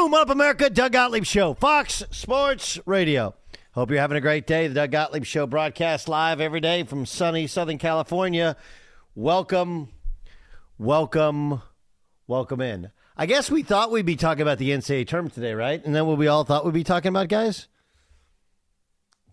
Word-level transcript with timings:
Boom! 0.00 0.14
Up 0.14 0.30
America, 0.30 0.70
Doug 0.70 0.92
Gottlieb 0.92 1.26
Show, 1.26 1.52
Fox 1.52 2.02
Sports 2.10 2.80
Radio. 2.86 3.34
Hope 3.72 3.90
you're 3.90 4.00
having 4.00 4.16
a 4.16 4.22
great 4.22 4.46
day. 4.46 4.66
The 4.66 4.72
Doug 4.72 4.92
Gottlieb 4.92 5.26
Show 5.26 5.46
broadcast 5.46 6.08
live 6.08 6.40
every 6.40 6.62
day 6.62 6.84
from 6.84 7.04
sunny 7.04 7.46
Southern 7.46 7.76
California. 7.76 8.56
Welcome, 9.14 9.90
welcome, 10.78 11.60
welcome 12.26 12.62
in. 12.62 12.90
I 13.14 13.26
guess 13.26 13.50
we 13.50 13.62
thought 13.62 13.90
we'd 13.90 14.06
be 14.06 14.16
talking 14.16 14.40
about 14.40 14.56
the 14.56 14.70
NCAA 14.70 15.06
tournament 15.06 15.34
today, 15.34 15.52
right? 15.52 15.84
And 15.84 15.94
then 15.94 16.06
what 16.06 16.16
we 16.16 16.28
all 16.28 16.44
thought 16.44 16.64
we'd 16.64 16.72
be 16.72 16.82
talking 16.82 17.10
about, 17.10 17.28
guys? 17.28 17.68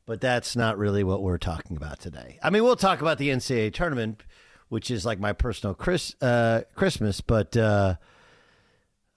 But 0.06 0.20
that's 0.20 0.58
not 0.58 0.78
really 0.78 1.06
what 1.06 1.24
we're 1.24 1.38
talking 1.38 1.78
about 1.78 2.02
today. 2.02 2.40
I 2.44 2.50
mean, 2.50 2.66
we'll 2.66 2.76
talk 2.76 3.00
about 3.00 3.20
the 3.20 3.30
NCAA 3.30 3.74
tournament, 3.74 4.22
which 4.68 4.92
is 4.92 5.06
like 5.06 5.18
my 5.18 5.32
personal 5.32 5.74
Chris, 5.74 6.14
uh, 6.22 6.64
Christmas, 6.76 7.22
but 7.22 7.56
uh, 7.56 7.96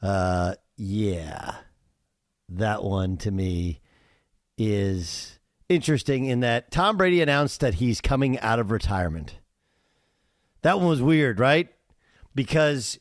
uh, 0.01 0.55
yeah, 0.81 1.57
that 2.49 2.83
one 2.83 3.19
to 3.19 3.31
me 3.31 3.83
is 4.57 5.39
interesting 5.69 6.25
in 6.25 6.41
that 6.41 6.71
Tom 6.71 6.97
Brady 6.97 7.21
announced 7.21 7.61
that 7.61 7.75
he's 7.75 8.01
coming 8.01 8.41
out 8.41 8.59
of 8.59 8.71
retirement. 8.71 9.35
That 10.63 10.79
one 10.79 10.89
was 10.89 11.03
weird, 11.03 11.39
right? 11.39 11.69
Because 12.35 12.99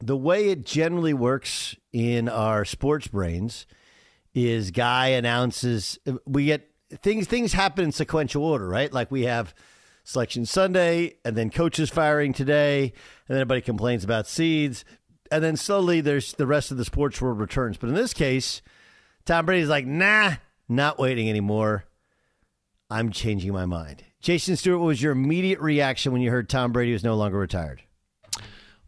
the 0.00 0.16
way 0.16 0.48
it 0.48 0.64
generally 0.64 1.12
works 1.12 1.76
in 1.92 2.26
our 2.26 2.64
sports 2.64 3.06
brains 3.06 3.66
is 4.32 4.70
guy 4.70 5.08
announces 5.08 5.98
we 6.24 6.46
get 6.46 6.70
things 7.02 7.26
things 7.26 7.52
happen 7.52 7.84
in 7.84 7.92
sequential 7.92 8.44
order, 8.44 8.66
right? 8.66 8.90
Like 8.90 9.10
we 9.10 9.24
have 9.24 9.54
selection 10.04 10.46
Sunday 10.46 11.16
and 11.22 11.36
then 11.36 11.50
coaches 11.50 11.90
firing 11.90 12.32
today 12.32 12.84
and 12.84 12.92
then 13.28 13.36
everybody 13.36 13.60
complains 13.60 14.04
about 14.04 14.26
seeds 14.26 14.86
and 15.30 15.42
then 15.42 15.56
slowly 15.56 16.00
there's 16.00 16.32
the 16.32 16.46
rest 16.46 16.70
of 16.70 16.76
the 16.76 16.84
sports 16.84 17.20
world 17.20 17.38
returns. 17.38 17.76
But 17.76 17.88
in 17.88 17.94
this 17.94 18.14
case, 18.14 18.62
Tom 19.24 19.46
Brady's 19.46 19.68
like, 19.68 19.86
"Nah, 19.86 20.34
not 20.68 20.98
waiting 20.98 21.28
anymore. 21.28 21.84
I'm 22.90 23.10
changing 23.10 23.52
my 23.52 23.66
mind." 23.66 24.04
Jason 24.20 24.56
Stewart, 24.56 24.80
what 24.80 24.86
was 24.86 25.02
your 25.02 25.12
immediate 25.12 25.60
reaction 25.60 26.12
when 26.12 26.20
you 26.20 26.30
heard 26.30 26.48
Tom 26.48 26.72
Brady 26.72 26.92
was 26.92 27.02
no 27.02 27.14
longer 27.14 27.38
retired? 27.38 27.82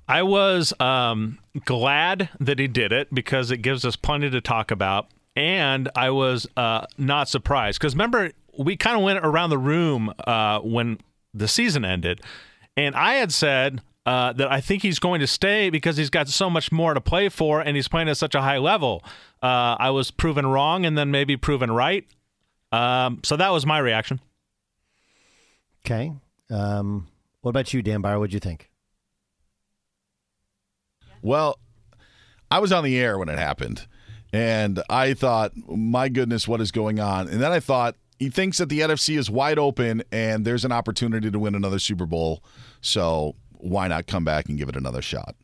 I 0.09 0.25
was 0.25 0.75
um, 0.79 1.39
glad 1.65 2.29
that 2.39 2.59
he 2.59 2.69
did 2.69 2.93
it 2.93 3.15
because 3.15 3.51
it 3.51 3.59
gives 3.59 3.84
us 3.84 3.97
plenty 3.97 4.29
to 4.29 4.41
talk 4.43 4.71
about. 4.71 5.09
And 5.34 5.89
I 5.97 6.11
was 6.11 6.47
uh, 6.56 6.87
not 6.99 7.29
surprised 7.29 7.79
because 7.81 7.95
remember, 7.95 8.33
we 8.59 8.77
kind 8.77 8.97
of 8.97 9.03
went 9.03 9.25
around 9.25 9.49
the 9.49 9.59
room 9.59 10.12
uh, 10.27 10.59
when 10.61 10.99
the 11.33 11.49
season 11.49 11.84
ended. 11.84 12.21
And 12.77 12.95
I 12.95 13.15
had 13.15 13.33
said 13.33 13.81
uh, 14.05 14.33
that 14.33 14.50
I 14.50 14.61
think 14.61 14.83
he's 14.83 14.98
going 14.98 15.20
to 15.20 15.27
stay 15.27 15.70
because 15.70 15.97
he's 15.97 16.11
got 16.11 16.28
so 16.28 16.50
much 16.50 16.72
more 16.72 16.95
to 16.95 17.00
play 17.00 17.28
for 17.28 17.61
and 17.61 17.77
he's 17.77 17.89
playing 17.89 18.09
at 18.09 18.17
such 18.17 18.34
a 18.34 18.42
high 18.42 18.59
level. 18.59 19.03
Uh, 19.42 19.77
I 19.78 19.91
was 19.91 20.11
proven 20.11 20.47
wrong 20.47 20.84
and 20.84 20.98
then 20.98 21.11
maybe 21.11 21.36
proven 21.36 21.70
right. 21.70 22.06
Um, 22.72 23.20
so 23.22 23.36
that 23.36 23.50
was 23.50 23.67
my 23.67 23.78
reaction. 23.78 24.20
Okay. 25.84 26.12
Um, 26.50 27.09
what 27.42 27.50
about 27.50 27.72
you, 27.72 27.82
Dan 27.82 28.00
Beyer? 28.00 28.19
What'd 28.19 28.32
you 28.32 28.41
think? 28.41 28.71
Well, 31.21 31.59
I 32.50 32.59
was 32.59 32.72
on 32.72 32.84
the 32.84 32.98
air 32.98 33.19
when 33.19 33.28
it 33.28 33.38
happened, 33.38 33.87
and 34.32 34.82
I 34.91 35.15
thought, 35.15 35.53
my 35.56 36.09
goodness, 36.09 36.48
what 36.48 36.60
is 36.60 36.72
going 36.72 36.98
on? 36.98 37.28
And 37.28 37.41
then 37.41 37.53
I 37.53 37.60
thought, 37.60 37.97
he 38.19 38.31
thinks 38.31 38.59
that 38.59 38.69
the 38.69 38.81
NFC 38.81 39.19
is 39.19 39.28
wide 39.28 39.59
open 39.59 40.04
and 40.12 40.44
there's 40.44 40.65
an 40.65 40.71
opportunity 40.71 41.28
to 41.28 41.38
win 41.41 41.56
another 41.56 41.81
Super 41.81 42.06
Bowl. 42.06 42.44
So 42.81 43.34
why 43.62 43.89
not 43.89 44.06
come 44.06 44.25
back 44.25 44.49
and 44.49 44.59
give 44.59 44.69
it 44.69 44.77
another 44.77 45.00
shot? 45.03 45.34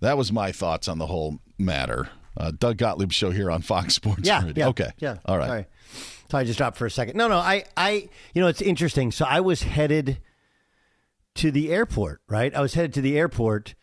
That 0.00 0.16
was 0.18 0.32
my 0.32 0.52
thoughts 0.52 0.88
on 0.88 0.98
the 0.98 1.06
whole 1.06 1.38
matter. 1.58 2.08
Uh, 2.36 2.50
Doug 2.50 2.78
Gottlieb 2.78 3.12
show 3.12 3.30
here 3.30 3.50
on 3.50 3.62
Fox 3.62 3.94
Sports. 3.94 4.22
Yeah, 4.26 4.44
Radio. 4.44 4.64
yeah, 4.64 4.68
Okay. 4.68 4.90
yeah. 4.98 5.18
All 5.26 5.38
right. 5.38 5.46
Sorry. 5.46 5.66
So 6.30 6.38
I 6.38 6.44
just 6.44 6.56
dropped 6.58 6.76
for 6.78 6.86
a 6.86 6.90
second. 6.90 7.16
No, 7.16 7.28
no, 7.28 7.36
I, 7.36 7.64
I, 7.76 8.08
you 8.34 8.40
know, 8.40 8.48
it's 8.48 8.62
interesting. 8.62 9.12
So 9.12 9.26
I 9.28 9.40
was 9.40 9.62
headed 9.62 10.18
to 11.34 11.50
the 11.50 11.70
airport, 11.72 12.20
right? 12.28 12.54
I 12.54 12.60
was 12.62 12.72
headed 12.74 12.94
to 12.94 13.00
the 13.02 13.18
airport, 13.18 13.74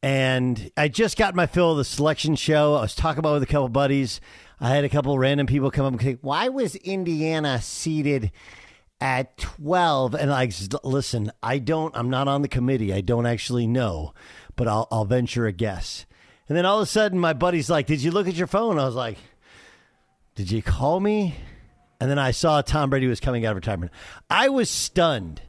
and 0.00 0.70
I 0.76 0.86
just 0.88 1.18
got 1.18 1.34
my 1.34 1.46
fill 1.46 1.72
of 1.72 1.78
the 1.78 1.84
selection 1.84 2.36
show. 2.36 2.76
I 2.76 2.82
was 2.82 2.94
talking 2.94 3.18
about 3.18 3.30
it 3.30 3.40
with 3.40 3.42
a 3.44 3.46
couple 3.52 3.68
buddies. 3.68 4.20
I 4.62 4.70
had 4.70 4.84
a 4.84 4.88
couple 4.88 5.18
random 5.18 5.46
people 5.46 5.70
come 5.70 5.84
up 5.84 5.92
and 5.92 6.00
say, 6.00 6.18
"Why 6.22 6.48
was 6.48 6.76
Indiana 6.76 7.60
seated?" 7.60 8.32
At 9.00 9.36
12 9.36 10.14
and 10.14 10.30
like 10.30 10.52
listen 10.84 11.32
I 11.42 11.58
don't 11.58 11.92
I'm 11.96 12.08
not 12.08 12.28
on 12.28 12.42
the 12.42 12.46
committee 12.46 12.94
I 12.94 13.00
don't 13.00 13.26
actually 13.26 13.66
know 13.66 14.14
but 14.54 14.68
I'll 14.68 14.86
I'll 14.92 15.04
venture 15.04 15.44
a 15.44 15.50
guess 15.50 16.06
and 16.48 16.56
then 16.56 16.64
all 16.64 16.76
of 16.76 16.84
a 16.84 16.86
sudden 16.86 17.18
my 17.18 17.32
buddy's 17.32 17.68
like 17.68 17.88
did 17.88 18.00
you 18.00 18.12
look 18.12 18.28
at 18.28 18.34
your 18.34 18.46
phone 18.46 18.78
I 18.78 18.84
was 18.84 18.94
like 18.94 19.18
did 20.34 20.50
you 20.50 20.62
call 20.62 20.98
me? 20.98 21.34
And 22.00 22.10
then 22.10 22.18
I 22.18 22.30
saw 22.30 22.62
Tom 22.62 22.90
Brady 22.90 23.06
was 23.06 23.20
coming 23.20 23.44
out 23.44 23.50
of 23.50 23.56
retirement. 23.56 23.92
I 24.30 24.48
was 24.48 24.70
stunned. 24.70 25.42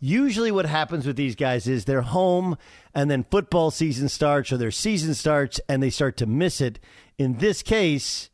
Usually, 0.00 0.52
what 0.52 0.64
happens 0.64 1.06
with 1.06 1.16
these 1.16 1.34
guys 1.34 1.66
is 1.66 1.84
they're 1.84 2.02
home 2.02 2.56
and 2.94 3.10
then 3.10 3.26
football 3.30 3.72
season 3.72 4.08
starts 4.08 4.52
or 4.52 4.56
their 4.56 4.70
season 4.70 5.12
starts 5.14 5.60
and 5.68 5.82
they 5.82 5.90
start 5.90 6.16
to 6.18 6.26
miss 6.26 6.60
it. 6.60 6.78
In 7.18 7.38
this 7.38 7.62
case, 7.62 8.30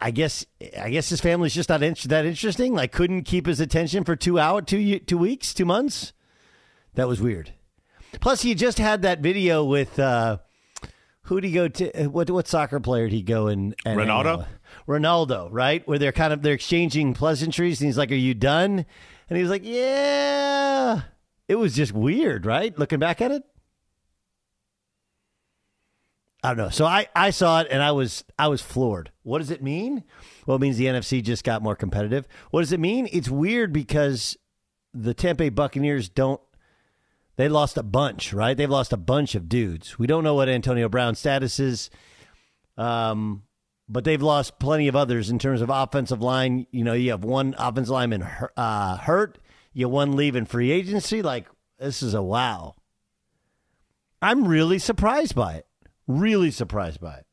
I 0.00 0.10
guess 0.10 0.44
I 0.80 0.90
guess 0.90 1.08
his 1.08 1.20
family's 1.20 1.54
just 1.54 1.68
not 1.68 1.82
in- 1.82 1.96
that 2.06 2.26
interesting. 2.26 2.74
Like, 2.74 2.92
couldn't 2.92 3.22
keep 3.22 3.46
his 3.46 3.60
attention 3.60 4.04
for 4.04 4.16
two 4.16 4.38
hour, 4.38 4.60
two 4.62 4.98
two 5.00 5.18
weeks, 5.18 5.54
two 5.54 5.64
months. 5.64 6.12
That 6.94 7.08
was 7.08 7.20
weird. 7.20 7.52
Plus, 8.20 8.42
he 8.42 8.54
just 8.54 8.78
had 8.78 9.02
that 9.02 9.20
video 9.20 9.64
with 9.64 9.98
uh, 9.98 10.38
who 11.22 11.40
did 11.40 11.48
he 11.48 11.54
go 11.54 11.68
to? 11.68 12.08
What 12.08 12.30
what 12.30 12.48
soccer 12.48 12.80
player 12.80 13.08
did 13.08 13.14
he 13.14 13.22
go 13.22 13.48
in? 13.48 13.74
and 13.86 13.98
Ronaldo? 13.98 14.46
Ronaldo, 14.86 15.48
right? 15.52 15.86
Where 15.86 15.98
they're 15.98 16.12
kind 16.12 16.32
of 16.32 16.42
they're 16.42 16.54
exchanging 16.54 17.14
pleasantries, 17.14 17.80
and 17.80 17.86
he's 17.86 17.98
like, 17.98 18.10
"Are 18.10 18.14
you 18.16 18.34
done?" 18.34 18.84
And 19.28 19.38
he's 19.38 19.50
like, 19.50 19.62
"Yeah." 19.64 21.02
It 21.48 21.56
was 21.56 21.74
just 21.74 21.92
weird, 21.92 22.44
right? 22.44 22.78
Looking 22.78 22.98
back 22.98 23.20
at 23.22 23.30
it, 23.30 23.42
I 26.48 26.54
don't 26.54 26.64
know. 26.64 26.70
So 26.70 26.86
I 26.86 27.08
I 27.14 27.28
saw 27.28 27.60
it 27.60 27.66
and 27.70 27.82
I 27.82 27.92
was 27.92 28.24
I 28.38 28.48
was 28.48 28.62
floored. 28.62 29.12
What 29.22 29.40
does 29.40 29.50
it 29.50 29.62
mean? 29.62 30.02
Well, 30.46 30.56
it 30.56 30.60
means 30.60 30.78
the 30.78 30.86
NFC 30.86 31.22
just 31.22 31.44
got 31.44 31.60
more 31.60 31.76
competitive. 31.76 32.26
What 32.50 32.60
does 32.60 32.72
it 32.72 32.80
mean? 32.80 33.06
It's 33.12 33.28
weird 33.28 33.70
because 33.70 34.34
the 34.94 35.12
Tampa 35.12 35.50
Buccaneers 35.50 36.08
don't 36.08 36.40
they 37.36 37.50
lost 37.50 37.76
a 37.76 37.82
bunch, 37.82 38.32
right? 38.32 38.56
They've 38.56 38.68
lost 38.68 38.94
a 38.94 38.96
bunch 38.96 39.34
of 39.34 39.50
dudes. 39.50 39.98
We 39.98 40.06
don't 40.06 40.24
know 40.24 40.34
what 40.34 40.48
Antonio 40.48 40.88
Brown's 40.88 41.18
status 41.18 41.60
is. 41.60 41.90
Um, 42.78 43.42
but 43.86 44.04
they've 44.04 44.22
lost 44.22 44.58
plenty 44.58 44.88
of 44.88 44.96
others 44.96 45.28
in 45.28 45.38
terms 45.38 45.60
of 45.60 45.68
offensive 45.68 46.22
line. 46.22 46.66
You 46.70 46.82
know, 46.82 46.94
you 46.94 47.10
have 47.10 47.24
one 47.24 47.54
offensive 47.58 47.92
lineman 47.92 48.26
uh, 48.56 48.96
hurt, 48.96 49.38
you 49.74 49.84
have 49.84 49.92
one 49.92 50.16
leaving 50.16 50.46
free 50.46 50.70
agency. 50.70 51.20
Like, 51.20 51.46
this 51.78 52.02
is 52.02 52.14
a 52.14 52.22
wow. 52.22 52.74
I'm 54.22 54.48
really 54.48 54.78
surprised 54.78 55.34
by 55.34 55.54
it. 55.54 55.67
Really 56.08 56.50
surprised 56.50 57.00
by 57.00 57.18
it. 57.18 57.26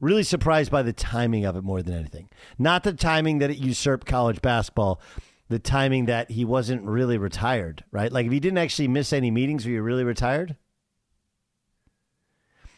Really 0.00 0.22
surprised 0.22 0.70
by 0.70 0.82
the 0.82 0.92
timing 0.92 1.44
of 1.44 1.56
it 1.56 1.64
more 1.64 1.82
than 1.82 1.94
anything. 1.94 2.28
Not 2.58 2.84
the 2.84 2.92
timing 2.92 3.38
that 3.38 3.50
it 3.50 3.58
usurped 3.58 4.06
college 4.06 4.40
basketball, 4.40 5.00
the 5.48 5.58
timing 5.58 6.06
that 6.06 6.30
he 6.30 6.44
wasn't 6.44 6.84
really 6.84 7.18
retired, 7.18 7.84
right? 7.90 8.12
Like, 8.12 8.26
if 8.26 8.32
he 8.32 8.40
didn't 8.40 8.58
actually 8.58 8.88
miss 8.88 9.12
any 9.12 9.30
meetings, 9.30 9.66
were 9.66 9.72
you 9.72 9.82
really 9.82 10.04
retired? 10.04 10.56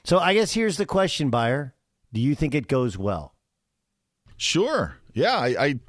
So 0.04 0.18
I 0.18 0.34
guess 0.34 0.54
here's 0.54 0.78
the 0.78 0.86
question, 0.86 1.30
Beyer. 1.30 1.74
Do 2.12 2.20
you 2.20 2.34
think 2.34 2.54
it 2.54 2.68
goes 2.68 2.96
well? 2.96 3.34
Sure. 4.36 4.98
Yeah. 5.12 5.36
I, 5.36 5.46
I, 5.58 5.80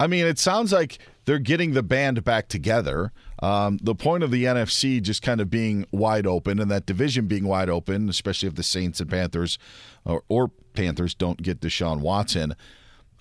I 0.00 0.06
mean, 0.08 0.26
it 0.26 0.38
sounds 0.38 0.72
like 0.72 0.98
they're 1.24 1.38
getting 1.38 1.72
the 1.72 1.82
band 1.82 2.22
back 2.24 2.48
together. 2.48 3.12
Um, 3.40 3.78
the 3.82 3.94
point 3.94 4.24
of 4.24 4.30
the 4.30 4.44
NFC 4.44 5.00
just 5.00 5.22
kind 5.22 5.40
of 5.40 5.48
being 5.48 5.86
wide 5.92 6.26
open 6.26 6.58
and 6.58 6.70
that 6.70 6.86
division 6.86 7.26
being 7.26 7.46
wide 7.46 7.70
open, 7.70 8.08
especially 8.08 8.48
if 8.48 8.56
the 8.56 8.62
Saints 8.62 9.00
and 9.00 9.08
Panthers 9.08 9.58
or, 10.04 10.22
or 10.28 10.48
Panthers 10.74 11.14
don't 11.14 11.40
get 11.40 11.60
Deshaun 11.60 12.00
Watson. 12.00 12.54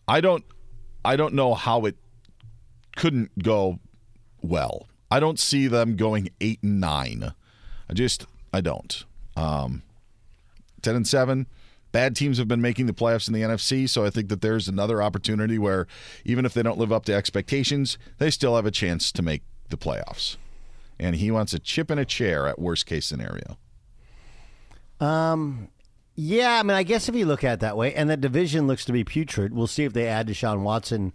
I 0.08 0.22
don't, 0.22 0.44
I 1.06 1.16
don't 1.16 1.34
know 1.34 1.54
how 1.54 1.86
it 1.86 1.98
couldn't 2.96 3.44
go 3.44 3.80
well. 4.42 4.88
I 5.12 5.20
don't 5.20 5.40
see 5.40 5.68
them 5.68 5.96
going 5.96 6.30
eight 6.42 6.60
and 6.64 6.82
nine. 6.82 7.34
I 7.90 7.94
just 7.94 8.26
I 8.52 8.62
don't. 8.62 9.06
Um, 9.36 9.84
Ten 10.82 10.96
and 10.96 11.08
seven. 11.08 11.48
Bad 11.92 12.16
teams 12.16 12.38
have 12.38 12.48
been 12.48 12.62
making 12.62 12.86
the 12.86 12.94
playoffs 12.94 13.28
in 13.28 13.34
the 13.34 13.42
NFC, 13.42 13.90
so 13.90 14.06
I 14.06 14.10
think 14.10 14.30
that 14.30 14.42
there's 14.42 14.68
another 14.68 15.02
opportunity 15.02 15.58
where 15.58 15.88
even 16.26 16.46
if 16.46 16.54
they 16.54 16.62
don't 16.62 16.78
live 16.78 16.92
up 16.92 17.06
to 17.06 17.14
expectations, 17.14 17.98
they 18.20 18.30
still 18.30 18.56
have 18.56 18.66
a 18.66 18.72
chance 18.72 19.12
to 19.14 19.22
make 19.22 19.42
the 19.70 19.78
playoffs. 19.78 20.38
And 21.00 21.16
he 21.16 21.30
wants 21.30 21.54
a 21.54 21.60
chip 21.60 21.92
in 21.92 22.00
a 22.00 22.06
chair 22.06 22.48
at 22.48 22.60
worst 22.60 22.86
case 22.86 23.06
scenario. 23.06 23.58
Um, 25.00 25.70
yeah, 26.16 26.60
I 26.60 26.64
mean, 26.64 26.76
I 26.76 26.84
guess 26.84 27.08
if 27.08 27.14
you 27.14 27.26
look 27.26 27.44
at 27.44 27.54
it 27.54 27.60
that 27.60 27.78
way, 27.78 27.94
and 27.94 28.10
that 28.10 28.22
division 28.22 28.66
looks 28.66 28.86
to 28.86 28.92
be 28.92 29.04
putrid, 29.04 29.54
we'll 29.54 29.68
see 29.68 29.84
if 29.84 29.94
they 29.94 30.08
add 30.08 30.28
Deshaun 30.28 30.62
Watson, 30.62 31.14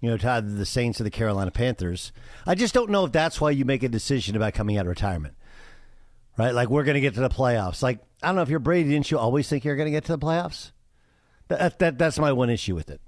you 0.00 0.08
know, 0.08 0.16
to 0.16 0.40
the 0.46 0.64
Saints 0.64 1.00
or 1.00 1.04
the 1.04 1.10
Carolina 1.10 1.50
Panthers. 1.50 2.12
I 2.46 2.54
just 2.54 2.72
don't 2.72 2.88
know 2.90 3.04
if 3.04 3.12
that's 3.12 3.40
why 3.40 3.50
you 3.50 3.66
make 3.66 3.82
a 3.82 3.88
decision 3.88 4.34
about 4.34 4.54
coming 4.54 4.78
out 4.78 4.86
of 4.86 4.88
retirement, 4.88 5.34
right? 6.38 6.54
Like 6.54 6.70
we're 6.70 6.84
going 6.84 6.94
to 6.94 7.00
get 7.02 7.14
to 7.14 7.20
the 7.20 7.28
playoffs. 7.28 7.82
Like 7.82 7.98
I 8.22 8.28
don't 8.28 8.36
know 8.36 8.42
if 8.42 8.48
you're 8.48 8.60
Brady, 8.60 8.88
didn't 8.88 9.10
you 9.10 9.18
always 9.18 9.48
think 9.48 9.64
you're 9.64 9.76
going 9.76 9.88
to 9.88 9.92
get 9.92 10.06
to 10.06 10.16
the 10.16 10.18
playoffs? 10.18 10.70
That, 11.48 11.78
that 11.80 11.98
that's 11.98 12.18
my 12.18 12.32
one 12.32 12.48
issue 12.48 12.74
with 12.74 12.88
it. 12.88 13.02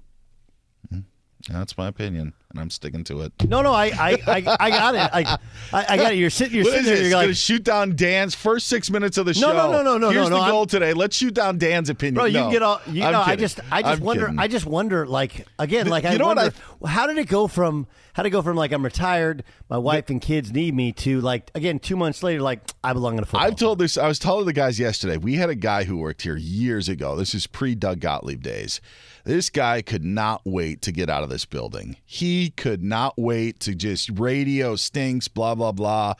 That's 1.49 1.75
my 1.77 1.87
opinion, 1.87 2.33
and 2.51 2.59
I'm 2.59 2.69
sticking 2.69 3.03
to 3.05 3.21
it. 3.21 3.33
No, 3.47 3.61
no, 3.61 3.73
I, 3.73 3.85
I, 3.87 4.17
I, 4.27 4.57
I 4.59 4.69
got 4.69 4.95
it. 4.95 5.09
I, 5.13 5.37
I, 5.73 5.85
I 5.89 5.97
got 5.97 6.13
it. 6.13 6.17
You're 6.17 6.29
sitting, 6.29 6.55
you're 6.55 6.63
What 6.65 6.71
sitting 6.71 6.85
there. 6.85 6.95
this? 6.97 7.07
You're 7.09 7.17
like, 7.17 7.25
Gonna 7.25 7.33
shoot 7.35 7.63
down 7.63 7.95
Dan's 7.95 8.35
first 8.35 8.67
six 8.67 8.89
minutes 8.89 9.17
of 9.17 9.25
the 9.25 9.33
show. 9.33 9.51
No, 9.51 9.71
no, 9.71 9.71
no, 9.71 9.83
no, 9.83 9.97
no, 9.97 10.09
Here's 10.09 10.29
no, 10.29 10.37
the 10.37 10.45
no, 10.45 10.51
goal 10.51 10.59
I'm- 10.61 10.67
today. 10.67 10.93
Let's 10.93 11.15
shoot 11.15 11.33
down 11.33 11.57
Dan's 11.57 11.89
opinion. 11.89 12.15
Bro, 12.15 12.25
you 12.25 12.39
No, 12.39 12.51
get 12.51 12.61
all. 12.63 12.81
You 12.87 13.03
I'm 13.03 13.13
know, 13.13 13.21
I 13.25 13.35
just, 13.35 13.59
I 13.71 13.81
just 13.81 13.99
I'm 13.99 14.05
wonder. 14.05 14.25
kidding. 14.25 14.39
I 14.39 14.47
just 14.47 14.65
wonder. 14.65 15.05
Like 15.07 15.45
again, 15.59 15.87
like 15.87 16.05
I 16.05 16.13
you 16.13 16.19
know 16.19 16.27
what 16.27 16.37
wonder, 16.37 16.55
how 16.85 17.07
did 17.07 17.17
it 17.17 17.27
go 17.27 17.47
from 17.47 17.87
how 18.13 18.23
did 18.23 18.27
it 18.29 18.31
go 18.31 18.41
from 18.41 18.57
like 18.57 18.71
I'm 18.73 18.83
retired, 18.83 19.43
my 19.69 19.77
wife 19.77 20.09
and 20.09 20.21
kids 20.21 20.51
need 20.51 20.75
me 20.75 20.91
to 20.93 21.21
like 21.21 21.49
again 21.55 21.79
two 21.79 21.95
months 21.95 22.23
later, 22.23 22.41
like 22.41 22.59
I 22.83 22.93
belong 22.93 23.17
in 23.17 23.23
a 23.23 23.25
football. 23.25 23.47
I've 23.47 23.55
told 23.55 23.79
this. 23.79 23.97
I 23.97 24.07
was 24.07 24.19
telling 24.19 24.45
the 24.45 24.53
guys 24.53 24.79
yesterday. 24.79 25.17
We 25.17 25.35
had 25.35 25.49
a 25.49 25.55
guy 25.55 25.83
who 25.85 25.97
worked 25.97 26.23
here 26.23 26.35
years 26.35 26.89
ago. 26.89 27.15
This 27.15 27.33
is 27.33 27.47
pre 27.47 27.75
Doug 27.75 27.99
Gottlieb 28.01 28.41
days. 28.41 28.81
This 29.23 29.49
guy 29.51 29.83
could 29.83 30.03
not 30.03 30.41
wait 30.45 30.81
to 30.81 30.91
get 30.91 31.07
out 31.09 31.21
of 31.23 31.29
this 31.29 31.45
building. 31.45 31.95
He 32.05 32.40
could 32.49 32.83
not 32.83 33.17
wait 33.17 33.59
to 33.61 33.75
just 33.75 34.09
radio 34.09 34.75
stinks, 34.75 35.27
blah 35.27 35.55
blah 35.55 35.71
blah. 35.71 36.15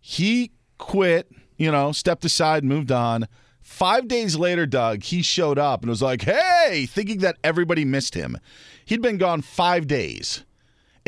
He 0.00 0.52
quit. 0.78 1.30
You 1.56 1.72
know, 1.72 1.90
stepped 1.90 2.24
aside, 2.24 2.64
moved 2.64 2.92
on. 2.92 3.26
Five 3.60 4.06
days 4.06 4.36
later, 4.36 4.64
Doug, 4.64 5.02
he 5.02 5.22
showed 5.22 5.58
up 5.58 5.82
and 5.82 5.90
was 5.90 6.02
like, 6.02 6.22
"Hey," 6.22 6.86
thinking 6.86 7.18
that 7.18 7.36
everybody 7.42 7.84
missed 7.84 8.14
him. 8.14 8.38
He'd 8.84 9.02
been 9.02 9.18
gone 9.18 9.42
five 9.42 9.86
days 9.86 10.44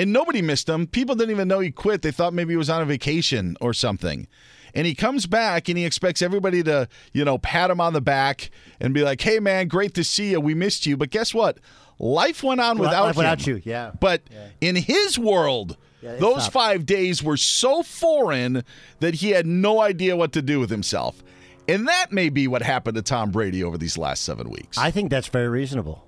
and 0.01 0.15
nobody 0.15 0.41
missed 0.41 0.67
him. 0.67 0.87
People 0.87 1.15
didn't 1.15 1.31
even 1.31 1.47
know 1.47 1.61
he 1.61 1.71
quit. 1.71 2.01
They 2.01 2.11
thought 2.11 2.33
maybe 2.33 2.55
he 2.55 2.57
was 2.57 2.71
on 2.71 2.81
a 2.81 2.87
vacation 2.87 3.57
or 3.61 3.75
something. 3.75 4.27
And 4.73 4.87
he 4.87 4.95
comes 4.95 5.27
back 5.27 5.69
and 5.69 5.77
he 5.77 5.85
expects 5.85 6.23
everybody 6.23 6.63
to, 6.63 6.89
you 7.13 7.23
know, 7.23 7.37
pat 7.37 7.71
him 7.71 7.83
on 7.83 7.93
the 7.93 8.01
back 8.01 8.51
and 8.81 8.95
be 8.95 9.03
like, 9.03 9.21
"Hey, 9.21 9.41
man, 9.41 9.69
great 9.69 9.93
to 9.95 10.05
see 10.05 10.31
you. 10.31 10.41
We 10.41 10.55
missed 10.55 10.87
you." 10.87 10.97
But 10.97 11.11
guess 11.11 11.35
what? 11.35 11.59
Life 12.03 12.43
went 12.43 12.61
on 12.63 12.79
without 12.79 13.05
life 13.05 13.15
him. 13.15 13.19
without 13.19 13.47
you, 13.47 13.61
yeah. 13.63 13.93
But 14.01 14.23
in 14.63 14.75
his 14.75 15.19
world, 15.19 15.77
Yeah, 16.01 16.17
those 16.17 16.47
five 16.49 16.87
days 16.87 17.23
were 17.23 17.37
so 17.37 17.83
foreign 17.83 18.65
that 19.01 19.17
he 19.17 19.31
had 19.31 19.45
no 19.47 19.83
idea 19.83 20.17
what 20.17 20.33
to 20.33 20.41
do 20.41 20.59
with 20.59 20.71
himself. 20.71 21.23
And 21.69 21.87
that 21.89 22.11
may 22.11 22.31
be 22.31 22.49
what 22.49 22.63
happened 22.63 22.97
to 22.97 23.03
Tom 23.03 23.31
Brady 23.31 23.63
over 23.63 23.77
these 23.77 23.99
last 23.99 24.25
seven 24.25 24.49
weeks. 24.49 24.79
I 24.79 24.91
think 24.91 25.11
that's 25.11 25.29
very 25.29 25.49
reasonable. 25.49 26.07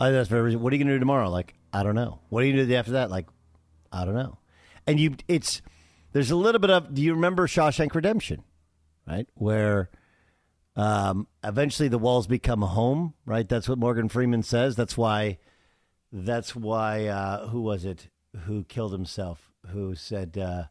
I 0.00 0.06
think 0.06 0.14
that's 0.14 0.28
very. 0.28 0.42
Reasonable. 0.42 0.62
What 0.64 0.72
are 0.72 0.76
you 0.76 0.84
going 0.84 0.88
to 0.88 0.94
do 0.94 1.00
tomorrow? 1.00 1.28
Like 1.28 1.54
I 1.72 1.82
don't 1.82 1.96
know. 1.96 2.20
What 2.28 2.44
are 2.44 2.46
you 2.46 2.52
going 2.52 2.66
to 2.66 2.72
do 2.72 2.76
after 2.76 2.92
that? 2.92 3.10
Like 3.10 3.26
I 3.90 4.04
don't 4.04 4.14
know. 4.14 4.38
And 4.86 5.00
you, 5.00 5.16
it's 5.26 5.60
there's 6.12 6.30
a 6.30 6.36
little 6.36 6.60
bit 6.60 6.70
of. 6.70 6.94
Do 6.94 7.02
you 7.02 7.12
remember 7.14 7.48
Shawshank 7.48 7.92
Redemption? 7.94 8.44
Right 9.06 9.26
where. 9.34 9.90
Um, 10.78 11.26
eventually, 11.42 11.88
the 11.88 11.98
walls 11.98 12.26
become 12.26 12.62
a 12.62 12.66
home. 12.66 13.14
Right, 13.26 13.48
that's 13.48 13.68
what 13.68 13.78
Morgan 13.78 14.08
Freeman 14.08 14.42
says. 14.42 14.76
That's 14.76 14.96
why. 14.96 15.38
That's 16.12 16.54
why. 16.54 17.06
Uh, 17.06 17.48
who 17.48 17.60
was 17.60 17.84
it 17.84 18.08
who 18.44 18.64
killed 18.64 18.92
himself? 18.92 19.50
Who 19.72 19.94
said? 19.96 20.38
Uh, 20.38 20.64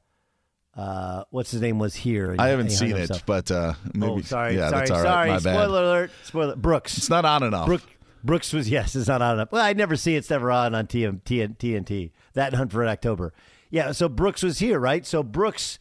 uh, 0.80 1.26
what's 1.30 1.52
his 1.52 1.62
name 1.62 1.78
was 1.78 1.96
here? 1.96 2.36
I 2.40 2.48
haven't 2.48 2.70
seen 2.70 2.96
it, 2.96 3.24
but 3.26 3.52
uh, 3.52 3.74
maybe. 3.94 4.12
oh, 4.12 4.22
sorry, 4.22 4.56
yeah, 4.56 4.70
sorry, 4.70 4.80
right. 4.82 4.88
sorry. 4.88 5.30
Bad. 5.30 5.42
Spoiler 5.42 5.84
alert! 5.84 6.12
Spoiler. 6.24 6.56
Brooks. 6.56 6.98
It's 6.98 7.10
not 7.10 7.26
on 7.26 7.44
enough. 7.44 7.66
Brook, 7.66 7.82
Brooks 8.24 8.54
was 8.54 8.70
yes, 8.70 8.96
it's 8.96 9.08
not 9.08 9.22
on 9.22 9.36
enough. 9.36 9.52
Well, 9.52 9.64
I 9.64 9.74
never 9.74 9.96
see 9.96 10.16
it's 10.16 10.30
never 10.30 10.52
on 10.52 10.74
on 10.74 10.88
TM, 10.88 11.22
TN, 11.24 11.58
TNT. 11.58 12.12
That 12.34 12.48
and 12.48 12.56
Hunt 12.56 12.72
for 12.72 12.88
October. 12.88 13.34
Yeah, 13.70 13.92
so 13.92 14.08
Brooks 14.08 14.44
was 14.44 14.60
here, 14.60 14.80
right? 14.80 15.06
So 15.06 15.24
Brooks 15.24 15.80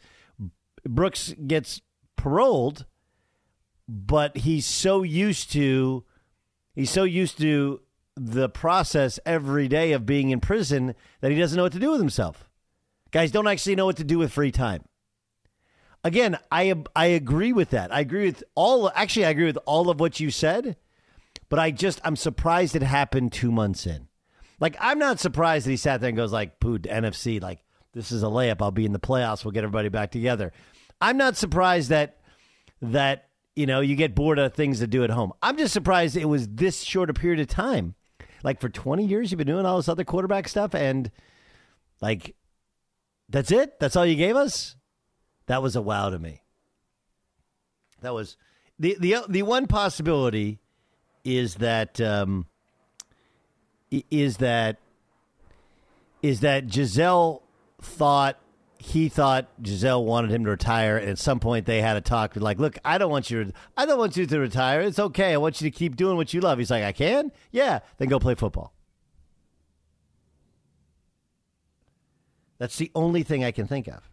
Brooks 0.83 1.33
gets 1.45 1.81
paroled, 2.15 2.85
but 3.87 4.37
he's 4.37 4.65
so 4.65 5.03
used 5.03 5.51
to 5.53 6.03
he's 6.73 6.89
so 6.89 7.03
used 7.03 7.37
to 7.39 7.81
the 8.15 8.49
process 8.49 9.19
every 9.25 9.67
day 9.67 9.91
of 9.91 10.05
being 10.05 10.31
in 10.31 10.39
prison 10.39 10.95
that 11.21 11.31
he 11.31 11.39
doesn't 11.39 11.55
know 11.55 11.63
what 11.63 11.73
to 11.73 11.79
do 11.79 11.91
with 11.91 11.99
himself. 11.99 12.49
Guys 13.11 13.31
don't 13.31 13.47
actually 13.47 13.75
know 13.75 13.85
what 13.85 13.97
to 13.97 14.03
do 14.03 14.17
with 14.17 14.31
free 14.31 14.51
time. 14.51 14.83
Again, 16.03 16.37
I 16.51 16.73
I 16.95 17.07
agree 17.07 17.53
with 17.53 17.69
that. 17.71 17.93
I 17.93 18.01
agree 18.01 18.25
with 18.25 18.43
all 18.55 18.91
actually 18.95 19.25
I 19.25 19.29
agree 19.29 19.45
with 19.45 19.59
all 19.65 19.89
of 19.89 19.99
what 19.99 20.19
you 20.19 20.31
said 20.31 20.77
but 21.49 21.59
I 21.59 21.71
just 21.71 22.01
I'm 22.03 22.15
surprised 22.15 22.75
it 22.75 22.83
happened 22.83 23.31
two 23.31 23.51
months 23.51 23.85
in. 23.85 24.07
Like 24.59 24.75
I'm 24.79 24.99
not 24.99 25.19
surprised 25.19 25.65
that 25.65 25.71
he 25.71 25.77
sat 25.77 26.01
there 26.01 26.09
and 26.09 26.17
goes 26.17 26.33
like, 26.33 26.59
"Pooh, 26.59 26.79
NFC, 26.79 27.41
like 27.41 27.59
this 27.93 28.11
is 28.11 28.23
a 28.23 28.27
layup. 28.27 28.61
I'll 28.61 28.71
be 28.71 28.85
in 28.85 28.93
the 28.93 28.99
playoffs. 28.99 29.45
We'll 29.45 29.51
get 29.51 29.63
everybody 29.63 29.89
back 29.89 30.11
together." 30.11 30.51
I'm 30.99 31.17
not 31.17 31.37
surprised 31.37 31.89
that 31.89 32.17
that 32.81 33.26
you 33.57 33.65
know 33.65 33.81
you 33.81 33.95
get 33.95 34.13
bored 34.13 34.37
of 34.37 34.53
things 34.53 34.79
to 34.79 34.87
do 34.87 35.03
at 35.03 35.09
home. 35.09 35.33
I'm 35.41 35.57
just 35.57 35.73
surprised 35.73 36.15
it 36.15 36.25
was 36.25 36.47
this 36.47 36.83
short 36.83 37.09
a 37.09 37.13
period 37.13 37.39
of 37.39 37.47
time. 37.47 37.95
Like 38.43 38.61
for 38.61 38.69
20 38.69 39.03
years, 39.03 39.31
you've 39.31 39.39
been 39.39 39.47
doing 39.47 39.65
all 39.65 39.77
this 39.77 39.89
other 39.89 40.03
quarterback 40.03 40.47
stuff, 40.47 40.75
and 40.75 41.09
like 41.99 42.35
that's 43.27 43.51
it. 43.51 43.79
That's 43.79 43.95
all 43.95 44.05
you 44.05 44.15
gave 44.15 44.35
us. 44.35 44.75
That 45.47 45.63
was 45.63 45.75
a 45.75 45.81
wow 45.81 46.11
to 46.11 46.19
me. 46.19 46.43
That 48.01 48.13
was 48.13 48.37
the 48.77 48.95
the 48.99 49.23
the 49.27 49.41
one 49.41 49.65
possibility 49.65 50.59
is 51.23 51.55
that 51.55 51.99
um, 51.99 52.45
is 53.89 54.37
that 54.37 54.77
is 56.21 56.41
that 56.41 56.67
Gisele 56.67 57.41
thought 57.81 58.39
he 58.79 59.09
thought 59.09 59.47
Gisele 59.61 60.03
wanted 60.03 60.31
him 60.31 60.43
to 60.45 60.51
retire, 60.51 60.97
and 60.97 61.09
at 61.09 61.17
some 61.17 61.39
point 61.39 61.65
they 61.65 61.81
had 61.81 61.97
a 61.97 62.01
talk. 62.01 62.35
Like, 62.35 62.59
look, 62.59 62.77
I 62.85 62.97
don't 62.97 63.11
want 63.11 63.29
you. 63.29 63.51
I 63.75 63.85
don't 63.85 63.97
want 63.97 64.17
you 64.17 64.25
to 64.25 64.39
retire. 64.39 64.81
It's 64.81 64.99
okay. 64.99 65.33
I 65.33 65.37
want 65.37 65.61
you 65.61 65.69
to 65.69 65.75
keep 65.75 65.95
doing 65.95 66.17
what 66.17 66.33
you 66.33 66.41
love. 66.41 66.59
He's 66.59 66.71
like, 66.71 66.83
I 66.83 66.91
can. 66.91 67.31
Yeah, 67.51 67.79
then 67.97 68.07
go 68.07 68.19
play 68.19 68.35
football. 68.35 68.73
That's 72.57 72.77
the 72.77 72.91
only 72.95 73.23
thing 73.23 73.43
I 73.43 73.51
can 73.51 73.67
think 73.67 73.87
of. 73.87 74.09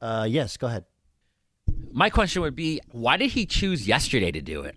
Uh, 0.00 0.26
yes, 0.28 0.56
go 0.56 0.66
ahead. 0.66 0.84
My 1.92 2.10
question 2.10 2.42
would 2.42 2.56
be, 2.56 2.80
why 2.90 3.16
did 3.16 3.30
he 3.30 3.46
choose 3.46 3.86
yesterday 3.86 4.32
to 4.32 4.40
do 4.40 4.62
it? 4.62 4.76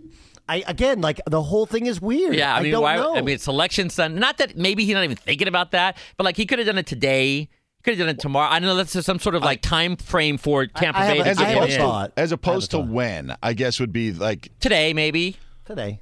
I 0.50 0.64
again, 0.68 1.02
like 1.02 1.22
the 1.26 1.42
whole 1.42 1.66
thing 1.66 1.86
is 1.86 2.02
weird. 2.02 2.36
Yeah, 2.36 2.54
I 2.56 2.62
mean, 2.62 2.72
don't 2.72 2.84
why? 2.84 2.96
know. 2.98 3.16
I 3.16 3.22
mean, 3.22 3.36
it's 3.36 3.48
election 3.48 3.90
Sunday. 3.90 4.20
Not 4.20 4.38
that 4.40 4.58
maybe 4.58 4.84
he's 4.86 4.94
not 4.94 5.04
even 5.04 5.16
thinking 5.18 5.48
about 5.48 5.72
that, 5.72 5.98
but 6.18 6.26
like 6.26 6.36
he 6.38 6.46
could 6.46 6.60
have 6.60 6.66
done 6.68 6.78
it 6.78 6.86
today. 6.88 7.36
He 7.38 7.50
Could 7.84 7.92
have 7.98 8.00
done 8.08 8.10
it 8.16 8.20
tomorrow. 8.20 8.50
I 8.50 8.60
don't 8.60 8.68
know 8.68 8.76
that's 8.76 9.06
some 9.06 9.20
sort 9.20 9.36
of 9.36 9.44
like 9.44 9.62
time 9.62 9.96
frame 9.98 10.38
for 10.38 10.66
Tampa 10.68 11.00
I 11.00 11.06
have 11.06 11.14
Bay 11.16 11.20
a- 11.20 11.24
to 11.24 11.30
as 11.32 11.38
get 11.38 11.48
have 11.48 11.56
him 11.56 11.62
a 11.62 11.66
opposed 11.66 11.80
in. 11.80 12.12
to 12.16 12.20
as 12.22 12.32
opposed 12.32 12.72
to 12.72 12.78
thought. 12.78 12.88
when 12.88 13.36
I 13.44 13.54
guess 13.54 13.80
would 13.80 13.94
be 13.94 14.12
like 14.14 14.50
today, 14.60 14.94
maybe. 14.94 15.38
today. 15.66 16.00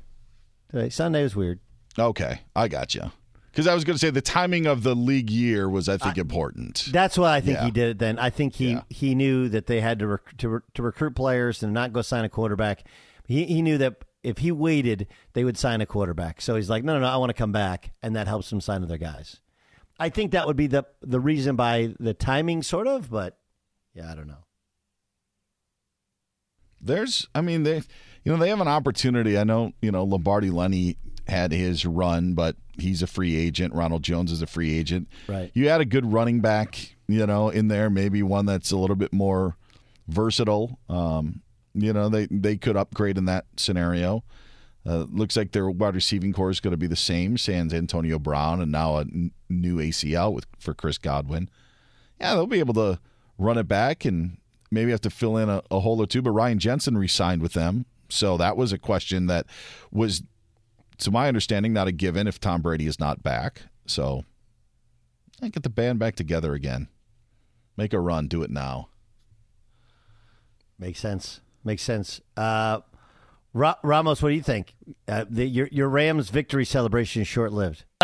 Today, 0.72 0.90
Sunday 0.90 1.24
was 1.24 1.36
weird. 1.36 1.60
okay, 2.00 2.42
I 2.56 2.68
got 2.68 2.96
you. 2.96 3.12
Because 3.52 3.68
I 3.68 3.74
was 3.74 3.84
going 3.84 3.96
to 3.96 4.00
say 4.00 4.10
the 4.12 4.22
timing 4.22 4.66
of 4.66 4.82
the 4.84 4.96
league 4.96 5.30
year 5.30 5.70
was, 5.70 5.90
I 5.90 5.98
think, 5.98 6.18
important. 6.18 6.88
That's 6.94 7.18
why 7.18 7.36
I 7.36 7.42
think 7.42 7.58
Yeah. 7.58 7.66
he 7.66 7.72
did 7.72 7.90
it. 7.90 8.00
Then 8.00 8.18
I 8.18 8.30
think 8.30 8.54
he 8.56 8.72
Yeah. 8.72 8.82
he 8.90 9.14
knew 9.14 9.50
that 9.50 9.68
they 9.68 9.82
had 9.82 10.00
to 10.00 10.08
rec- 10.08 10.38
to, 10.38 10.50
re- 10.50 10.60
to 10.76 10.82
recruit 10.82 11.16
players 11.16 11.62
and 11.62 11.74
not 11.74 11.92
go 11.92 12.02
sign 12.02 12.24
a 12.24 12.30
quarterback. 12.30 12.86
He 13.28 13.44
he 13.46 13.62
knew 13.62 13.78
that 13.80 13.96
if 14.24 14.40
he 14.40 14.52
waited, 14.52 15.08
they 15.34 15.44
would 15.44 15.58
sign 15.58 15.82
a 15.82 15.86
quarterback. 15.86 16.42
So 16.42 16.56
he's 16.56 16.70
like, 16.70 16.84
no, 16.84 16.94
no, 16.94 17.00
no, 17.02 17.08
I 17.08 17.18
want 17.18 17.30
to 17.30 17.34
come 17.34 17.52
back, 17.52 17.92
and 18.02 18.16
that 18.16 18.28
helps 18.28 18.52
him 18.52 18.62
sign 18.62 18.84
other 18.84 18.98
guys. 18.98 19.40
I 20.00 20.10
think 20.10 20.32
that 20.32 20.48
would 20.48 20.58
be 20.58 20.68
the 20.68 20.86
the 21.02 21.20
reason 21.20 21.56
by 21.56 21.94
the 22.00 22.14
timing, 22.14 22.64
sort 22.64 22.88
of. 22.88 23.10
But 23.10 23.38
yeah, 23.94 24.12
I 24.12 24.16
don't 24.16 24.28
know. 24.28 24.46
There's, 26.84 27.28
I 27.36 27.42
mean, 27.42 27.62
they, 27.62 27.76
you 28.24 28.32
know, 28.32 28.38
they 28.38 28.50
have 28.50 28.62
an 28.62 28.68
opportunity. 28.68 29.38
I 29.38 29.44
know, 29.44 29.74
you 29.84 29.92
know, 29.92 30.04
Lombardi 30.04 30.50
Lenny 30.50 30.98
had 31.28 31.52
his 31.52 31.86
run, 31.86 32.34
but 32.34 32.56
he's 32.80 33.04
a 33.04 33.08
free 33.08 33.38
agent. 33.38 33.76
Ronald 33.76 34.02
Jones 34.02 34.32
is 34.32 34.42
a 34.42 34.48
free 34.48 34.76
agent. 34.76 35.08
Right. 35.28 35.52
You 35.54 35.70
had 35.70 35.82
a 35.82 35.86
good 35.86 36.12
running 36.12 36.42
back, 36.42 36.96
you 37.08 37.28
know, 37.28 37.50
in 37.50 37.68
there. 37.68 37.92
Maybe 37.92 38.24
one 38.24 38.48
that's 38.48 38.72
a 38.72 38.78
little 38.78 38.96
bit 38.96 39.14
more 39.14 39.58
versatile. 40.08 40.80
Um, 40.90 41.44
you 41.74 41.94
know, 41.94 42.10
they 42.10 42.28
they 42.30 42.58
could 42.58 42.78
upgrade 42.78 43.18
in 43.18 43.26
that 43.26 43.46
scenario. 43.58 44.24
Uh, 44.86 45.06
looks 45.12 45.38
like 45.38 45.52
their 45.52 45.70
wide 45.70 45.94
receiving 45.94 46.34
corps 46.34 46.50
is 46.50 46.60
going 46.60 46.72
to 46.72 46.78
be 46.78 46.88
the 46.88 46.96
same, 46.96 47.38
sans 47.38 47.72
Antonio 47.74 48.18
Brown, 48.18 48.60
and 48.62 48.72
now 48.72 48.98
a 48.98 49.02
n- 49.02 49.32
new 49.48 49.78
ACL 49.78 50.34
with 50.34 50.48
for 50.58 50.74
Chris 50.74 50.98
Godwin. 50.98 51.50
yeah, 52.20 52.34
they'll 52.34 52.48
be 52.48 52.60
able 52.60 52.74
to 52.74 53.00
run 53.38 53.60
it 53.60 53.68
back 53.68 54.06
and 54.06 54.38
maybe 54.72 54.90
have 54.90 55.02
to 55.02 55.10
fill 55.12 55.38
in 55.38 55.50
a, 55.50 55.62
a 55.70 55.82
hole 55.82 56.02
or 56.02 56.08
two. 56.08 56.22
But 56.24 56.32
Ryan 56.32 56.58
Jensen 56.58 56.98
re-signed 56.98 57.44
with 57.44 57.54
them, 57.54 57.86
so 58.10 58.38
that 58.38 58.58
was 58.58 58.74
a 58.74 58.80
question 58.80 59.28
that 59.28 59.46
was, 59.92 60.24
to 60.98 61.12
my 61.12 61.28
understanding, 61.28 61.74
not 61.74 61.88
a 61.88 61.92
given 61.92 62.26
if 62.26 62.40
Tom 62.40 62.62
Brady 62.64 62.88
is 62.88 63.00
not 63.00 63.22
back. 63.22 63.64
So, 63.86 64.26
I 65.44 65.50
get 65.50 65.62
the 65.64 65.70
band 65.70 66.00
back 66.00 66.16
together 66.16 66.54
again. 66.54 66.88
Make 67.78 67.94
a 67.94 68.00
run. 68.00 68.28
Do 68.28 68.42
it 68.42 68.50
now. 68.50 68.90
Makes 70.80 71.00
sense. 71.00 71.42
Makes 71.64 71.84
sense. 71.84 72.22
Uh, 72.36 72.80
Ra- 73.54 73.76
Ramos, 73.84 74.22
what 74.22 74.30
do 74.30 74.36
you 74.36 74.42
think? 74.44 74.74
Uh, 75.08 75.26
the, 75.30 75.46
your 75.46 75.68
your 75.72 75.90
Rams 75.90 76.30
victory 76.30 76.66
celebration 76.66 77.22
is 77.22 77.28
short 77.28 77.52
lived. 77.54 77.86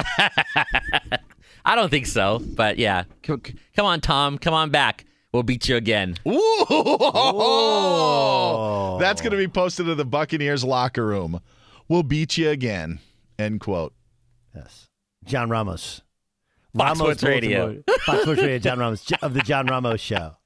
I 1.66 1.76
don't 1.76 1.90
think 1.90 2.06
so, 2.06 2.40
but 2.56 2.78
yeah. 2.78 3.04
C- 3.26 3.34
c- 3.46 3.56
come 3.76 3.86
on, 3.86 4.00
Tom. 4.02 4.38
Come 4.38 4.54
on 4.54 4.70
back. 4.70 5.06
We'll 5.34 5.44
beat 5.44 5.68
you 5.68 5.76
again. 5.76 6.16
Ooh, 6.28 6.66
that's 9.00 9.22
going 9.22 9.32
to 9.32 9.38
be 9.38 9.48
posted 9.48 9.86
to 9.88 9.96
the 9.96 10.06
Buccaneers 10.06 10.64
locker 10.64 11.06
room. 11.06 11.42
We'll 11.90 12.04
beat 12.04 12.38
you 12.38 12.50
again. 12.50 13.00
End 13.38 13.60
quote. 13.60 13.94
Yes. 14.56 14.88
John 15.26 15.50
Ramos. 15.50 16.02
Fox 16.76 16.98
Sports 17.00 17.24
Radio. 17.24 17.60
Baltimore- 17.66 17.84
Fox 18.06 18.22
Sports 18.22 18.42
Radio. 18.42 18.60
John 18.60 18.80
Ramos 18.80 19.12
of 19.22 19.34
the 19.34 19.42
John 19.42 19.68
Ramos 19.68 20.00
Show. 20.00 20.37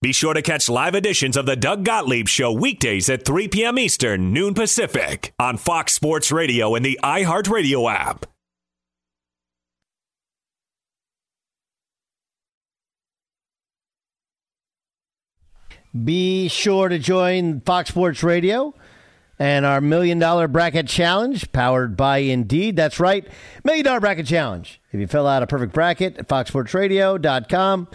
Be 0.00 0.12
sure 0.12 0.32
to 0.32 0.42
catch 0.42 0.68
live 0.68 0.94
editions 0.94 1.36
of 1.36 1.44
the 1.44 1.56
Doug 1.56 1.84
Gottlieb 1.84 2.28
Show 2.28 2.52
weekdays 2.52 3.08
at 3.08 3.24
3 3.24 3.48
p.m. 3.48 3.80
Eastern, 3.80 4.32
noon 4.32 4.54
Pacific, 4.54 5.34
on 5.40 5.56
Fox 5.56 5.92
Sports 5.92 6.30
Radio 6.30 6.76
and 6.76 6.84
the 6.84 7.00
iHeartRadio 7.02 7.92
app. 7.92 8.24
Be 16.04 16.46
sure 16.46 16.88
to 16.88 17.00
join 17.00 17.60
Fox 17.62 17.88
Sports 17.88 18.22
Radio 18.22 18.74
and 19.36 19.66
our 19.66 19.80
Million 19.80 20.20
Dollar 20.20 20.46
Bracket 20.46 20.86
Challenge 20.86 21.50
powered 21.50 21.96
by 21.96 22.18
Indeed. 22.18 22.76
That's 22.76 23.00
right, 23.00 23.26
Million 23.64 23.84
Dollar 23.84 23.98
Bracket 23.98 24.26
Challenge. 24.26 24.80
If 24.92 25.00
you 25.00 25.08
fill 25.08 25.26
out 25.26 25.42
a 25.42 25.46
perfect 25.48 25.72
bracket 25.72 26.18
at 26.18 26.28
foxsportsradio.com, 26.28 27.88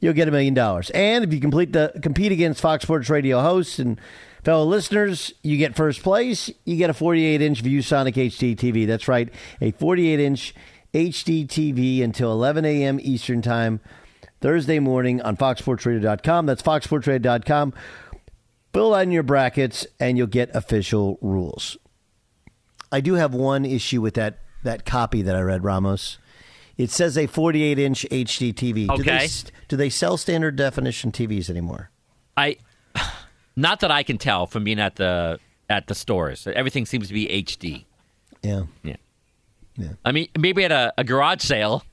you'll 0.00 0.14
get 0.14 0.28
a 0.28 0.30
million 0.30 0.54
dollars. 0.54 0.90
And 0.90 1.24
if 1.24 1.32
you 1.32 1.40
complete 1.40 1.72
the 1.72 1.92
compete 2.02 2.32
against 2.32 2.60
Fox 2.60 2.82
Sports 2.82 3.08
Radio 3.10 3.40
hosts 3.40 3.78
and 3.78 4.00
fellow 4.44 4.64
listeners, 4.64 5.32
you 5.42 5.56
get 5.56 5.76
first 5.76 6.02
place. 6.02 6.50
You 6.64 6.76
get 6.76 6.90
a 6.90 6.94
48 6.94 7.42
inch 7.42 7.62
ViewSonic 7.62 8.14
HD 8.14 8.56
TV. 8.56 8.86
That's 8.86 9.08
right, 9.08 9.28
a 9.60 9.72
48 9.72 10.20
inch 10.20 10.54
HD 10.94 11.46
TV 11.46 12.02
until 12.02 12.32
11 12.32 12.64
a.m. 12.64 12.98
Eastern 13.02 13.42
Time. 13.42 13.80
Thursday 14.40 14.78
morning 14.78 15.20
on 15.22 15.36
foxsportsradio.com. 15.36 16.46
That's 16.46 16.62
foxsportsradio.com. 16.62 17.74
Fill 18.72 18.94
out 18.94 19.02
in 19.02 19.10
your 19.10 19.22
brackets 19.22 19.86
and 19.98 20.16
you'll 20.16 20.28
get 20.28 20.54
official 20.54 21.18
rules. 21.20 21.76
I 22.92 23.00
do 23.00 23.14
have 23.14 23.34
one 23.34 23.64
issue 23.64 24.00
with 24.00 24.14
that 24.14 24.38
that 24.64 24.84
copy 24.84 25.22
that 25.22 25.36
I 25.36 25.40
read, 25.40 25.64
Ramos. 25.64 26.18
It 26.78 26.90
says 26.90 27.18
a 27.18 27.26
48 27.26 27.78
inch 27.78 28.06
HD 28.10 28.54
TV. 28.54 28.86
Do 28.96 29.02
they, 29.02 29.14
Okay. 29.16 29.28
do 29.66 29.76
they 29.76 29.90
sell 29.90 30.16
standard 30.16 30.56
definition 30.56 31.10
TVs 31.12 31.50
anymore? 31.50 31.90
I, 32.36 32.56
not 33.56 33.80
that 33.80 33.90
I 33.90 34.02
can 34.04 34.16
tell 34.16 34.46
from 34.46 34.64
being 34.64 34.78
at 34.80 34.96
the 34.96 35.38
at 35.68 35.88
the 35.88 35.94
stores. 35.94 36.46
Everything 36.46 36.86
seems 36.86 37.08
to 37.08 37.14
be 37.14 37.26
HD. 37.26 37.84
Yeah. 38.42 38.62
Yeah. 38.82 38.96
Yeah. 39.76 39.88
I 40.04 40.12
mean, 40.12 40.28
maybe 40.38 40.64
at 40.64 40.72
a, 40.72 40.94
a 40.96 41.04
garage 41.04 41.42
sale, 41.42 41.84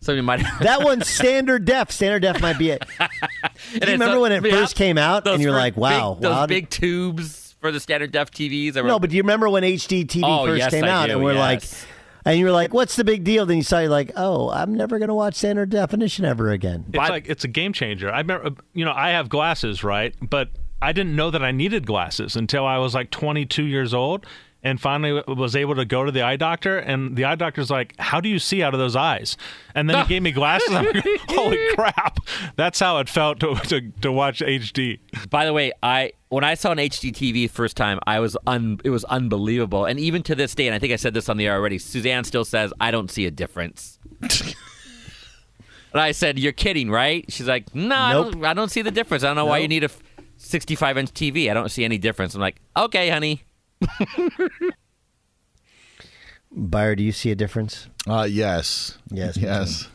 somebody 0.00 0.22
might. 0.22 0.40
That 0.60 0.82
one's 0.82 1.08
standard 1.08 1.64
def. 1.64 1.90
Standard 1.90 2.22
def 2.22 2.40
might 2.40 2.58
be 2.58 2.70
it. 2.70 2.82
Do 2.98 3.86
you 3.86 3.92
remember 3.92 4.20
when 4.20 4.32
it 4.32 4.42
first 4.42 4.76
came 4.76 4.96
out 4.96 5.26
and 5.26 5.42
you're 5.42 5.52
like, 5.52 5.76
wow, 5.76 6.14
big, 6.14 6.22
those 6.22 6.30
wow, 6.30 6.46
big 6.46 6.70
tubes 6.70 7.56
for 7.60 7.72
the 7.72 7.80
standard 7.80 8.12
def 8.12 8.30
TVs. 8.30 8.74
No, 8.84 8.98
but 8.98 9.08
do 9.10 9.16
you 9.16 9.22
remember 9.22 9.48
when 9.48 9.62
HD 9.62 10.04
TV 10.06 10.22
Oh, 10.22 10.44
first 10.44 10.58
yes, 10.58 10.70
came 10.70 10.84
I 10.84 10.88
out, 10.88 11.06
do, 11.06 11.12
and 11.14 11.24
we're 11.24 11.32
like, 11.34 11.62
yes. 11.62 11.86
And 12.24 12.38
you 12.38 12.44
were 12.44 12.52
like, 12.52 12.72
"What's 12.72 12.96
the 12.96 13.04
big 13.04 13.24
deal?" 13.24 13.46
Then 13.46 13.58
you 13.58 13.62
saw, 13.62 13.80
you're 13.80 13.90
like, 13.90 14.12
"Oh, 14.16 14.50
I'm 14.50 14.74
never 14.74 14.98
going 14.98 15.08
to 15.08 15.14
watch 15.14 15.34
standard 15.34 15.70
definition 15.70 16.24
ever 16.24 16.50
again." 16.50 16.84
It's 16.88 16.96
like 16.96 17.28
it's 17.28 17.44
a 17.44 17.48
game 17.48 17.72
changer. 17.72 18.10
I 18.12 18.18
remember, 18.18 18.50
you 18.72 18.84
know, 18.84 18.92
I 18.94 19.10
have 19.10 19.28
glasses, 19.28 19.84
right? 19.84 20.14
But 20.20 20.48
I 20.80 20.92
didn't 20.92 21.16
know 21.16 21.30
that 21.30 21.42
I 21.42 21.50
needed 21.50 21.86
glasses 21.86 22.36
until 22.36 22.66
I 22.66 22.78
was 22.78 22.94
like 22.94 23.10
22 23.10 23.64
years 23.64 23.94
old, 23.94 24.26
and 24.64 24.80
finally 24.80 25.22
was 25.28 25.54
able 25.54 25.74
to 25.76 25.84
go 25.84 26.04
to 26.04 26.10
the 26.10 26.22
eye 26.22 26.36
doctor. 26.36 26.78
And 26.78 27.14
the 27.14 27.26
eye 27.26 27.34
doctor's 27.34 27.70
like, 27.70 27.94
"How 27.98 28.20
do 28.20 28.30
you 28.30 28.38
see 28.38 28.62
out 28.62 28.72
of 28.72 28.80
those 28.80 28.96
eyes?" 28.96 29.36
And 29.74 29.88
then 29.88 30.02
he 30.02 30.08
gave 30.08 30.22
me 30.22 30.32
glasses. 30.32 30.74
I'm 30.74 30.86
like, 30.86 31.04
"Holy 31.28 31.58
crap!" 31.74 32.18
That's 32.56 32.80
how 32.80 32.98
it 32.98 33.08
felt 33.08 33.38
to, 33.40 33.54
to 33.54 33.90
to 34.00 34.10
watch 34.10 34.40
HD. 34.40 34.98
By 35.28 35.44
the 35.44 35.52
way, 35.52 35.72
I 35.82 36.12
when 36.30 36.42
I 36.42 36.54
saw 36.54 36.72
an 36.72 36.78
HD 36.78 37.12
TV 37.12 37.48
first 37.48 37.76
time, 37.76 38.00
I 38.06 38.20
was 38.20 38.36
un, 38.46 38.80
it 38.82 38.90
was 38.90 39.04
unbelievable. 39.04 39.84
And 39.84 40.00
even 40.00 40.22
to 40.24 40.34
this 40.34 40.54
day, 40.54 40.66
and 40.66 40.74
I 40.74 40.78
think 40.78 40.92
I 40.92 40.96
said 40.96 41.12
this 41.12 41.28
on 41.28 41.36
the 41.36 41.46
air 41.46 41.54
already, 41.54 41.78
Suzanne 41.78 42.24
still 42.24 42.46
says 42.46 42.72
I 42.80 42.90
don't 42.90 43.10
see 43.10 43.26
a 43.26 43.30
difference. 43.30 43.98
and 44.22 44.40
I 45.92 46.12
said, 46.12 46.38
"You're 46.38 46.52
kidding, 46.52 46.90
right?" 46.90 47.24
She's 47.28 47.46
like, 47.46 47.74
"No, 47.74 47.94
I, 47.94 48.12
don't, 48.14 48.44
I 48.46 48.54
don't 48.54 48.70
see 48.70 48.82
the 48.82 48.90
difference. 48.90 49.24
I 49.24 49.26
don't 49.26 49.36
know 49.36 49.44
why 49.44 49.58
you 49.58 49.68
need 49.68 49.84
a 49.84 49.90
65 50.38 50.96
inch 50.96 51.12
TV. 51.12 51.50
I 51.50 51.54
don't 51.54 51.68
see 51.70 51.84
any 51.84 51.98
difference." 51.98 52.34
I'm 52.34 52.40
like, 52.40 52.62
"Okay, 52.74 53.10
honey." 53.10 53.44
Beyer, 56.56 56.94
do 56.94 57.02
you 57.02 57.12
see 57.12 57.30
a 57.30 57.34
difference? 57.34 57.88
Uh, 58.06 58.26
yes. 58.30 58.98
Yes, 59.10 59.36
Yes. 59.36 59.88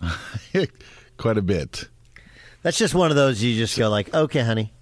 Quite 1.16 1.38
a 1.38 1.42
bit. 1.42 1.88
That's 2.62 2.78
just 2.78 2.94
one 2.94 3.10
of 3.10 3.16
those 3.16 3.42
you 3.42 3.56
just 3.56 3.76
go 3.76 3.88
like, 3.90 4.14
"Okay, 4.14 4.42
honey." 4.42 4.72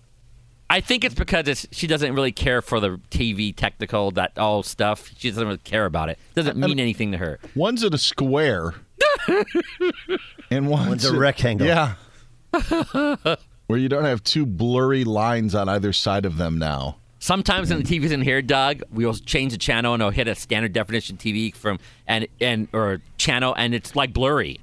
I 0.68 0.80
think 0.80 1.04
it's 1.04 1.14
because 1.14 1.48
it's, 1.48 1.66
she 1.70 1.86
doesn't 1.86 2.14
really 2.14 2.32
care 2.32 2.60
for 2.60 2.80
the 2.80 3.00
TV 3.10 3.54
technical 3.54 4.10
that 4.12 4.36
all 4.36 4.62
stuff. 4.62 5.10
She 5.16 5.30
doesn't 5.30 5.46
really 5.46 5.58
care 5.58 5.86
about 5.86 6.08
it. 6.10 6.18
Doesn't 6.34 6.56
mean 6.58 6.78
anything 6.80 7.12
to 7.12 7.18
her. 7.18 7.38
One's 7.54 7.84
at 7.84 7.94
a 7.94 7.98
square, 7.98 8.74
and 10.50 10.68
one's, 10.68 10.88
One's 10.88 11.04
a 11.06 11.16
rectangle. 11.16 11.66
Yeah. 11.66 11.94
Where 13.66 13.78
you 13.78 13.88
don't 13.88 14.04
have 14.04 14.22
two 14.22 14.44
blurry 14.44 15.04
lines 15.04 15.54
on 15.54 15.68
either 15.68 15.92
side 15.92 16.26
of 16.26 16.36
them 16.36 16.58
now. 16.58 16.96
Sometimes 17.26 17.70
when 17.70 17.82
the 17.82 17.84
TV's 17.98 18.12
in 18.12 18.22
here, 18.22 18.40
Doug, 18.40 18.84
we'll 18.92 19.12
change 19.12 19.50
the 19.50 19.58
channel 19.58 19.94
and 19.94 20.00
I'll 20.00 20.10
hit 20.10 20.28
a 20.28 20.36
standard 20.36 20.72
definition 20.72 21.16
TV 21.16 21.52
from 21.52 21.80
and 22.06 22.28
and 22.40 22.68
or 22.72 23.00
channel 23.18 23.52
and 23.58 23.74
it's 23.74 23.96
like 23.96 24.12
blurry. 24.12 24.60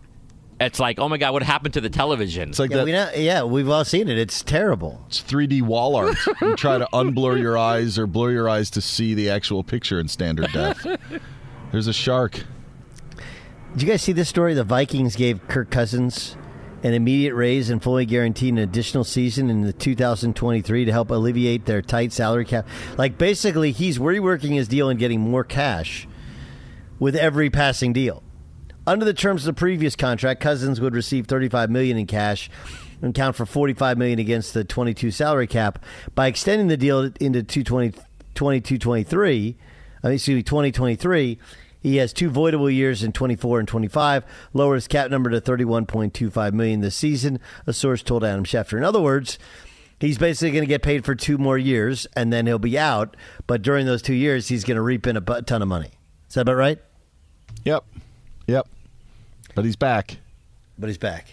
It's 0.62 0.80
like, 0.80 0.98
oh 0.98 1.10
my 1.10 1.18
god, 1.18 1.34
what 1.34 1.44
happened 1.44 1.74
to 1.74 1.82
the 1.82 1.90
television? 1.90 2.52
It's 2.52 2.60
like 2.60 2.72
Yeah, 2.72 2.78
that. 2.78 2.86
we 2.86 2.92
know, 2.94 3.10
yeah, 3.18 3.44
we've 3.44 3.68
all 3.68 3.84
seen 3.84 4.08
it. 4.08 4.18
It's 4.18 4.42
terrible. 4.42 5.04
It's 5.08 5.22
3D 5.22 5.62
wall 5.62 5.98
art. 5.98 6.16
You 6.42 6.56
try 6.56 6.78
to 6.78 6.88
unblur 6.94 7.38
your 7.38 7.58
eyes 7.58 8.00
or 8.00 8.08
blur 8.08 8.32
your 8.32 8.48
eyes 8.48 8.70
to 8.70 8.82
see 8.82 9.14
the 9.14 9.30
actual 9.30 9.66
picture 9.66 10.00
in 10.00 10.08
standard 10.08 10.50
def. 10.54 10.86
There's 11.74 11.88
a 11.88 11.94
shark. 11.94 12.46
Did 13.74 13.82
you 13.82 13.88
guys 13.90 14.02
see 14.04 14.14
this 14.14 14.30
story? 14.30 14.54
The 14.54 14.64
Vikings 14.64 15.18
gave 15.18 15.46
Kirk 15.50 15.70
Cousins 15.70 16.38
an 16.84 16.94
immediate 16.94 17.34
raise 17.34 17.70
and 17.70 17.82
fully 17.82 18.06
guaranteed 18.06 18.54
an 18.54 18.60
additional 18.60 19.04
season 19.04 19.50
in 19.50 19.62
the 19.62 19.74
2023 19.74 20.86
to 20.86 20.92
help 20.92 21.10
alleviate 21.10 21.66
their 21.66 21.82
tight 21.82 22.12
salary 22.14 22.46
cap. 22.46 22.68
Like 22.98 23.18
basically, 23.18 23.72
he's 23.72 23.98
reworking 23.98 24.52
his 24.52 24.68
deal 24.68 24.90
and 24.90 25.00
getting 25.00 25.22
more 25.22 25.44
cash 25.44 26.08
with 27.00 27.16
every 27.16 27.50
passing 27.50 27.94
deal. 27.94 28.22
Under 28.86 29.06
the 29.06 29.14
terms 29.14 29.48
of 29.48 29.56
the 29.56 29.60
previous 29.60 29.96
contract, 29.96 30.42
Cousins 30.42 30.82
would 30.82 30.94
receive 30.94 31.26
35 31.26 31.70
million 31.70 31.98
in 31.98 32.06
cash 32.06 32.50
and 33.02 33.16
count 33.16 33.36
for 33.36 33.46
45 33.46 33.98
million 33.98 34.20
against 34.20 34.54
the 34.54 34.64
22 34.64 35.10
salary 35.12 35.48
cap. 35.48 35.84
By 36.16 36.28
extending 36.28 36.68
the 36.68 36.78
deal 36.78 37.00
into 37.20 37.44
220 37.44 37.94
22-23, 38.36 39.56
uh, 40.04 40.10
excuse 40.10 40.36
me, 40.36 40.44
2023, 40.44 41.38
he 41.84 41.98
has 41.98 42.14
two 42.14 42.32
voidable 42.32 42.74
years 42.74 43.04
in 43.04 43.12
24 43.12 43.60
and 43.60 43.68
25, 43.68 44.24
lowers 44.54 44.88
cap 44.88 45.12
number 45.12 45.30
to 45.30 45.42
31.25 45.42 46.54
million 46.54 46.80
this 46.80 46.96
season, 46.96 47.40
a 47.68 47.74
source 47.74 48.02
told 48.02 48.24
Adam 48.24 48.46
Schefter. 48.46 48.78
In 48.78 48.86
other 48.86 49.02
words, 49.02 49.38
he's 50.00 50.18
basically 50.18 50.52
going 50.52 50.64
to 50.64 50.68
get 50.68 50.82
paid 50.82 51.04
for 51.04 51.14
two 51.14 51.38
more 51.38 51.58
years 51.58 52.08
and 52.16 52.32
then 52.32 52.48
he'll 52.48 52.58
be 52.58 52.80
out, 52.80 53.18
but 53.48 53.62
during 53.62 53.86
those 53.86 54.02
2 54.02 54.14
years 54.14 54.48
he's 54.48 54.64
going 54.64 54.78
to 54.78 54.82
reap 54.82 55.06
in 55.06 55.18
a 55.18 55.42
ton 55.42 55.62
of 55.62 55.68
money. 55.68 55.92
Is 56.30 56.36
that 56.36 56.42
about 56.42 56.56
right? 56.56 56.80
Yep. 57.66 57.84
Yep. 58.48 58.68
But 59.54 59.66
he's 59.66 59.76
back. 59.76 60.18
But 60.80 60.88
he's 60.88 60.98
back. 60.98 61.28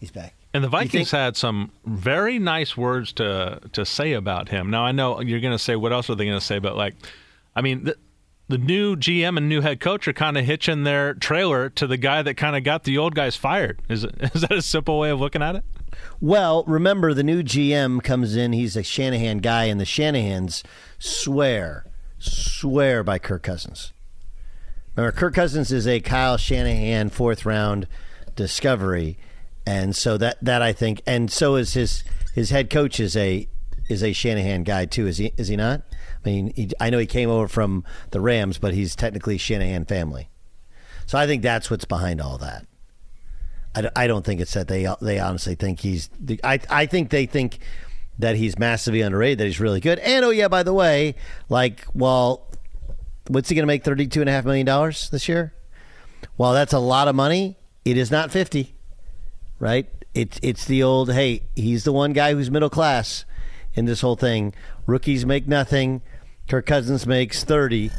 He's 0.00 0.10
back. 0.10 0.34
And 0.52 0.64
the 0.64 0.68
Vikings 0.68 0.92
think- 0.92 1.08
had 1.10 1.36
some 1.36 1.70
very 1.86 2.38
nice 2.38 2.76
words 2.76 3.12
to 3.14 3.60
to 3.72 3.84
say 3.86 4.14
about 4.14 4.48
him. 4.48 4.70
Now 4.70 4.84
I 4.84 4.92
know 4.92 5.20
you're 5.20 5.40
going 5.40 5.52
to 5.54 5.58
say 5.58 5.76
what 5.76 5.92
else 5.92 6.10
are 6.10 6.14
they 6.14 6.24
going 6.24 6.38
to 6.38 6.44
say, 6.44 6.58
but 6.58 6.76
like, 6.76 6.94
I 7.54 7.60
mean, 7.60 7.84
the, 7.84 7.96
the 8.48 8.58
new 8.58 8.96
GM 8.96 9.36
and 9.36 9.48
new 9.48 9.60
head 9.60 9.78
coach 9.78 10.08
are 10.08 10.14
kind 10.14 10.38
of 10.38 10.44
hitching 10.44 10.84
their 10.84 11.12
trailer 11.14 11.68
to 11.70 11.86
the 11.86 11.98
guy 11.98 12.22
that 12.22 12.34
kind 12.34 12.56
of 12.56 12.64
got 12.64 12.84
the 12.84 12.96
old 12.96 13.14
guys 13.14 13.36
fired. 13.36 13.80
Is 13.88 14.04
it, 14.04 14.14
is 14.34 14.40
that 14.40 14.52
a 14.52 14.62
simple 14.62 14.98
way 14.98 15.10
of 15.10 15.20
looking 15.20 15.42
at 15.42 15.54
it? 15.54 15.64
Well, 16.20 16.64
remember 16.66 17.12
the 17.12 17.22
new 17.22 17.42
GM 17.42 18.02
comes 18.02 18.36
in. 18.36 18.52
He's 18.52 18.76
a 18.76 18.82
Shanahan 18.82 19.38
guy, 19.38 19.64
and 19.64 19.78
the 19.78 19.84
Shanahans 19.84 20.62
swear, 20.98 21.84
swear 22.18 23.04
by 23.04 23.18
Kirk 23.18 23.42
Cousins. 23.42 23.92
Remember, 24.96 25.16
Kirk 25.16 25.34
Cousins 25.34 25.70
is 25.70 25.86
a 25.86 26.00
Kyle 26.00 26.36
Shanahan 26.36 27.10
fourth 27.10 27.44
round 27.44 27.86
discovery, 28.34 29.18
and 29.66 29.94
so 29.94 30.16
that 30.16 30.38
that 30.42 30.62
I 30.62 30.72
think, 30.72 31.02
and 31.06 31.30
so 31.30 31.56
is 31.56 31.74
his 31.74 32.02
his 32.34 32.50
head 32.50 32.70
coach 32.70 32.98
is 32.98 33.16
a 33.16 33.48
is 33.88 34.02
a 34.02 34.12
Shanahan 34.12 34.64
guy 34.64 34.86
too. 34.86 35.06
Is 35.06 35.18
he? 35.18 35.32
Is 35.36 35.48
he 35.48 35.56
not? 35.56 35.82
I 36.24 36.28
mean, 36.28 36.52
he, 36.54 36.70
I 36.80 36.90
know 36.90 36.98
he 36.98 37.06
came 37.06 37.30
over 37.30 37.48
from 37.48 37.84
the 38.10 38.20
Rams, 38.20 38.58
but 38.58 38.74
he's 38.74 38.94
technically 38.94 39.38
Shanahan 39.38 39.84
family. 39.84 40.28
So 41.06 41.18
I 41.18 41.26
think 41.26 41.42
that's 41.42 41.70
what's 41.70 41.86
behind 41.86 42.20
all 42.20 42.38
that. 42.38 42.66
I, 43.74 43.90
I 43.96 44.06
don't 44.06 44.24
think 44.24 44.40
it's 44.40 44.54
that 44.54 44.68
they 44.68 44.86
they 45.00 45.18
honestly 45.18 45.54
think 45.54 45.80
he's. 45.80 46.10
The, 46.20 46.40
I 46.44 46.60
I 46.68 46.86
think 46.86 47.10
they 47.10 47.26
think 47.26 47.58
that 48.18 48.36
he's 48.36 48.58
massively 48.58 49.00
underrated, 49.00 49.38
that 49.38 49.46
he's 49.46 49.60
really 49.60 49.80
good. 49.80 49.98
And 50.00 50.24
oh 50.24 50.30
yeah, 50.30 50.48
by 50.48 50.62
the 50.62 50.74
way, 50.74 51.14
like, 51.48 51.86
well, 51.94 52.50
what's 53.28 53.48
he 53.48 53.54
going 53.54 53.62
to 53.62 53.68
make 53.68 53.84
thirty 53.84 54.06
two 54.06 54.20
and 54.20 54.28
a 54.28 54.32
half 54.32 54.44
million 54.44 54.66
dollars 54.66 55.08
this 55.10 55.28
year? 55.28 55.54
Well, 56.36 56.52
that's 56.52 56.72
a 56.72 56.78
lot 56.78 57.08
of 57.08 57.14
money. 57.14 57.56
It 57.84 57.96
is 57.96 58.10
not 58.10 58.30
fifty, 58.30 58.74
right? 59.58 59.88
It's 60.14 60.38
it's 60.42 60.64
the 60.64 60.82
old 60.82 61.12
hey, 61.12 61.42
he's 61.54 61.84
the 61.84 61.92
one 61.92 62.12
guy 62.12 62.34
who's 62.34 62.50
middle 62.50 62.70
class 62.70 63.24
in 63.78 63.86
this 63.86 64.02
whole 64.02 64.16
thing. 64.16 64.52
Rookies 64.86 65.24
make 65.24 65.48
nothing. 65.48 66.02
Kirk 66.48 66.66
Cousins 66.66 67.06
makes 67.06 67.44
thirty 67.44 67.90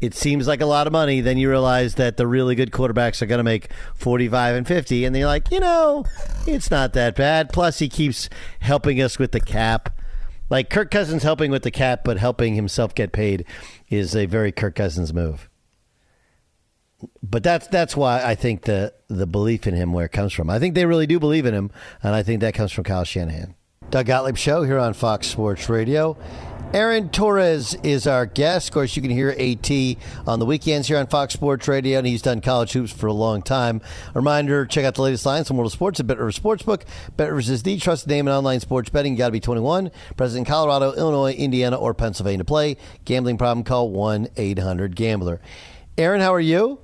it 0.00 0.14
seems 0.14 0.46
like 0.46 0.60
a 0.60 0.66
lot 0.66 0.86
of 0.86 0.92
money. 0.92 1.20
Then 1.20 1.38
you 1.38 1.48
realize 1.50 1.96
that 1.96 2.16
the 2.16 2.26
really 2.26 2.54
good 2.54 2.70
quarterbacks 2.70 3.20
are 3.20 3.26
going 3.26 3.38
to 3.38 3.44
make 3.44 3.68
45 3.94 4.56
and 4.56 4.66
50. 4.66 5.04
And 5.04 5.14
they're 5.14 5.26
like, 5.26 5.50
you 5.50 5.60
know, 5.60 6.04
it's 6.46 6.70
not 6.70 6.92
that 6.92 7.16
bad. 7.16 7.52
Plus, 7.52 7.78
he 7.78 7.88
keeps 7.88 8.28
helping 8.60 9.02
us 9.02 9.18
with 9.18 9.32
the 9.32 9.40
cap. 9.40 9.98
Like 10.50 10.70
Kirk 10.70 10.90
Cousins 10.90 11.24
helping 11.24 11.50
with 11.50 11.62
the 11.62 11.70
cap, 11.70 12.04
but 12.04 12.16
helping 12.16 12.54
himself 12.54 12.94
get 12.94 13.12
paid 13.12 13.44
is 13.88 14.16
a 14.16 14.26
very 14.26 14.52
Kirk 14.52 14.74
Cousins 14.76 15.12
move. 15.12 15.48
But 17.22 17.42
that's 17.42 17.68
that's 17.68 17.96
why 17.96 18.22
I 18.24 18.34
think 18.34 18.62
the 18.62 18.92
the 19.08 19.26
belief 19.26 19.66
in 19.66 19.74
him 19.74 19.92
where 19.92 20.06
it 20.06 20.12
comes 20.12 20.32
from. 20.32 20.50
I 20.50 20.58
think 20.58 20.74
they 20.74 20.86
really 20.86 21.06
do 21.06 21.20
believe 21.20 21.46
in 21.46 21.54
him, 21.54 21.70
and 22.02 22.12
I 22.12 22.24
think 22.24 22.40
that 22.40 22.54
comes 22.54 22.72
from 22.72 22.84
Kyle 22.84 23.04
Shanahan. 23.04 23.54
Doug 23.90 24.04
Gottlieb 24.04 24.36
Show 24.36 24.64
here 24.64 24.78
on 24.78 24.92
Fox 24.92 25.28
Sports 25.28 25.70
Radio. 25.70 26.14
Aaron 26.74 27.08
Torres 27.08 27.72
is 27.82 28.06
our 28.06 28.26
guest. 28.26 28.68
Of 28.68 28.74
course, 28.74 28.94
you 28.94 29.00
can 29.00 29.10
hear 29.10 29.30
AT 29.30 29.70
on 30.26 30.38
the 30.38 30.44
weekends 30.44 30.88
here 30.88 30.98
on 30.98 31.06
Fox 31.06 31.32
Sports 31.32 31.66
Radio, 31.66 31.96
and 31.96 32.06
he's 32.06 32.20
done 32.20 32.42
college 32.42 32.72
hoops 32.72 32.92
for 32.92 33.06
a 33.06 33.14
long 33.14 33.40
time. 33.40 33.80
A 34.10 34.12
reminder 34.18 34.66
check 34.66 34.84
out 34.84 34.96
the 34.96 35.00
latest 35.00 35.24
lines 35.24 35.48
from 35.48 35.56
World 35.56 35.68
of 35.68 35.72
Sports 35.72 36.00
at 36.00 36.06
BetRivers 36.06 36.38
Sportsbook. 36.38 36.82
BetRivers 37.16 37.48
is 37.48 37.62
the 37.62 37.78
trusted 37.78 38.10
name 38.10 38.28
in 38.28 38.34
online 38.34 38.60
sports 38.60 38.90
betting. 38.90 39.12
You 39.12 39.18
got 39.18 39.28
to 39.28 39.32
be 39.32 39.40
21, 39.40 39.90
present 40.18 40.40
in 40.40 40.44
Colorado, 40.44 40.92
Illinois, 40.92 41.32
Indiana, 41.32 41.76
or 41.76 41.94
Pennsylvania 41.94 42.38
to 42.38 42.44
play. 42.44 42.76
Gambling 43.06 43.38
problem, 43.38 43.64
call 43.64 43.88
1 43.90 44.28
800 44.36 44.94
Gambler. 44.96 45.40
Aaron, 45.96 46.20
how 46.20 46.34
are 46.34 46.40
you? 46.40 46.78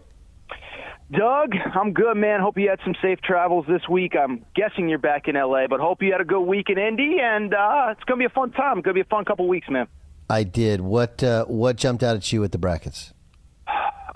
Doug, 1.16 1.52
I'm 1.74 1.92
good, 1.92 2.16
man. 2.16 2.40
Hope 2.40 2.58
you 2.58 2.68
had 2.68 2.80
some 2.84 2.94
safe 3.00 3.20
travels 3.20 3.66
this 3.68 3.82
week. 3.88 4.14
I'm 4.16 4.44
guessing 4.54 4.88
you're 4.88 4.98
back 4.98 5.28
in 5.28 5.36
LA, 5.36 5.66
but 5.68 5.78
hope 5.78 6.02
you 6.02 6.10
had 6.12 6.20
a 6.20 6.24
good 6.24 6.42
week 6.42 6.70
in 6.70 6.78
Indy, 6.78 7.18
and 7.22 7.54
uh, 7.54 7.88
it's 7.90 8.02
going 8.04 8.18
to 8.18 8.22
be 8.22 8.32
a 8.32 8.34
fun 8.34 8.50
time. 8.50 8.78
It's 8.78 8.84
going 8.84 8.94
to 8.96 9.02
be 9.02 9.06
a 9.06 9.10
fun 9.10 9.24
couple 9.24 9.46
weeks, 9.46 9.68
man. 9.70 9.86
I 10.28 10.42
did. 10.42 10.80
What 10.80 11.22
uh, 11.22 11.44
what 11.44 11.76
jumped 11.76 12.02
out 12.02 12.16
at 12.16 12.32
you 12.32 12.42
at 12.44 12.52
the 12.52 12.58
brackets? 12.58 13.12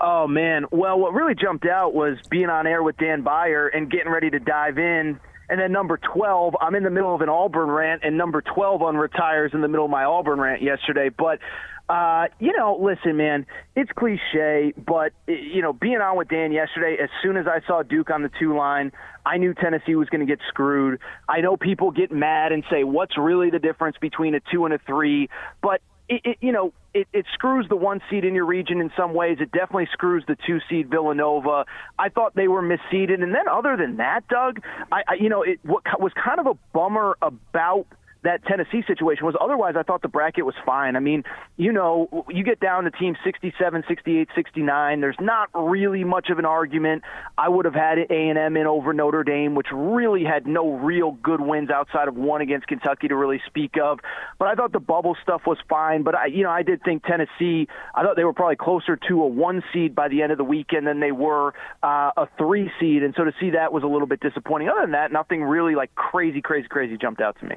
Oh 0.01 0.27
man, 0.27 0.65
well, 0.71 0.97
what 0.97 1.13
really 1.13 1.35
jumped 1.35 1.65
out 1.65 1.93
was 1.93 2.17
being 2.29 2.49
on 2.49 2.65
air 2.65 2.81
with 2.81 2.97
Dan 2.97 3.21
Beyer 3.21 3.67
and 3.67 3.91
getting 3.91 4.11
ready 4.11 4.29
to 4.29 4.39
dive 4.39 4.77
in. 4.77 5.19
And 5.49 5.59
then 5.59 5.71
number 5.71 5.97
12, 5.97 6.55
I'm 6.61 6.75
in 6.75 6.83
the 6.83 6.91
middle 6.91 7.13
of 7.13 7.21
an 7.21 7.29
Auburn 7.29 7.69
rant, 7.69 8.03
and 8.03 8.17
number 8.17 8.41
12 8.41 8.81
unretires 8.81 9.53
in 9.53 9.61
the 9.61 9.67
middle 9.67 9.85
of 9.85 9.91
my 9.91 10.03
Auburn 10.03 10.39
rant 10.39 10.61
yesterday. 10.61 11.09
But 11.09 11.39
uh, 11.89 12.27
you 12.39 12.55
know, 12.55 12.79
listen, 12.79 13.17
man, 13.17 13.47
it's 13.75 13.91
cliche, 13.97 14.73
but 14.77 15.11
you 15.27 15.63
know, 15.63 15.73
being 15.73 15.97
on 15.97 16.17
with 16.17 16.27
Dan 16.27 16.51
yesterday, 16.51 17.01
as 17.01 17.09
soon 17.23 17.35
as 17.35 17.47
I 17.47 17.65
saw 17.65 17.81
Duke 17.81 18.11
on 18.11 18.21
the 18.21 18.29
two 18.39 18.55
line, 18.55 18.91
I 19.25 19.37
knew 19.37 19.55
Tennessee 19.55 19.95
was 19.95 20.07
going 20.09 20.25
to 20.25 20.27
get 20.27 20.39
screwed. 20.49 20.99
I 21.27 21.41
know 21.41 21.57
people 21.57 21.89
get 21.89 22.11
mad 22.11 22.51
and 22.51 22.63
say, 22.69 22.83
"What's 22.83 23.17
really 23.17 23.49
the 23.49 23.57
difference 23.57 23.97
between 23.99 24.35
a 24.35 24.39
two 24.51 24.65
and 24.65 24.73
a 24.75 24.77
three? 24.77 25.29
But 25.63 25.81
it, 26.07 26.21
it, 26.23 26.37
you 26.41 26.51
know, 26.51 26.73
it, 26.93 27.07
it 27.11 27.25
screws 27.33 27.65
the 27.69 27.75
one 27.75 28.01
seed 28.07 28.23
in 28.23 28.35
your 28.35 28.45
region 28.45 28.81
in 28.81 28.91
some 28.95 29.15
ways. 29.15 29.37
It 29.39 29.51
definitely 29.51 29.87
screws 29.91 30.23
the 30.27 30.37
two 30.45 30.59
seed 30.69 30.91
Villanova. 30.91 31.65
I 31.97 32.09
thought 32.09 32.35
they 32.35 32.47
were 32.47 32.61
misseeded, 32.61 33.21
and 33.21 33.33
then 33.33 33.47
other 33.51 33.75
than 33.75 33.97
that, 33.97 34.27
Doug, 34.27 34.61
I, 34.91 35.01
I 35.07 35.13
you 35.15 35.29
know, 35.29 35.41
it 35.41 35.59
what 35.63 35.83
was 35.99 36.11
kind 36.13 36.39
of 36.39 36.45
a 36.45 36.53
bummer 36.71 37.17
about 37.21 37.87
that 38.23 38.45
Tennessee 38.45 38.83
situation 38.85 39.25
was. 39.25 39.35
Otherwise, 39.39 39.75
I 39.77 39.83
thought 39.83 40.01
the 40.01 40.09
bracket 40.09 40.45
was 40.45 40.55
fine. 40.65 40.95
I 40.95 40.99
mean, 40.99 41.23
you 41.57 41.71
know, 41.71 42.25
you 42.27 42.43
get 42.43 42.59
down 42.59 42.83
to 42.83 42.91
teams 42.91 43.17
67, 43.23 43.83
68, 43.87 44.29
69. 44.35 45.01
There's 45.01 45.15
not 45.19 45.49
really 45.53 46.03
much 46.03 46.29
of 46.29 46.37
an 46.37 46.45
argument. 46.45 47.03
I 47.37 47.47
would 47.47 47.65
have 47.65 47.73
had 47.73 47.97
A&M 47.97 48.57
in 48.57 48.67
over 48.67 48.93
Notre 48.93 49.23
Dame, 49.23 49.55
which 49.55 49.67
really 49.71 50.23
had 50.23 50.45
no 50.47 50.73
real 50.73 51.11
good 51.11 51.39
wins 51.39 51.69
outside 51.69 52.07
of 52.07 52.15
one 52.15 52.41
against 52.41 52.67
Kentucky 52.67 53.07
to 53.07 53.15
really 53.15 53.41
speak 53.47 53.77
of. 53.81 53.99
But 54.37 54.49
I 54.49 54.55
thought 54.55 54.73
the 54.73 54.79
bubble 54.79 55.15
stuff 55.23 55.43
was 55.45 55.57
fine. 55.69 56.03
But 56.03 56.15
I, 56.15 56.25
you 56.27 56.43
know, 56.43 56.51
I 56.51 56.63
did 56.63 56.83
think 56.83 57.03
Tennessee. 57.03 57.67
I 57.95 58.03
thought 58.03 58.17
they 58.17 58.25
were 58.25 58.33
probably 58.33 58.57
closer 58.57 58.97
to 59.07 59.23
a 59.23 59.27
one 59.27 59.63
seed 59.71 59.95
by 59.95 60.09
the 60.09 60.21
end 60.23 60.31
of 60.31 60.37
the 60.37 60.43
weekend 60.43 60.87
than 60.87 60.99
they 60.99 61.11
were 61.11 61.53
uh, 61.81 62.11
a 62.17 62.27
three 62.37 62.69
seed, 62.79 63.03
and 63.03 63.13
so 63.15 63.23
to 63.23 63.33
see 63.39 63.51
that 63.51 63.71
was 63.71 63.83
a 63.83 63.87
little 63.87 64.07
bit 64.07 64.19
disappointing. 64.19 64.69
Other 64.69 64.81
than 64.81 64.91
that, 64.91 65.11
nothing 65.11 65.43
really 65.43 65.75
like 65.75 65.95
crazy, 65.95 66.41
crazy, 66.41 66.67
crazy 66.67 66.97
jumped 66.97 67.21
out 67.21 67.37
to 67.39 67.45
me. 67.45 67.55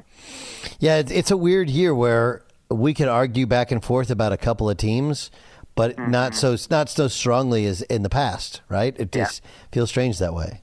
Yeah, 0.79 1.03
it's 1.07 1.31
a 1.31 1.37
weird 1.37 1.71
year 1.71 1.95
where 1.95 2.45
we 2.71 2.95
could 2.95 3.09
argue 3.09 3.47
back 3.47 3.71
and 3.71 3.83
forth 3.83 4.11
about 4.11 4.33
a 4.33 4.37
couple 4.37 4.69
of 4.69 4.77
teams, 4.77 5.31
but 5.75 5.97
mm-hmm. 5.97 6.11
not 6.11 6.35
so 6.35 6.57
not 6.71 6.89
so 6.89 7.09
strongly 7.09 7.67
as 7.67 7.83
in 7.83 8.03
the 8.03 8.11
past, 8.11 8.63
right? 8.69 8.95
It 8.99 9.13
just 9.13 9.43
yeah. 9.43 9.51
feels 9.73 9.91
strange 9.91 10.19
that 10.19 10.35
way. 10.35 10.63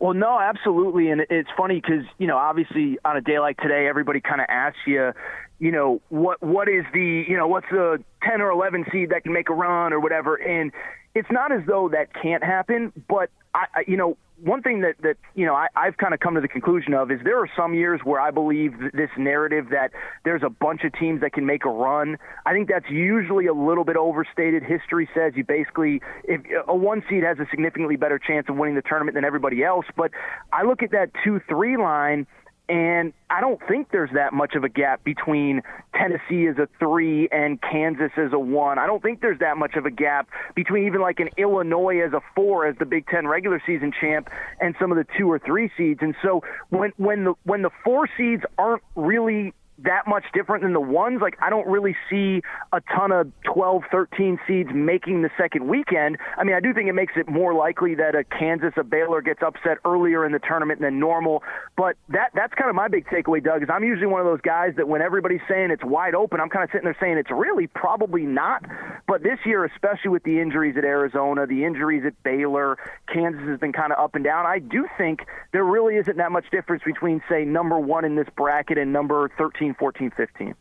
Well, 0.00 0.14
no, 0.14 0.38
absolutely, 0.38 1.10
and 1.10 1.22
it's 1.28 1.48
funny 1.56 1.80
because 1.80 2.04
you 2.18 2.28
know, 2.28 2.36
obviously, 2.36 2.98
on 3.04 3.16
a 3.16 3.20
day 3.20 3.40
like 3.40 3.56
today, 3.58 3.88
everybody 3.88 4.20
kind 4.20 4.40
of 4.40 4.46
asks 4.48 4.78
you, 4.86 5.12
you 5.58 5.72
know, 5.72 6.00
what 6.08 6.42
what 6.42 6.68
is 6.68 6.84
the 6.92 7.24
you 7.28 7.36
know 7.36 7.48
what's 7.48 7.66
the 7.70 8.02
ten 8.22 8.40
or 8.40 8.50
eleven 8.50 8.84
seed 8.92 9.10
that 9.10 9.24
can 9.24 9.32
make 9.32 9.48
a 9.48 9.54
run 9.54 9.92
or 9.92 9.98
whatever, 9.98 10.36
and 10.36 10.72
it's 11.14 11.30
not 11.32 11.50
as 11.50 11.62
though 11.66 11.88
that 11.88 12.14
can't 12.14 12.44
happen, 12.44 12.92
but 13.08 13.30
I 13.58 13.84
you 13.86 13.96
know, 13.96 14.16
one 14.42 14.62
thing 14.62 14.82
that 14.82 14.94
that 15.02 15.16
you 15.34 15.46
know 15.46 15.54
I, 15.54 15.66
I've 15.74 15.96
kind 15.96 16.14
of 16.14 16.20
come 16.20 16.34
to 16.34 16.40
the 16.40 16.48
conclusion 16.48 16.94
of 16.94 17.10
is 17.10 17.20
there 17.24 17.38
are 17.40 17.48
some 17.56 17.74
years 17.74 18.00
where 18.04 18.20
I 18.20 18.30
believe 18.30 18.72
this 18.92 19.10
narrative 19.16 19.70
that 19.70 19.90
there's 20.24 20.42
a 20.44 20.50
bunch 20.50 20.84
of 20.84 20.92
teams 20.92 21.20
that 21.22 21.32
can 21.32 21.46
make 21.46 21.64
a 21.64 21.70
run. 21.70 22.18
I 22.46 22.52
think 22.52 22.68
that's 22.68 22.88
usually 22.88 23.46
a 23.46 23.52
little 23.52 23.84
bit 23.84 23.96
overstated. 23.96 24.62
History 24.62 25.08
says 25.14 25.32
you 25.34 25.44
basically 25.44 26.00
if 26.24 26.40
a 26.66 26.74
one 26.74 27.02
seed 27.08 27.24
has 27.24 27.38
a 27.38 27.46
significantly 27.50 27.96
better 27.96 28.18
chance 28.18 28.46
of 28.48 28.56
winning 28.56 28.76
the 28.76 28.82
tournament 28.82 29.14
than 29.14 29.24
everybody 29.24 29.64
else. 29.64 29.86
But 29.96 30.12
I 30.52 30.62
look 30.62 30.82
at 30.82 30.92
that 30.92 31.10
two 31.24 31.40
three 31.48 31.76
line 31.76 32.26
and 32.68 33.14
I 33.30 33.40
don't 33.40 33.60
think 33.66 33.90
there's 33.90 34.10
that 34.12 34.32
much 34.34 34.54
of 34.54 34.62
a 34.62 34.68
gap 34.68 35.02
between 35.02 35.62
Tennessee 35.94 36.46
as 36.46 36.58
a 36.58 36.68
three 36.78 37.28
and 37.32 37.60
Kansas 37.62 38.10
as 38.16 38.32
a 38.32 38.38
one. 38.38 38.78
I 38.78 38.86
don't 38.86 39.02
think 39.02 39.20
there's 39.22 39.38
that 39.38 39.56
much 39.56 39.74
of 39.76 39.86
a 39.86 39.90
gap 39.90 40.28
between 40.54 40.86
even 40.86 41.00
like 41.00 41.18
an 41.20 41.30
Illinois 41.38 42.00
as 42.04 42.12
a 42.12 42.20
four 42.34 42.66
as 42.66 42.76
the 42.78 42.84
Big 42.84 43.06
Ten 43.06 43.26
regular 43.26 43.62
season 43.64 43.92
champ 43.98 44.28
and 44.60 44.74
some 44.78 44.92
of 44.92 44.98
the 44.98 45.06
two 45.18 45.30
or 45.30 45.38
three 45.38 45.70
seeds. 45.76 46.00
And 46.02 46.14
so 46.22 46.42
when 46.68 46.92
when 46.96 47.24
the 47.24 47.34
when 47.44 47.62
the 47.62 47.70
four 47.84 48.08
seeds 48.16 48.42
aren't 48.58 48.82
really 48.94 49.54
that 49.84 50.06
much 50.06 50.24
different 50.34 50.62
than 50.62 50.72
the 50.72 50.80
ones. 50.80 51.20
Like, 51.20 51.36
I 51.40 51.50
don't 51.50 51.66
really 51.66 51.96
see 52.10 52.42
a 52.72 52.80
ton 52.94 53.12
of 53.12 53.30
12, 53.44 53.84
13 53.90 54.38
seeds 54.46 54.70
making 54.74 55.22
the 55.22 55.30
second 55.38 55.68
weekend. 55.68 56.18
I 56.36 56.44
mean, 56.44 56.54
I 56.54 56.60
do 56.60 56.74
think 56.74 56.88
it 56.88 56.94
makes 56.94 57.14
it 57.16 57.28
more 57.28 57.54
likely 57.54 57.94
that 57.96 58.14
a 58.14 58.24
Kansas, 58.24 58.72
a 58.76 58.84
Baylor 58.84 59.22
gets 59.22 59.42
upset 59.42 59.78
earlier 59.84 60.24
in 60.26 60.32
the 60.32 60.40
tournament 60.40 60.80
than 60.80 60.98
normal. 60.98 61.42
But 61.76 61.96
that 62.08 62.30
that's 62.34 62.54
kind 62.54 62.68
of 62.68 62.76
my 62.76 62.88
big 62.88 63.06
takeaway, 63.06 63.42
Doug, 63.42 63.62
is 63.62 63.68
I'm 63.72 63.84
usually 63.84 64.06
one 64.06 64.20
of 64.20 64.26
those 64.26 64.40
guys 64.40 64.74
that 64.76 64.88
when 64.88 65.02
everybody's 65.02 65.40
saying 65.48 65.70
it's 65.70 65.84
wide 65.84 66.14
open, 66.14 66.40
I'm 66.40 66.50
kind 66.50 66.64
of 66.64 66.70
sitting 66.70 66.84
there 66.84 66.96
saying 67.00 67.18
it's 67.18 67.30
really 67.30 67.66
probably 67.66 68.22
not. 68.22 68.64
But 69.06 69.22
this 69.22 69.38
year, 69.46 69.64
especially 69.64 70.10
with 70.10 70.24
the 70.24 70.40
injuries 70.40 70.76
at 70.76 70.84
Arizona, 70.84 71.46
the 71.46 71.64
injuries 71.64 72.04
at 72.04 72.20
Baylor, 72.22 72.76
Kansas 73.12 73.42
has 73.48 73.58
been 73.58 73.72
kind 73.72 73.92
of 73.92 73.98
up 73.98 74.14
and 74.14 74.24
down. 74.24 74.46
I 74.46 74.58
do 74.58 74.86
think 74.98 75.20
there 75.52 75.64
really 75.64 75.96
isn't 75.96 76.16
that 76.16 76.32
much 76.32 76.50
difference 76.50 76.82
between, 76.84 77.22
say, 77.28 77.44
number 77.44 77.78
one 77.78 78.04
in 78.04 78.16
this 78.16 78.28
bracket 78.36 78.76
and 78.76 78.92
number 78.92 79.30
13 79.38 79.67
13, 79.74 79.74
14, 79.74 80.10
15. 80.10 80.54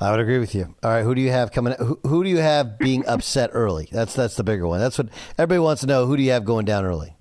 I 0.00 0.10
would 0.10 0.20
agree 0.20 0.38
with 0.38 0.54
you. 0.54 0.74
All 0.82 0.90
right, 0.90 1.04
who 1.04 1.14
do 1.14 1.20
you 1.20 1.30
have 1.30 1.52
coming? 1.52 1.74
Who, 1.78 2.00
who 2.04 2.24
do 2.24 2.30
you 2.30 2.38
have 2.38 2.78
being 2.78 3.06
upset 3.06 3.50
early? 3.52 3.88
That's 3.92 4.14
that's 4.14 4.36
the 4.36 4.42
bigger 4.42 4.66
one. 4.66 4.80
That's 4.80 4.98
what 4.98 5.08
everybody 5.38 5.60
wants 5.60 5.82
to 5.82 5.86
know. 5.86 6.06
Who 6.06 6.16
do 6.16 6.22
you 6.22 6.32
have 6.32 6.44
going 6.44 6.64
down 6.64 6.84
early? 6.84 7.14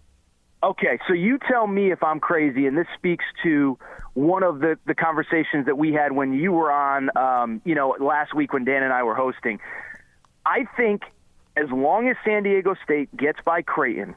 Okay, 0.63 1.00
so 1.08 1.13
you 1.13 1.38
tell 1.47 1.67
me 1.67 1.91
if 1.91 2.04
I'm 2.04 2.19
crazy, 2.19 2.65
and 2.67 2.78
this 2.78 2.88
speaks 2.95 3.26
to 3.43 3.78
one 4.13 4.43
of 4.43 4.60
the, 4.60 4.78
the 4.86 4.93
conversations 4.93 5.65
that 5.65 5.78
we 5.78 5.91
had 5.93 6.12
when 6.12 6.34
you 6.34 6.52
were 6.52 6.71
on, 6.71 7.10
um, 7.17 7.62
you 7.65 7.74
know, 7.74 7.95
last 8.00 8.36
week 8.36 8.54
when 8.54 8.63
Dan 8.63 8.84
and 8.84 8.93
I 8.93 9.04
were 9.04 9.15
hosting. 9.15 9.60
I 10.45 10.65
think 10.78 11.02
as 11.58 11.69
long 11.71 12.10
as 12.10 12.15
San 12.24 12.43
Diego 12.43 12.76
State 12.84 13.15
gets 13.15 13.39
by 13.43 13.63
Creighton, 13.63 14.15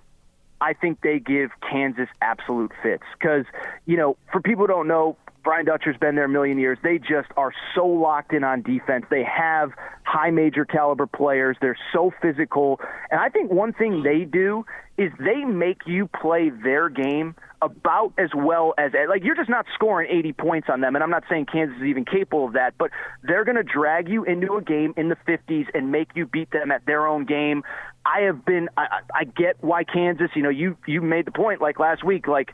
I 0.60 0.72
think 0.74 1.00
they 1.02 1.18
give 1.18 1.50
Kansas 1.60 2.08
absolute 2.20 2.72
fits. 2.82 3.04
Because, 3.18 3.44
you 3.86 3.96
know, 3.96 4.16
for 4.30 4.40
people 4.40 4.64
who 4.64 4.68
don't 4.68 4.88
know, 4.88 5.16
Brian 5.44 5.66
Dutcher's 5.66 5.96
been 5.98 6.14
there 6.14 6.24
a 6.24 6.28
million 6.28 6.58
years. 6.58 6.78
They 6.82 6.98
just 6.98 7.28
are 7.36 7.52
so 7.74 7.86
locked 7.86 8.32
in 8.32 8.42
on 8.42 8.62
defense. 8.62 9.04
They 9.10 9.24
have 9.24 9.72
high 10.02 10.30
major 10.30 10.64
caliber 10.64 11.06
players. 11.06 11.56
They're 11.60 11.78
so 11.92 12.12
physical. 12.22 12.80
And 13.10 13.20
I 13.20 13.28
think 13.28 13.52
one 13.52 13.74
thing 13.74 14.02
they 14.02 14.24
do 14.24 14.64
is 14.96 15.12
they 15.18 15.44
make 15.44 15.82
you 15.86 16.08
play 16.08 16.50
their 16.50 16.88
game 16.88 17.34
about 17.60 18.12
as 18.18 18.30
well 18.34 18.74
as 18.76 18.92
like 19.08 19.24
you're 19.24 19.34
just 19.34 19.48
not 19.48 19.64
scoring 19.74 20.08
80 20.10 20.32
points 20.34 20.68
on 20.70 20.82
them 20.82 20.94
and 20.94 21.02
I'm 21.02 21.10
not 21.10 21.24
saying 21.30 21.46
Kansas 21.50 21.76
is 21.78 21.84
even 21.84 22.04
capable 22.04 22.46
of 22.46 22.52
that 22.52 22.74
but 22.76 22.90
they're 23.22 23.44
going 23.44 23.56
to 23.56 23.62
drag 23.62 24.06
you 24.06 24.24
into 24.24 24.56
a 24.56 24.62
game 24.62 24.92
in 24.98 25.08
the 25.08 25.16
50s 25.26 25.68
and 25.72 25.90
make 25.90 26.10
you 26.14 26.26
beat 26.26 26.50
them 26.50 26.70
at 26.70 26.84
their 26.84 27.06
own 27.06 27.24
game 27.24 27.62
I 28.04 28.22
have 28.22 28.44
been 28.44 28.68
I, 28.76 29.00
I 29.14 29.24
get 29.24 29.56
why 29.62 29.84
Kansas 29.84 30.30
you 30.34 30.42
know 30.42 30.50
you 30.50 30.76
you 30.86 31.00
made 31.00 31.24
the 31.24 31.32
point 31.32 31.62
like 31.62 31.78
last 31.78 32.04
week 32.04 32.26
like 32.28 32.52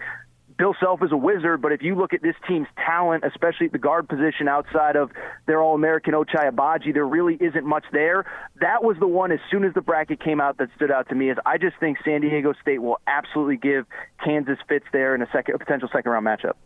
Bill 0.61 0.77
Self 0.79 1.03
is 1.03 1.11
a 1.11 1.17
wizard, 1.17 1.63
but 1.63 1.73
if 1.73 1.81
you 1.81 1.95
look 1.95 2.13
at 2.13 2.21
this 2.21 2.35
team's 2.47 2.67
talent, 2.77 3.25
especially 3.25 3.65
at 3.65 3.73
the 3.73 3.79
guard 3.79 4.11
position 4.11 4.47
outside 4.47 4.95
of 4.95 5.11
their 5.47 5.63
All 5.63 5.75
American 5.75 6.13
Ochai 6.13 6.51
Agbaji, 6.51 6.93
there 6.93 7.07
really 7.07 7.39
isn't 7.41 7.65
much 7.65 7.85
there. 7.93 8.27
That 8.61 8.85
was 8.85 8.99
the 9.01 9.07
one 9.07 9.33
as 9.33 9.39
soon 9.51 9.65
as 9.65 9.73
the 9.73 9.81
bracket 9.81 10.23
came 10.23 10.39
out 10.39 10.59
that 10.59 10.69
stood 10.77 10.91
out 10.91 11.09
to 11.09 11.15
me 11.15 11.31
is 11.31 11.39
I 11.47 11.57
just 11.57 11.79
think 11.81 11.97
San 12.05 12.21
Diego 12.21 12.53
State 12.61 12.83
will 12.83 13.01
absolutely 13.07 13.57
give 13.57 13.87
Kansas 14.23 14.59
fits 14.69 14.85
there 14.93 15.15
in 15.15 15.23
a 15.23 15.29
second 15.33 15.55
a 15.55 15.59
potential 15.59 15.89
second 15.91 16.13
round 16.13 16.27
matchup. 16.27 16.57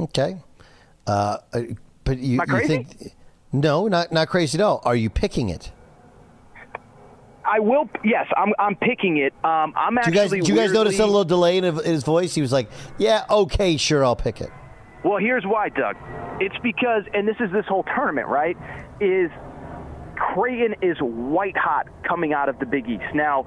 Okay. 0.00 0.40
Uh, 1.06 1.36
but 2.04 2.16
you, 2.16 2.40
you 2.48 2.66
think 2.66 3.12
no, 3.52 3.86
not 3.86 4.12
not 4.12 4.28
crazy 4.28 4.56
at 4.56 4.62
all. 4.62 4.80
Are 4.86 4.96
you 4.96 5.10
picking 5.10 5.50
it? 5.50 5.72
I 7.52 7.58
will. 7.58 7.90
Yes, 8.02 8.26
I'm. 8.34 8.54
I'm 8.58 8.76
picking 8.76 9.18
it. 9.18 9.34
Um, 9.44 9.74
I'm 9.76 9.98
actually. 9.98 10.12
Do 10.12 10.16
you 10.16 10.22
guys, 10.22 10.30
do 10.30 10.36
you 10.36 10.42
guys 10.42 10.70
weirdly, 10.70 10.74
notice 10.74 10.98
a 10.98 11.04
little 11.06 11.24
delay 11.24 11.58
in 11.58 11.64
his 11.64 12.02
voice? 12.02 12.34
He 12.34 12.40
was 12.40 12.50
like, 12.50 12.70
"Yeah, 12.96 13.26
okay, 13.28 13.76
sure, 13.76 14.02
I'll 14.02 14.16
pick 14.16 14.40
it." 14.40 14.50
Well, 15.04 15.18
here's 15.18 15.44
why, 15.44 15.68
Doug. 15.68 15.96
It's 16.40 16.56
because, 16.62 17.02
and 17.12 17.28
this 17.28 17.36
is 17.40 17.52
this 17.52 17.66
whole 17.66 17.82
tournament, 17.82 18.28
right? 18.28 18.56
Is 19.00 19.30
Creighton 20.16 20.76
is 20.80 20.96
white 21.00 21.56
hot 21.56 21.88
coming 22.08 22.32
out 22.32 22.48
of 22.48 22.58
the 22.58 22.64
Big 22.64 22.88
East. 22.88 23.14
Now, 23.14 23.46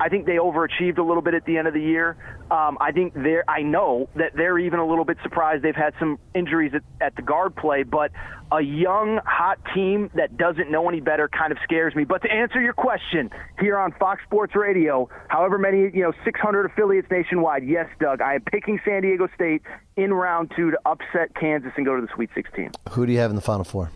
I 0.00 0.08
think 0.08 0.26
they 0.26 0.36
overachieved 0.36 0.98
a 0.98 1.02
little 1.02 1.22
bit 1.22 1.34
at 1.34 1.44
the 1.44 1.56
end 1.56 1.68
of 1.68 1.74
the 1.74 1.80
year. 1.80 2.16
Um, 2.50 2.76
I 2.80 2.92
think 2.92 3.14
they're. 3.14 3.44
I 3.48 3.62
know 3.62 4.08
that 4.16 4.32
they're 4.34 4.58
even 4.58 4.78
a 4.78 4.86
little 4.86 5.04
bit 5.04 5.18
surprised. 5.22 5.62
They've 5.62 5.74
had 5.74 5.94
some 5.98 6.18
injuries 6.34 6.72
at, 6.74 6.82
at 7.00 7.16
the 7.16 7.22
guard 7.22 7.54
play, 7.56 7.84
but 7.84 8.10
a 8.52 8.60
young, 8.60 9.20
hot 9.24 9.58
team 9.74 10.10
that 10.14 10.36
doesn't 10.36 10.70
know 10.70 10.88
any 10.88 11.00
better 11.00 11.28
kind 11.28 11.52
of 11.52 11.58
scares 11.64 11.94
me. 11.94 12.04
But 12.04 12.22
to 12.22 12.30
answer 12.30 12.60
your 12.60 12.72
question 12.72 13.30
here 13.58 13.78
on 13.78 13.92
Fox 13.92 14.22
Sports 14.24 14.54
Radio, 14.54 15.08
however 15.28 15.58
many 15.58 15.90
you 15.94 16.02
know, 16.02 16.12
600 16.24 16.66
affiliates 16.66 17.08
nationwide. 17.10 17.64
Yes, 17.64 17.88
Doug, 18.00 18.20
I 18.20 18.34
am 18.34 18.42
picking 18.42 18.80
San 18.84 19.02
Diego 19.02 19.28
State 19.34 19.62
in 19.96 20.12
round 20.12 20.52
two 20.56 20.70
to 20.70 20.78
upset 20.86 21.34
Kansas 21.34 21.72
and 21.76 21.86
go 21.86 21.96
to 21.96 22.02
the 22.02 22.08
Sweet 22.14 22.30
16. 22.34 22.72
Who 22.90 23.06
do 23.06 23.12
you 23.12 23.18
have 23.18 23.30
in 23.30 23.36
the 23.36 23.42
Final 23.42 23.64
Four? 23.64 23.90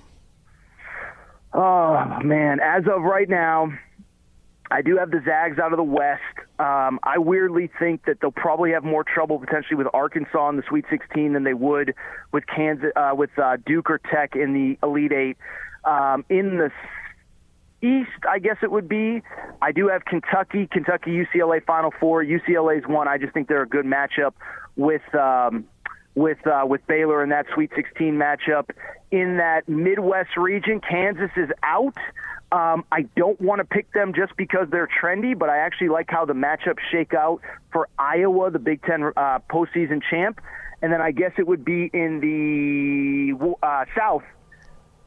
Oh 1.53 2.21
man, 2.23 2.61
as 2.61 2.85
of 2.87 3.03
right 3.03 3.29
now. 3.29 3.73
I 4.71 4.83
do 4.83 4.97
have 4.99 5.11
the 5.11 5.23
Zags 5.25 5.59
out 5.59 5.73
of 5.73 5.79
the 5.79 5.83
West. 5.83 6.23
Um, 6.59 7.01
I 7.03 7.19
weirdly 7.19 7.71
think 7.79 8.05
that 8.05 8.21
they'll 8.21 8.31
probably 8.31 8.73
have 8.73 8.85
more 8.85 9.05
trouble 9.05 9.39
potentially 9.39 9.77
with 9.77 9.87
Arkansas 9.95 10.49
in 10.51 10.57
the 10.57 10.63
Sweet 10.69 10.85
16 10.91 11.33
than 11.33 11.45
they 11.45 11.55
would 11.55 11.95
with 12.33 12.45
Kansas, 12.47 12.91
uh, 12.95 13.13
with 13.15 13.31
uh, 13.39 13.57
Duke 13.65 13.91
or 13.91 13.99
Tech 13.99 14.37
in 14.37 14.53
the 14.53 14.87
Elite 14.87 15.13
Eight. 15.13 15.37
Um, 15.85 16.25
in 16.29 16.59
the 16.59 16.71
East, 17.81 18.11
I 18.29 18.41
guess 18.41 18.57
it 18.63 18.71
would 18.71 18.89
be. 18.89 19.23
I 19.63 19.73
do 19.73 19.89
have 19.89 20.05
Kentucky, 20.05 20.67
Kentucky, 20.67 21.11
UCLA 21.11 21.65
Final 21.65 21.93
Four. 21.99 22.25
UCLA's 22.25 22.87
one. 22.87 23.09
I 23.09 23.19
just 23.19 23.33
think 23.33 23.49
they're 23.49 23.63
a 23.63 23.69
good 23.69 23.87
matchup 23.87 24.35
with. 24.77 25.03
Um, 25.15 25.67
with 26.15 26.45
uh, 26.47 26.65
with 26.67 26.85
Baylor 26.89 27.23
in 27.23 27.29
that 27.29 27.47
Sweet 27.55 27.71
16 27.77 28.15
matchup. 28.15 28.71
In 29.13 29.37
that 29.37 29.69
Midwest 29.69 30.37
region, 30.37 30.81
Kansas 30.81 31.31
is 31.37 31.49
out. 31.63 31.95
Um, 32.51 32.85
I 32.91 33.03
don't 33.17 33.39
want 33.41 33.59
to 33.59 33.65
pick 33.65 33.93
them 33.93 34.15
just 34.15 34.35
because 34.37 34.69
they're 34.71 34.89
trendy, 34.89 35.39
but 35.39 35.51
I 35.51 35.59
actually 35.59 35.91
like 35.91 36.07
how 36.09 36.25
the 36.25 36.33
matchups 36.33 36.81
shake 36.91 37.13
out 37.13 37.41
for 37.73 37.89
Iowa, 37.99 38.51
the 38.51 38.59
Big 38.59 38.83
Ten 38.83 39.03
uh, 39.17 39.41
postseason 39.51 40.03
champ. 40.11 40.41
And 40.81 40.93
then 40.93 41.01
I 41.03 41.11
guess 41.11 41.33
it 41.37 41.47
would 41.47 41.65
be 41.65 41.91
in 41.93 42.21
the 42.21 43.57
uh, 43.63 43.85
South. 43.97 44.23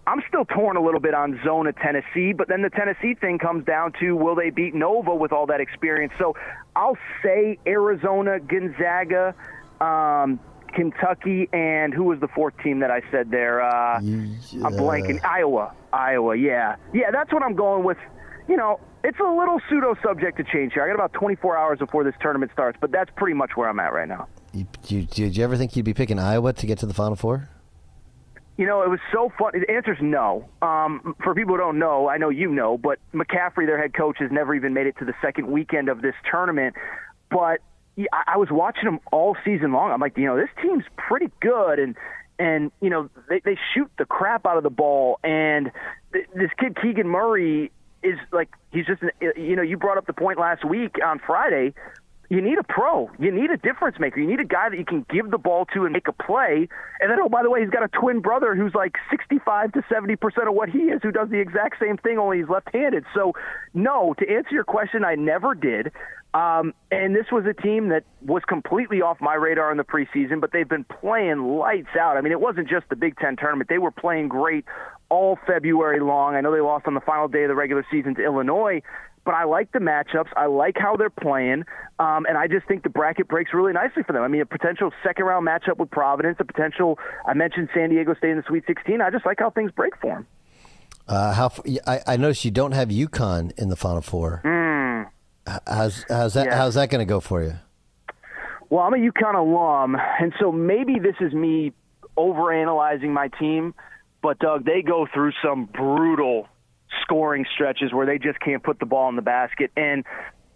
I'm 0.05 0.21
still 0.27 0.45
torn 0.45 0.77
a 0.77 0.81
little 0.81 0.99
bit 0.99 1.13
on 1.13 1.39
Zona 1.43 1.73
Tennessee, 1.73 2.33
but 2.33 2.47
then 2.47 2.61
the 2.61 2.69
Tennessee 2.69 3.13
thing 3.13 3.37
comes 3.37 3.65
down 3.65 3.93
to 3.99 4.15
will 4.15 4.35
they 4.35 4.49
beat 4.49 4.73
Nova 4.73 5.15
with 5.15 5.31
all 5.31 5.45
that 5.47 5.61
experience? 5.61 6.11
So 6.19 6.35
I'll 6.75 6.97
say 7.23 7.59
Arizona, 7.65 8.39
Gonzaga, 8.39 9.35
um, 9.79 10.39
Kentucky, 10.73 11.49
and 11.53 11.93
who 11.93 12.03
was 12.05 12.19
the 12.19 12.27
fourth 12.27 12.53
team 12.63 12.79
that 12.79 12.91
I 12.91 13.01
said 13.11 13.31
there? 13.31 13.61
Uh, 13.61 13.97
I'm 13.97 14.39
blanking. 14.51 15.23
Iowa. 15.23 15.73
Iowa, 15.93 16.35
yeah. 16.35 16.75
Yeah, 16.93 17.11
that's 17.11 17.31
what 17.31 17.43
I'm 17.43 17.55
going 17.55 17.83
with. 17.83 17.97
You 18.47 18.57
know, 18.57 18.79
it's 19.03 19.19
a 19.19 19.23
little 19.23 19.59
pseudo 19.69 19.95
subject 20.03 20.37
to 20.37 20.43
change 20.43 20.73
here. 20.73 20.83
I 20.83 20.87
got 20.87 20.95
about 20.95 21.13
24 21.13 21.57
hours 21.57 21.79
before 21.79 22.03
this 22.03 22.15
tournament 22.21 22.51
starts, 22.53 22.77
but 22.81 22.91
that's 22.91 23.09
pretty 23.15 23.33
much 23.33 23.51
where 23.55 23.69
I'm 23.69 23.79
at 23.79 23.93
right 23.93 24.07
now. 24.07 24.27
You, 24.53 24.67
you, 24.87 25.03
did 25.03 25.37
you 25.37 25.43
ever 25.43 25.57
think 25.57 25.75
you'd 25.75 25.85
be 25.85 25.93
picking 25.93 26.19
Iowa 26.19 26.53
to 26.53 26.65
get 26.65 26.79
to 26.79 26.85
the 26.85 26.93
Final 26.93 27.15
Four? 27.15 27.49
You 28.57 28.67
know, 28.67 28.83
it 28.83 28.89
was 28.89 28.99
so 29.11 29.31
fun. 29.39 29.53
The 29.53 29.71
answer 29.73 29.93
is 29.93 29.99
no. 30.01 30.49
Um, 30.61 31.15
for 31.23 31.33
people 31.33 31.55
who 31.55 31.61
don't 31.61 31.79
know, 31.79 32.09
I 32.09 32.17
know 32.17 32.29
you 32.29 32.51
know, 32.51 32.77
but 32.77 32.99
McCaffery, 33.13 33.65
their 33.65 33.81
head 33.81 33.93
coach, 33.93 34.17
has 34.19 34.29
never 34.31 34.53
even 34.53 34.73
made 34.73 34.87
it 34.87 34.97
to 34.99 35.05
the 35.05 35.13
second 35.21 35.47
weekend 35.47 35.89
of 35.89 36.01
this 36.01 36.13
tournament. 36.29 36.75
But 37.31 37.61
I 38.11 38.37
was 38.37 38.49
watching 38.51 38.85
them 38.85 38.99
all 39.11 39.35
season 39.43 39.71
long. 39.73 39.91
I'm 39.91 39.99
like, 39.99 40.17
you 40.17 40.25
know, 40.25 40.37
this 40.37 40.49
team's 40.61 40.85
pretty 40.97 41.31
good, 41.39 41.79
and 41.79 41.95
and 42.39 42.71
you 42.81 42.89
know 42.89 43.09
they 43.29 43.39
they 43.39 43.57
shoot 43.73 43.89
the 43.97 44.05
crap 44.05 44.45
out 44.45 44.57
of 44.57 44.63
the 44.63 44.69
ball, 44.69 45.19
and 45.23 45.71
th- 46.13 46.27
this 46.33 46.49
kid 46.57 46.77
Keegan 46.81 47.07
Murray 47.07 47.71
is 48.03 48.17
like 48.31 48.49
he's 48.71 48.85
just 48.85 49.01
an, 49.03 49.11
you 49.35 49.55
know 49.55 49.61
you 49.61 49.77
brought 49.77 49.97
up 49.97 50.07
the 50.07 50.13
point 50.13 50.39
last 50.39 50.65
week 50.65 50.95
on 51.03 51.19
Friday. 51.19 51.73
You 52.31 52.41
need 52.41 52.57
a 52.57 52.63
pro. 52.63 53.11
You 53.19 53.29
need 53.29 53.51
a 53.51 53.57
difference 53.57 53.99
maker. 53.99 54.21
You 54.21 54.25
need 54.25 54.39
a 54.39 54.45
guy 54.45 54.69
that 54.69 54.77
you 54.79 54.85
can 54.85 55.05
give 55.09 55.31
the 55.31 55.37
ball 55.37 55.65
to 55.73 55.83
and 55.83 55.91
make 55.91 56.07
a 56.07 56.13
play. 56.13 56.69
And 57.01 57.11
then, 57.11 57.17
oh, 57.21 57.27
by 57.27 57.43
the 57.43 57.49
way, 57.49 57.59
he's 57.59 57.69
got 57.69 57.83
a 57.83 57.89
twin 57.89 58.21
brother 58.21 58.55
who's 58.55 58.73
like 58.73 58.95
65 59.09 59.73
to 59.73 59.83
70 59.91 60.15
percent 60.15 60.47
of 60.47 60.53
what 60.53 60.69
he 60.69 60.79
is, 60.79 61.01
who 61.03 61.11
does 61.11 61.27
the 61.27 61.39
exact 61.41 61.75
same 61.81 61.97
thing, 61.97 62.17
only 62.17 62.37
he's 62.37 62.47
left-handed. 62.47 63.03
So, 63.13 63.33
no, 63.73 64.15
to 64.17 64.33
answer 64.33 64.51
your 64.51 64.63
question, 64.63 65.03
I 65.03 65.15
never 65.15 65.53
did. 65.53 65.91
Um, 66.33 66.73
and 66.89 67.13
this 67.13 67.25
was 67.33 67.43
a 67.45 67.53
team 67.53 67.89
that 67.89 68.05
was 68.25 68.43
completely 68.47 69.01
off 69.01 69.17
my 69.19 69.33
radar 69.33 69.69
in 69.69 69.77
the 69.77 69.83
preseason, 69.83 70.39
but 70.39 70.53
they've 70.53 70.69
been 70.69 70.85
playing 70.85 71.57
lights 71.57 71.97
out. 71.99 72.15
I 72.15 72.21
mean, 72.21 72.31
it 72.31 72.39
wasn't 72.39 72.69
just 72.69 72.87
the 72.87 72.95
Big 72.95 73.17
Ten 73.17 73.35
tournament; 73.35 73.67
they 73.67 73.77
were 73.77 73.91
playing 73.91 74.29
great 74.29 74.63
all 75.09 75.37
February 75.45 75.99
long. 75.99 76.35
I 76.35 76.39
know 76.39 76.53
they 76.53 76.61
lost 76.61 76.87
on 76.87 76.93
the 76.93 77.01
final 77.01 77.27
day 77.27 77.43
of 77.43 77.49
the 77.49 77.55
regular 77.55 77.85
season 77.91 78.15
to 78.15 78.23
Illinois, 78.23 78.81
but 79.23 79.33
I 79.33 79.43
like 79.43 79.71
the 79.71 79.79
matchups. 79.79 80.29
I 80.35 80.47
like 80.47 80.75
how 80.77 80.95
they're 80.95 81.09
playing, 81.09 81.65
um, 81.99 82.25
and 82.25 82.37
I 82.37 82.47
just 82.47 82.67
think 82.67 82.83
the 82.83 82.89
bracket 82.89 83.27
breaks 83.27 83.53
really 83.53 83.73
nicely 83.73 84.03
for 84.03 84.13
them. 84.13 84.23
I 84.23 84.27
mean, 84.27 84.41
a 84.41 84.45
potential 84.45 84.91
second 85.03 85.25
round 85.25 85.47
matchup 85.47 85.77
with 85.77 85.91
Providence, 85.91 86.37
a 86.39 86.45
potential. 86.45 86.97
I 87.25 87.33
mentioned 87.33 87.69
San 87.73 87.89
Diego 87.89 88.15
State 88.15 88.31
in 88.31 88.37
the 88.37 88.43
Sweet 88.47 88.63
16. 88.65 89.01
I 89.01 89.09
just 89.09 89.25
like 89.25 89.39
how 89.39 89.49
things 89.49 89.71
break 89.71 89.95
for 89.97 90.07
them. 90.07 90.27
Uh, 91.07 91.33
how 91.33 91.51
I, 91.85 91.99
I 92.07 92.17
noticed 92.17 92.45
you 92.45 92.51
don't 92.51 92.71
have 92.71 92.89
UConn 92.89 93.57
in 93.59 93.69
the 93.69 93.75
Final 93.75 94.01
Four. 94.01 94.41
Mm. 94.45 95.07
How's 95.67 96.05
how's 96.07 96.33
that? 96.35 96.47
Yeah. 96.47 96.57
How's 96.57 96.75
that 96.75 96.89
going 96.89 97.05
to 97.05 97.09
go 97.09 97.19
for 97.19 97.43
you? 97.43 97.55
Well, 98.69 98.83
I'm 98.83 98.93
a 98.93 98.97
UConn 98.97 99.35
alum, 99.35 99.97
and 100.19 100.33
so 100.39 100.51
maybe 100.51 100.99
this 100.99 101.15
is 101.19 101.33
me 101.33 101.73
overanalyzing 102.17 103.09
my 103.09 103.27
team. 103.39 103.73
But 104.21 104.39
Doug, 104.39 104.65
they 104.65 104.81
go 104.81 105.07
through 105.11 105.33
some 105.43 105.65
brutal 105.65 106.47
scoring 107.01 107.45
stretches 107.53 107.93
where 107.93 108.05
they 108.05 108.17
just 108.17 108.39
can't 108.39 108.63
put 108.63 108.79
the 108.79 108.85
ball 108.85 109.09
in 109.09 109.15
the 109.15 109.21
basket, 109.21 109.71
and 109.75 110.05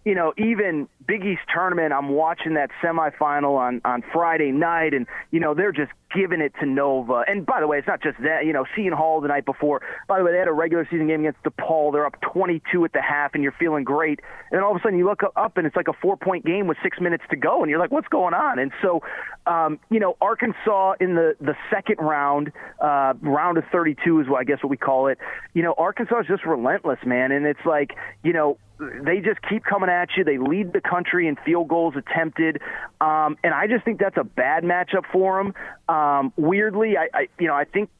you 0.06 0.14
know, 0.14 0.32
even 0.38 0.88
Big 1.04 1.24
East 1.24 1.42
tournament, 1.52 1.92
I'm 1.92 2.10
watching 2.10 2.54
that 2.54 2.70
semifinal 2.80 3.58
on 3.58 3.80
on 3.84 4.04
Friday 4.12 4.52
night, 4.52 4.94
and 4.94 5.04
you 5.32 5.40
know 5.40 5.52
they're 5.52 5.72
just 5.72 5.90
giving 6.14 6.40
it 6.40 6.52
to 6.60 6.66
Nova. 6.66 7.24
And 7.26 7.44
by 7.44 7.60
the 7.60 7.66
way, 7.66 7.78
it's 7.78 7.88
not 7.88 8.00
just 8.00 8.16
that. 8.22 8.46
You 8.46 8.52
know, 8.52 8.64
Seton 8.76 8.92
Hall 8.92 9.20
the 9.20 9.26
night 9.26 9.44
before. 9.44 9.82
By 10.06 10.18
the 10.18 10.24
way, 10.24 10.30
they 10.30 10.38
had 10.38 10.46
a 10.46 10.52
regular 10.52 10.86
season 10.88 11.08
game 11.08 11.26
against 11.26 11.42
DePaul. 11.42 11.92
They're 11.92 12.06
up 12.06 12.20
22 12.20 12.84
at 12.84 12.92
the 12.92 13.02
half, 13.02 13.34
and 13.34 13.42
you're 13.42 13.54
feeling 13.58 13.82
great. 13.82 14.20
And 14.52 14.58
then 14.58 14.62
all 14.62 14.70
of 14.70 14.76
a 14.76 14.80
sudden, 14.80 14.96
you 14.96 15.06
look 15.06 15.22
up, 15.34 15.56
and 15.56 15.66
it's 15.66 15.74
like 15.74 15.88
a 15.88 15.96
four 16.00 16.16
point 16.16 16.44
game 16.44 16.68
with 16.68 16.78
six 16.84 17.00
minutes 17.00 17.24
to 17.30 17.36
go, 17.36 17.62
and 17.62 17.68
you're 17.68 17.80
like, 17.80 17.90
what's 17.90 18.08
going 18.08 18.32
on? 18.32 18.60
And 18.60 18.70
so, 18.80 19.02
um, 19.48 19.80
you 19.90 19.98
know, 19.98 20.16
Arkansas 20.20 20.94
in 21.00 21.16
the 21.16 21.34
the 21.40 21.56
second 21.68 21.96
round, 21.98 22.52
uh, 22.80 23.14
round 23.22 23.58
of 23.58 23.64
32 23.72 24.20
is 24.20 24.28
what 24.28 24.38
I 24.38 24.44
guess 24.44 24.62
what 24.62 24.70
we 24.70 24.76
call 24.76 25.08
it. 25.08 25.18
You 25.52 25.64
know, 25.64 25.74
Arkansas 25.76 26.20
is 26.20 26.26
just 26.28 26.46
relentless, 26.46 27.00
man, 27.04 27.32
and 27.32 27.44
it's 27.44 27.66
like, 27.66 27.96
you 28.22 28.32
know, 28.32 28.56
they 28.78 29.20
just 29.20 29.40
keep 29.48 29.64
coming 29.64 29.88
at 29.88 30.10
you. 30.16 30.24
They 30.24 30.38
lead 30.38 30.72
the 30.72 30.80
country 30.80 31.28
in 31.28 31.36
field 31.36 31.68
goals 31.68 31.94
attempted, 31.96 32.60
um, 33.00 33.36
and 33.42 33.54
I 33.54 33.66
just 33.66 33.84
think 33.84 33.98
that's 33.98 34.18
a 34.18 34.24
bad 34.24 34.64
matchup 34.64 35.04
for 35.10 35.42
them. 35.42 35.54
Um, 35.94 36.32
weirdly, 36.36 36.96
I, 36.96 37.08
I 37.14 37.28
you 37.38 37.46
know 37.46 37.54
I 37.54 37.64
think 37.64 37.90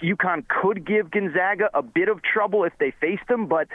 UConn 0.00 0.46
could 0.48 0.86
give 0.86 1.10
Gonzaga 1.10 1.70
a 1.74 1.82
bit 1.82 2.08
of 2.08 2.22
trouble 2.22 2.64
if 2.64 2.72
they 2.78 2.92
faced 3.00 3.26
them, 3.28 3.46
but 3.46 3.68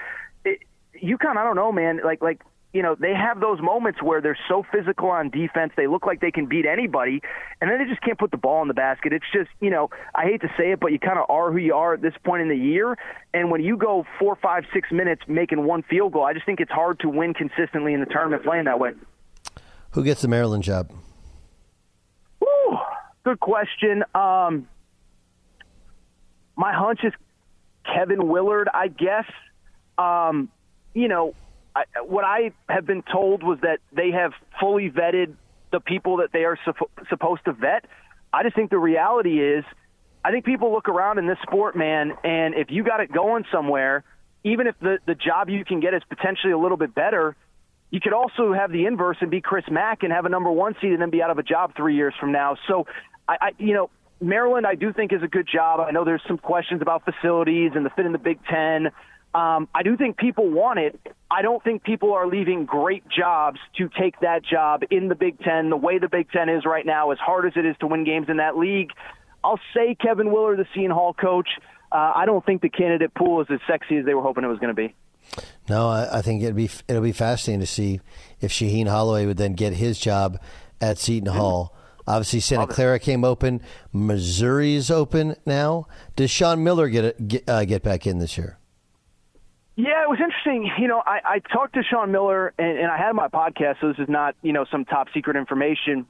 it, 0.44 0.60
UConn, 1.02 1.38
I 1.38 1.44
don't 1.44 1.56
know, 1.56 1.72
man. 1.72 2.02
Like 2.04 2.22
like 2.22 2.42
you 2.78 2.84
know, 2.84 2.94
they 2.94 3.16
have 3.16 3.40
those 3.40 3.60
moments 3.60 4.04
where 4.04 4.22
they're 4.22 4.38
so 4.48 4.64
physical 4.72 5.10
on 5.10 5.32
defense, 5.32 5.74
they 5.76 5.88
look 5.88 6.06
like 6.06 6.22
they 6.22 6.30
can 6.30 6.46
beat 6.46 6.68
anybody, 6.68 7.24
and 7.60 7.72
then 7.72 7.80
they 7.80 7.86
just 7.86 8.02
can't 8.02 8.20
put 8.20 8.30
the 8.30 8.38
ball 8.38 8.62
in 8.62 8.68
the 8.68 8.76
basket. 8.76 9.14
It's 9.14 9.26
just, 9.34 9.50
you 9.60 9.72
know, 9.72 9.90
I 10.14 10.26
hate 10.26 10.42
to 10.42 10.48
say 10.56 10.74
it, 10.74 10.80
but 10.80 10.92
you 10.92 11.00
kind 11.00 11.18
of 11.18 11.28
are 11.28 11.52
who 11.52 11.58
you 11.58 11.74
are 11.74 11.96
at 11.96 12.04
this 12.04 12.14
point 12.24 12.44
in 12.44 12.50
the 12.50 12.56
year. 12.56 12.96
And 13.34 13.50
when 13.50 13.64
you 13.64 13.78
go 13.78 14.06
four, 14.20 14.36
five, 14.36 14.66
six 14.72 14.92
minutes 14.92 15.24
making 15.28 15.66
one 15.66 15.82
field 15.82 16.14
goal, 16.14 16.24
I 16.24 16.34
just 16.34 16.46
think 16.46 16.60
it's 16.60 16.70
hard 16.70 17.00
to 17.00 17.10
win 17.10 17.34
consistently 17.34 17.96
in 17.96 18.00
the 18.00 18.06
tournament 18.06 18.44
playing 18.44 18.66
that 18.66 18.80
way. 18.80 18.92
Who 19.94 20.04
gets 20.04 20.22
the 20.22 20.28
Maryland 20.28 20.62
job? 20.62 20.92
Whew, 22.38 22.78
good 23.24 23.40
question. 23.40 24.04
Um, 24.14 24.68
my 26.56 26.74
hunch 26.74 27.00
is 27.04 27.14
Kevin 27.92 28.28
Willard, 28.28 28.70
I 28.72 28.88
guess. 28.88 29.26
Um, 29.98 30.50
you 30.94 31.08
know, 31.08 31.34
What 32.04 32.24
I 32.24 32.52
have 32.70 32.86
been 32.86 33.04
told 33.04 33.44
was 33.44 33.60
that 33.62 33.80
they 33.92 34.12
have 34.12 34.32
fully 34.60 34.90
vetted 34.90 35.36
the 35.72 35.80
people 35.80 36.18
that 36.18 36.32
they 36.32 36.46
are 36.46 36.58
su- 36.66 37.06
supposed 37.10 37.46
to 37.46 37.54
vet. 37.54 37.86
I 38.32 38.44
just 38.44 38.56
think 38.56 38.70
the 38.70 38.78
reality 38.78 39.42
is, 39.42 39.64
I 40.24 40.32
think 40.32 40.46
people 40.46 40.72
look 40.72 40.90
around 40.90 41.20
in 41.20 41.28
this 41.28 41.38
sport, 41.44 41.76
man, 41.76 42.14
and 42.24 42.56
if 42.56 42.68
you 42.70 42.84
got 42.84 43.00
it 43.00 43.12
going 43.12 43.46
somewhere, 43.52 44.04
even 44.44 44.68
if 44.68 44.76
the, 44.80 45.00
the 45.06 45.16
job 45.16 45.50
you 45.50 45.64
can 45.66 45.80
get 45.80 45.94
is 45.94 46.02
potentially 46.10 46.54
a 46.54 46.58
little 46.58 46.78
bit 46.78 46.94
better, 46.96 47.36
you 47.90 48.00
could 48.02 48.14
also 48.14 48.54
have 48.54 48.72
the 48.72 48.86
inverse 48.86 49.18
and 49.22 49.32
be 49.32 49.42
Chris 49.42 49.66
Mack 49.70 50.04
and 50.04 50.12
have 50.12 50.26
a 50.26 50.30
number 50.30 50.52
one 50.52 50.76
seed 50.82 50.92
and 50.92 51.02
then 51.02 51.10
be 51.10 51.22
out 51.22 51.30
of 51.30 51.38
a 51.38 51.44
job 51.44 51.74
three 51.76 51.96
years 51.96 52.14
from 52.20 52.32
now. 52.32 52.58
So, 52.68 52.86
I, 53.28 53.38
I 53.42 53.50
you 53.58 53.74
know, 53.74 53.90
Maryland, 54.20 54.66
I 54.66 54.76
do 54.76 54.92
think 54.92 55.14
is 55.14 55.24
a 55.24 55.28
good 55.28 55.48
job. 55.52 55.80
I 55.80 55.92
know 55.92 56.04
there's 56.04 56.24
some 56.28 56.38
questions 56.38 56.82
about 56.82 57.06
facilities 57.06 57.72
and 57.76 57.86
the 57.86 57.90
fit 57.92 58.06
in 58.06 58.12
the 58.12 58.18
Big 58.18 58.40
Ten. 58.46 58.90
Um, 59.38 59.68
I 59.76 59.84
do 59.84 59.96
think 59.96 60.18
people 60.18 60.50
want 60.50 60.80
it. 60.80 61.00
I 61.30 61.44
don't 61.44 61.64
think 61.64 61.84
people 61.84 62.12
are 62.14 62.26
leaving 62.28 62.66
great 62.66 63.04
jobs 63.08 63.60
to 63.78 63.88
take 63.88 64.20
that 64.22 64.44
job 64.44 64.82
in 64.90 65.10
the 65.10 65.16
Big 65.16 65.40
Ten. 65.40 65.70
The 65.70 65.78
way 65.78 66.00
the 66.00 66.08
Big 66.10 66.32
Ten 66.32 66.50
is 66.50 66.66
right 66.66 66.84
now, 66.84 67.12
as 67.12 67.20
hard 67.20 67.46
as 67.46 67.54
it 67.56 67.64
is 67.64 67.76
to 67.82 67.88
win 67.88 68.04
games 68.04 68.30
in 68.30 68.38
that 68.38 68.58
league, 68.58 68.90
I'll 69.44 69.60
say 69.76 69.94
Kevin 69.94 70.32
Willard, 70.32 70.58
the 70.58 70.66
Seton 70.74 70.90
Hall 70.90 71.14
coach. 71.14 71.50
Uh, 71.92 72.14
I 72.16 72.26
don't 72.26 72.44
think 72.44 72.64
the 72.64 72.70
candidate 72.70 73.14
pool 73.14 73.42
is 73.42 73.48
as 73.52 73.60
sexy 73.68 73.98
as 73.98 74.06
they 74.06 74.16
were 74.16 74.24
hoping 74.24 74.44
it 74.44 74.48
was 74.48 74.58
going 74.58 74.76
to 74.76 74.88
be. 74.88 74.96
No, 75.70 75.88
I, 75.88 76.18
I, 76.18 76.22
think 76.24 76.42
it'd 76.42 76.56
be 76.56 76.72
it'll 76.88 77.04
be 77.04 77.12
fascinating 77.12 77.60
to 77.60 77.68
see 77.68 78.02
if 78.42 78.52
Shaheen 78.52 78.88
Holloway 78.88 79.28
would 79.28 79.38
then 79.38 79.54
get 79.54 79.74
his 79.74 80.00
job 80.00 80.40
at 80.82 80.98
Seton 80.98 81.32
Hall. 81.32 81.76
Obviously, 82.08 82.40
Santa 82.40 82.66
Clara 82.66 82.98
came 82.98 83.24
open. 83.24 83.62
Missouri 83.94 84.74
is 84.74 84.90
open 84.90 85.36
now. 85.46 85.86
Does 86.16 86.32
Sean 86.32 86.64
Miller 86.64 86.90
get 86.90 87.06
a, 87.06 87.22
get, 87.22 87.48
uh, 87.48 87.66
get 87.66 87.84
back 87.84 88.08
in 88.08 88.18
this 88.18 88.36
year? 88.36 88.58
Yeah, 89.78 90.02
it 90.02 90.10
was 90.10 90.20
interesting. 90.20 90.72
You 90.80 90.88
know, 90.88 91.04
I, 91.06 91.20
I 91.24 91.40
talked 91.40 91.76
to 91.76 91.84
Sean 91.84 92.12
Miller, 92.12 92.52
and, 92.58 92.80
and 92.80 92.88
I 92.88 92.98
had 92.98 93.14
my 93.14 93.28
podcast, 93.28 93.80
so 93.80 93.90
this 93.90 94.00
is 94.00 94.10
not 94.10 94.36
you 94.42 94.52
know 94.52 94.66
some 94.72 94.86
top 94.86 95.08
secret 95.14 95.38
information. 95.38 96.08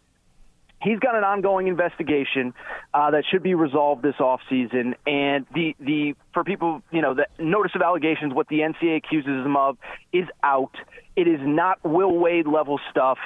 He's 0.81 0.99
got 0.99 1.15
an 1.15 1.25
ongoing 1.25 1.67
investigation 1.67 2.53
uh, 2.93 3.11
that 3.11 3.25
should 3.29 3.43
be 3.43 3.55
resolved 3.55 4.03
this 4.03 4.15
off 4.21 4.39
season, 4.49 4.95
and 5.05 5.45
the 5.53 5.75
the 5.81 6.15
for 6.33 6.45
people 6.45 6.81
you 6.91 7.01
know 7.01 7.13
the 7.13 7.27
notice 7.39 7.73
of 7.75 7.81
allegations, 7.81 8.33
what 8.33 8.47
the 8.47 8.59
NCAA 8.59 8.95
accuses 8.95 9.45
him 9.45 9.57
of, 9.57 9.77
is 10.13 10.27
out. 10.41 10.71
It 11.17 11.27
is 11.27 11.41
not 11.43 11.83
Will 11.83 12.17
Wade 12.17 12.47
level 12.47 12.79
stuff, 12.89 13.17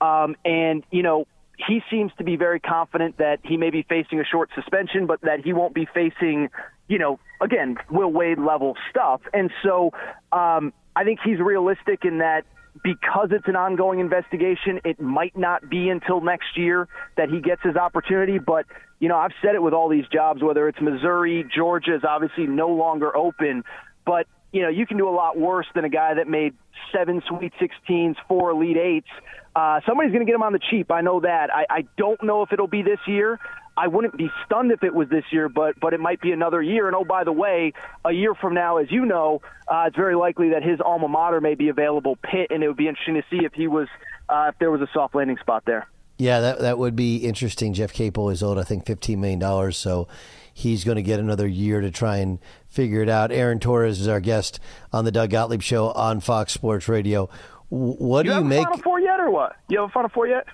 um, 0.00 0.34
and 0.44 0.82
you 0.90 1.04
know 1.04 1.28
he 1.56 1.82
seems 1.88 2.10
to 2.18 2.24
be 2.24 2.34
very 2.34 2.58
confident 2.58 3.18
that 3.18 3.38
he 3.44 3.56
may 3.56 3.70
be 3.70 3.82
facing 3.82 4.18
a 4.18 4.24
short 4.24 4.50
suspension, 4.56 5.06
but 5.06 5.20
that 5.20 5.40
he 5.44 5.52
won't 5.52 5.74
be 5.74 5.86
facing, 5.86 6.50
you 6.88 6.98
know, 6.98 7.18
again, 7.40 7.76
Will 7.90 8.12
Wade 8.12 8.38
level 8.38 8.76
stuff. 8.90 9.20
And 9.32 9.50
so 9.62 9.92
um, 10.32 10.72
I 10.94 11.04
think 11.04 11.20
he's 11.24 11.38
realistic 11.38 12.04
in 12.04 12.18
that 12.18 12.42
because 12.82 13.28
it's 13.30 13.46
an 13.46 13.56
ongoing 13.56 14.00
investigation, 14.00 14.80
it 14.84 15.00
might 15.00 15.36
not 15.36 15.68
be 15.70 15.88
until 15.88 16.20
next 16.20 16.56
year 16.56 16.88
that 17.16 17.30
he 17.30 17.40
gets 17.40 17.62
his 17.62 17.76
opportunity. 17.76 18.38
But, 18.38 18.66
you 18.98 19.08
know, 19.08 19.16
I've 19.16 19.32
said 19.42 19.54
it 19.54 19.62
with 19.62 19.74
all 19.74 19.88
these 19.88 20.06
jobs, 20.12 20.42
whether 20.42 20.68
it's 20.68 20.80
Missouri, 20.80 21.44
Georgia 21.54 21.94
is 21.94 22.02
obviously 22.06 22.46
no 22.46 22.68
longer 22.68 23.16
open. 23.16 23.62
But, 24.04 24.26
you 24.52 24.62
know, 24.62 24.68
you 24.68 24.86
can 24.86 24.98
do 24.98 25.08
a 25.08 25.14
lot 25.14 25.38
worse 25.38 25.66
than 25.74 25.84
a 25.84 25.88
guy 25.88 26.14
that 26.14 26.28
made 26.28 26.54
seven 26.92 27.22
Sweet 27.28 27.52
16s, 27.60 28.16
four 28.28 28.50
Elite 28.50 28.76
Eights 28.76 29.08
uh, 29.56 29.80
somebody's 29.86 30.12
going 30.12 30.24
to 30.24 30.26
get 30.26 30.34
him 30.34 30.42
on 30.42 30.52
the 30.52 30.60
cheap. 30.70 30.90
I 30.90 31.00
know 31.00 31.20
that. 31.20 31.54
I, 31.54 31.66
I 31.70 31.84
don't 31.96 32.22
know 32.24 32.42
if 32.42 32.52
it'll 32.52 32.66
be 32.66 32.82
this 32.82 32.98
year. 33.06 33.38
I 33.76 33.88
wouldn't 33.88 34.16
be 34.16 34.30
stunned 34.44 34.70
if 34.70 34.82
it 34.84 34.94
was 34.94 35.08
this 35.08 35.24
year, 35.30 35.48
but 35.48 35.78
but 35.80 35.94
it 35.94 36.00
might 36.00 36.20
be 36.20 36.32
another 36.32 36.62
year. 36.62 36.86
And 36.86 36.94
oh, 36.94 37.04
by 37.04 37.24
the 37.24 37.32
way, 37.32 37.72
a 38.04 38.12
year 38.12 38.34
from 38.34 38.54
now, 38.54 38.76
as 38.76 38.90
you 38.90 39.04
know, 39.04 39.42
uh, 39.66 39.84
it's 39.86 39.96
very 39.96 40.14
likely 40.14 40.50
that 40.50 40.62
his 40.62 40.80
alma 40.80 41.08
mater 41.08 41.40
may 41.40 41.54
be 41.54 41.68
available, 41.68 42.16
Pitt, 42.16 42.48
and 42.50 42.62
it 42.62 42.68
would 42.68 42.76
be 42.76 42.88
interesting 42.88 43.14
to 43.14 43.24
see 43.30 43.44
if 43.44 43.52
he 43.52 43.66
was 43.66 43.88
uh, 44.28 44.50
if 44.52 44.58
there 44.58 44.70
was 44.70 44.80
a 44.80 44.88
soft 44.92 45.14
landing 45.14 45.38
spot 45.38 45.64
there. 45.66 45.88
Yeah, 46.18 46.40
that 46.40 46.60
that 46.60 46.78
would 46.78 46.94
be 46.94 47.16
interesting. 47.16 47.72
Jeff 47.74 47.92
Capel 47.92 48.30
is 48.30 48.42
owed, 48.42 48.58
I 48.58 48.62
think, 48.62 48.86
fifteen 48.86 49.20
million 49.20 49.40
dollars, 49.40 49.76
so 49.76 50.06
he's 50.52 50.84
going 50.84 50.96
to 50.96 51.02
get 51.02 51.18
another 51.18 51.48
year 51.48 51.80
to 51.80 51.90
try 51.90 52.18
and 52.18 52.38
figure 52.68 53.02
it 53.02 53.08
out. 53.08 53.32
Aaron 53.32 53.58
Torres 53.58 54.00
is 54.00 54.06
our 54.06 54.20
guest 54.20 54.60
on 54.92 55.04
the 55.04 55.10
Doug 55.10 55.30
Gottlieb 55.30 55.62
Show 55.62 55.90
on 55.90 56.20
Fox 56.20 56.52
Sports 56.52 56.88
Radio. 56.88 57.28
What 57.68 58.24
you 58.24 58.32
do 58.32 58.38
you 58.38 58.44
make? 58.44 58.62
Final 58.62 58.78
Four 58.78 59.00
yet, 59.00 59.18
or 59.18 59.30
what? 59.30 59.56
You 59.68 59.80
have 59.80 59.88
a 59.88 59.92
Final 59.92 60.10
Four 60.10 60.28
yet? 60.28 60.46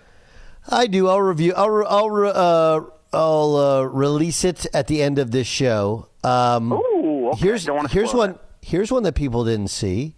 I 0.67 0.87
do. 0.87 1.09
I'll 1.09 1.21
review. 1.21 1.53
I'll 1.55 1.87
I'll 1.87 2.27
uh, 2.27 2.81
I'll 3.13 3.57
uh, 3.57 3.83
release 3.83 4.45
it 4.45 4.67
at 4.73 4.87
the 4.87 5.03
end 5.03 5.19
of 5.19 5.31
this 5.31 5.47
show. 5.47 6.09
Um, 6.23 6.73
Ooh, 6.73 7.31
okay. 7.31 7.41
here's 7.41 7.69
here's 7.91 8.15
one. 8.15 8.33
That. 8.33 8.45
Here's 8.63 8.93
one 8.93 9.03
that 9.05 9.15
people 9.15 9.45
didn't 9.45 9.69
see. 9.69 10.15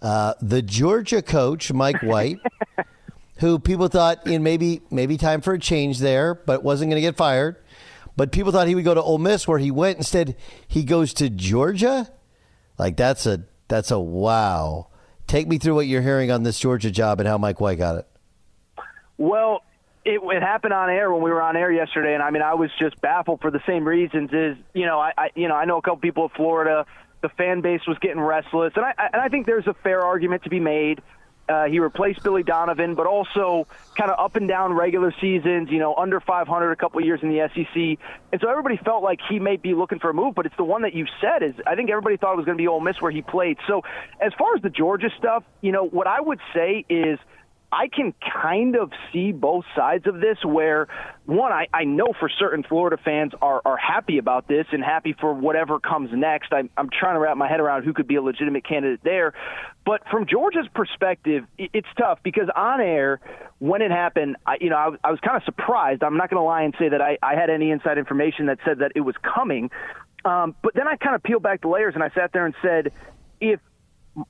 Uh, 0.00 0.34
the 0.40 0.62
Georgia 0.62 1.22
coach 1.22 1.72
Mike 1.72 2.02
White, 2.02 2.38
who 3.38 3.58
people 3.58 3.88
thought 3.88 4.26
in 4.26 4.42
maybe 4.42 4.82
maybe 4.90 5.16
time 5.16 5.40
for 5.40 5.54
a 5.54 5.58
change 5.58 5.98
there, 5.98 6.34
but 6.34 6.62
wasn't 6.62 6.90
going 6.90 7.02
to 7.02 7.06
get 7.06 7.16
fired. 7.16 7.56
But 8.16 8.32
people 8.32 8.52
thought 8.52 8.68
he 8.68 8.74
would 8.74 8.84
go 8.84 8.94
to 8.94 9.02
Ole 9.02 9.18
Miss, 9.18 9.48
where 9.48 9.58
he 9.58 9.70
went. 9.70 9.98
Instead, 9.98 10.36
he 10.68 10.84
goes 10.84 11.14
to 11.14 11.30
Georgia. 11.30 12.10
Like 12.78 12.96
that's 12.96 13.26
a 13.26 13.44
that's 13.68 13.90
a 13.90 13.98
wow. 13.98 14.88
Take 15.26 15.48
me 15.48 15.58
through 15.58 15.74
what 15.74 15.86
you're 15.86 16.02
hearing 16.02 16.30
on 16.30 16.42
this 16.42 16.58
Georgia 16.58 16.90
job 16.90 17.20
and 17.20 17.28
how 17.28 17.38
Mike 17.38 17.60
White 17.60 17.78
got 17.78 17.96
it. 17.96 18.06
Well, 19.16 19.62
it, 20.14 20.20
it 20.22 20.42
happened 20.42 20.72
on 20.72 20.90
air 20.90 21.12
when 21.12 21.22
we 21.22 21.30
were 21.30 21.42
on 21.42 21.56
air 21.56 21.70
yesterday, 21.70 22.14
and 22.14 22.22
I 22.22 22.30
mean, 22.30 22.42
I 22.42 22.54
was 22.54 22.70
just 22.78 23.00
baffled 23.00 23.40
for 23.40 23.50
the 23.50 23.60
same 23.66 23.86
reasons. 23.86 24.30
Is 24.32 24.56
you 24.74 24.86
know, 24.86 24.98
I, 24.98 25.12
I 25.16 25.30
you 25.34 25.48
know, 25.48 25.54
I 25.54 25.64
know 25.64 25.78
a 25.78 25.82
couple 25.82 25.98
people 25.98 26.24
in 26.24 26.30
Florida. 26.30 26.86
The 27.22 27.28
fan 27.28 27.60
base 27.60 27.82
was 27.86 27.98
getting 27.98 28.20
restless, 28.20 28.72
and 28.76 28.84
I 28.84 28.92
and 29.12 29.20
I 29.20 29.28
think 29.28 29.46
there's 29.46 29.66
a 29.66 29.74
fair 29.74 30.02
argument 30.02 30.44
to 30.44 30.50
be 30.50 30.60
made 30.60 31.02
uh, 31.50 31.64
he 31.64 31.80
replaced 31.80 32.22
Billy 32.22 32.44
Donovan, 32.44 32.94
but 32.94 33.06
also 33.06 33.66
kind 33.96 34.10
of 34.10 34.20
up 34.20 34.36
and 34.36 34.46
down 34.46 34.72
regular 34.72 35.12
seasons, 35.20 35.68
you 35.70 35.80
know, 35.80 35.94
under 35.96 36.20
500 36.20 36.70
a 36.70 36.76
couple 36.76 37.04
years 37.04 37.20
in 37.22 37.28
the 37.28 37.48
SEC. 37.52 37.98
And 38.32 38.40
so 38.40 38.48
everybody 38.48 38.76
felt 38.76 39.02
like 39.02 39.18
he 39.28 39.40
may 39.40 39.56
be 39.56 39.74
looking 39.74 39.98
for 39.98 40.10
a 40.10 40.14
move, 40.14 40.36
but 40.36 40.46
it's 40.46 40.56
the 40.56 40.64
one 40.64 40.82
that 40.82 40.94
you 40.94 41.06
said 41.20 41.42
is 41.42 41.54
I 41.66 41.74
think 41.74 41.90
everybody 41.90 42.16
thought 42.16 42.34
it 42.34 42.36
was 42.36 42.46
going 42.46 42.56
to 42.56 42.62
be 42.62 42.68
Ole 42.68 42.80
Miss 42.80 43.00
where 43.00 43.10
he 43.10 43.22
played. 43.22 43.58
So 43.66 43.82
as 44.20 44.32
far 44.38 44.54
as 44.54 44.62
the 44.62 44.70
Georgia 44.70 45.10
stuff, 45.18 45.42
you 45.60 45.72
know, 45.72 45.84
what 45.84 46.06
I 46.06 46.20
would 46.20 46.40
say 46.54 46.84
is– 46.88 47.18
I 47.72 47.86
can 47.86 48.14
kind 48.42 48.74
of 48.74 48.90
see 49.12 49.30
both 49.30 49.64
sides 49.76 50.06
of 50.08 50.16
this 50.20 50.38
where 50.44 50.88
one, 51.26 51.52
I, 51.52 51.68
I 51.72 51.84
know 51.84 52.12
for 52.18 52.28
certain 52.28 52.64
Florida 52.64 52.96
fans 53.04 53.32
are, 53.40 53.62
are 53.64 53.76
happy 53.76 54.18
about 54.18 54.48
this 54.48 54.66
and 54.72 54.82
happy 54.82 55.14
for 55.20 55.32
whatever 55.32 55.78
comes 55.78 56.10
next. 56.12 56.52
I'm, 56.52 56.68
I'm 56.76 56.90
trying 56.90 57.14
to 57.14 57.20
wrap 57.20 57.36
my 57.36 57.48
head 57.48 57.60
around 57.60 57.84
who 57.84 57.92
could 57.92 58.08
be 58.08 58.16
a 58.16 58.22
legitimate 58.22 58.66
candidate 58.66 59.00
there. 59.04 59.34
But 59.86 60.02
from 60.10 60.26
Georgia's 60.26 60.66
perspective, 60.74 61.44
it, 61.58 61.70
it's 61.72 61.88
tough 61.96 62.18
because 62.24 62.48
on 62.56 62.80
air, 62.80 63.20
when 63.60 63.82
it 63.82 63.92
happened, 63.92 64.36
I, 64.44 64.56
you 64.60 64.70
know, 64.70 64.76
I, 64.76 65.08
I 65.08 65.10
was 65.12 65.20
kind 65.20 65.36
of 65.36 65.44
surprised. 65.44 66.02
I'm 66.02 66.16
not 66.16 66.28
going 66.28 66.40
to 66.40 66.44
lie 66.44 66.62
and 66.62 66.74
say 66.76 66.88
that 66.88 67.00
I, 67.00 67.18
I 67.22 67.36
had 67.36 67.50
any 67.50 67.70
inside 67.70 67.98
information 67.98 68.46
that 68.46 68.58
said 68.64 68.80
that 68.80 68.92
it 68.96 69.02
was 69.02 69.14
coming. 69.22 69.70
Um, 70.24 70.56
but 70.62 70.74
then 70.74 70.88
I 70.88 70.96
kind 70.96 71.14
of 71.14 71.22
peeled 71.22 71.44
back 71.44 71.60
the 71.60 71.68
layers 71.68 71.94
and 71.94 72.02
I 72.02 72.10
sat 72.10 72.32
there 72.32 72.46
and 72.46 72.54
said, 72.62 72.92
if 73.40 73.60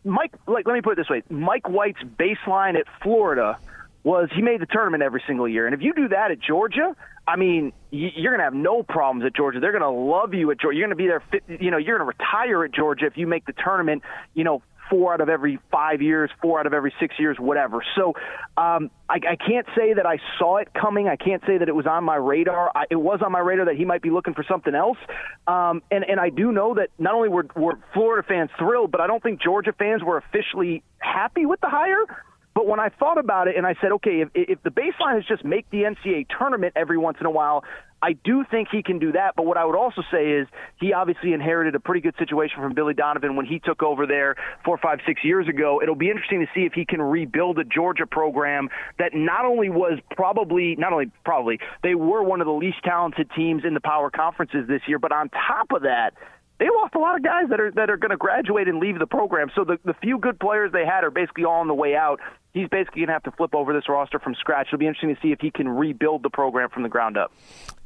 Mike, 0.05 0.35
like, 0.47 0.67
let 0.67 0.75
me 0.75 0.81
put 0.83 0.93
it 0.93 0.97
this 0.97 1.09
way: 1.09 1.23
Mike 1.31 1.69
White's 1.69 2.03
baseline 2.03 2.79
at 2.79 2.87
Florida 3.03 3.59
was 4.03 4.29
he 4.35 4.43
made 4.43 4.61
the 4.61 4.67
tournament 4.67 5.03
every 5.03 5.23
single 5.27 5.49
year, 5.49 5.67
and 5.67 5.75
if 5.75 5.83
you 5.83 5.93
do 5.95 6.09
that 6.09 6.31
at 6.31 6.41
Georgia, 6.41 6.95
I 7.27 7.37
mean, 7.37 7.73
you're 7.91 8.33
going 8.33 8.39
to 8.39 8.45
have 8.45 8.55
no 8.55 8.83
problems 8.83 9.25
at 9.25 9.35
Georgia. 9.35 9.61
They're 9.61 9.73
going 9.73 9.83
to 9.83 9.91
love 9.91 10.35
you 10.35 10.51
at 10.51 10.61
Georgia. 10.61 10.77
You're 10.79 10.89
going 10.89 10.97
to 10.97 11.03
be 11.03 11.07
there. 11.07 11.59
You 11.61 11.71
know, 11.71 11.77
you're 11.77 11.99
going 11.99 12.11
to 12.11 12.17
retire 12.19 12.65
at 12.65 12.73
Georgia 12.73 13.07
if 13.07 13.17
you 13.17 13.27
make 13.27 13.47
the 13.47 13.53
tournament. 13.53 14.03
You 14.35 14.45
know, 14.45 14.63
four 14.91 15.15
out 15.15 15.21
of 15.21 15.29
every 15.29 15.59
five 15.71 16.03
years, 16.03 16.31
four 16.43 16.61
out 16.61 16.67
of 16.67 16.75
every 16.75 16.93
six 17.01 17.15
years, 17.19 17.39
whatever. 17.39 17.83
So 17.97 18.15
um, 18.57 18.91
I, 19.09 19.21
I 19.31 19.37
can't 19.37 19.67
say 19.77 19.95
that 19.95 20.05
I 20.05 20.19
saw 20.39 20.57
it 20.59 20.69
coming. 20.75 21.09
I 21.09 21.17
can't 21.17 21.43
say 21.47 21.59
that 21.59 21.69
it 21.69 21.75
was 21.75 21.87
on 21.87 22.05
my 22.05 22.17
radar. 22.17 22.71
I, 22.75 22.85
it 22.91 22.97
was 22.97 23.21
on 23.25 23.33
my 23.33 23.39
radar 23.39 23.67
that 23.67 23.77
he 23.77 23.85
might 23.85 24.03
be 24.03 24.11
looking 24.11 24.35
for 24.35 24.45
something 24.49 24.75
else. 24.75 24.99
Um, 25.47 25.83
and, 25.91 26.05
and 26.05 26.21
I 26.21 26.31
do 26.31 26.53
know 26.53 26.75
that 26.75 26.89
not 26.99 27.15
only 27.15 27.29
were, 27.29 27.47
were 27.57 27.79
Florida 27.95 28.27
fans 28.27 28.51
thrilled, 28.59 28.91
but 28.91 29.01
I 29.01 29.07
don't 29.07 29.23
think 29.23 29.41
Georgia 29.41 29.73
fans 29.73 30.03
were 30.03 30.19
officially 30.19 30.83
happy 30.99 31.47
with 31.47 31.61
the 31.61 31.69
hire. 31.69 32.05
But 32.53 32.67
when 32.67 32.81
I 32.81 32.89
thought 32.89 33.19
about 33.19 33.49
it 33.49 33.57
and 33.57 33.65
I 33.65 33.75
said, 33.81 33.93
okay, 33.93 34.23
if, 34.23 34.29
if 34.35 34.63
the 34.63 34.71
baseline 34.71 35.19
is 35.19 35.25
just 35.27 35.45
make 35.45 35.71
the 35.71 35.83
NCAA 35.83 36.27
tournament 36.37 36.75
every 36.77 36.99
once 36.99 37.19
in 37.21 37.27
a 37.27 37.31
while, 37.31 37.65
I 38.03 38.13
do 38.13 38.45
think 38.51 38.69
he 38.71 38.83
can 38.83 38.99
do 38.99 39.13
that. 39.13 39.35
But 39.37 39.47
what 39.47 39.57
I 39.57 39.65
would 39.65 39.77
also 39.77 40.03
say 40.11 40.31
is 40.33 40.49
he 40.81 40.93
obviously 40.93 41.33
inherited 41.33 41.75
a 41.75 41.81
pretty 41.81 42.01
good 42.01 42.15
situation 42.19 42.61
from 42.61 42.75
Billy 42.75 42.95
Donovan 42.95 43.37
when 43.37 43.47
he 43.47 43.59
took 43.59 43.83
over 43.83 44.07
there 44.07 44.37
four, 44.65 44.79
five, 44.79 45.01
six 45.07 45.23
years 45.25 45.49
ago. 45.49 45.81
It'll 45.83 45.95
be 45.95 46.11
interesting 46.11 46.41
to 46.41 46.47
see 46.55 46.65
if 46.65 46.73
he 46.73 46.85
can 46.85 47.03
rebuild 47.03 47.59
a 47.59 47.65
Georgia 47.65 48.07
program 48.07 48.69
that 48.99 49.13
not 49.15 49.45
only 49.45 49.69
was 49.69 49.99
probably, 50.17 50.77
not 50.77 50.93
only 50.93 51.11
probably, 51.25 51.61
they 51.83 51.95
were 51.95 52.23
one 52.23 52.41
of 52.41 52.47
the 52.47 52.53
least 52.53 52.79
talented 52.85 53.31
teams 53.37 53.65
in 53.65 53.75
the 53.75 53.81
power 53.81 54.11
conferences 54.11 54.67
this 54.67 54.83
year, 54.87 54.99
but 54.99 55.13
on 55.13 55.29
top 55.29 55.73
of 55.73 55.83
that, 55.83 56.15
they 56.61 56.69
lost 56.69 56.95
a 56.95 56.99
lot 56.99 57.17
of 57.17 57.25
guys 57.25 57.49
that 57.49 57.59
are 57.59 57.71
that 57.73 57.89
are 57.89 57.97
going 57.97 58.11
to 58.11 58.19
graduate 58.19 58.69
and 58.69 58.79
leave 58.79 58.99
the 58.99 59.07
program. 59.07 59.51
So 59.57 59.65
the 59.65 59.79
the 59.85 59.95
few 59.95 60.19
good 60.19 60.39
players 60.39 60.71
they 60.73 60.85
had 60.85 61.03
are 61.03 61.11
basically 61.11 61.47
all 61.47 61.61
on 61.61 61.69
the 61.69 61.75
way 61.75 61.97
out. 61.97 62.21
He's 62.53 62.69
basically 62.69 63.01
going 63.01 63.09
to 63.09 63.15
have 63.15 63.23
to 63.25 63.33
flip 63.33 63.55
over 63.55 63.73
this 63.73 63.89
roster 63.89 64.19
from 64.19 64.35
scratch. 64.35 64.67
It'll 64.69 64.79
be 64.79 64.87
interesting 64.87 65.15
to 65.15 65.21
see 65.23 65.33
if 65.33 65.41
he 65.41 65.51
can 65.51 65.69
rebuild 65.69 66.23
the 66.23 66.31
program 66.31 66.69
from 66.69 66.83
the 66.83 66.89
ground 66.89 67.17
up. 67.17 67.33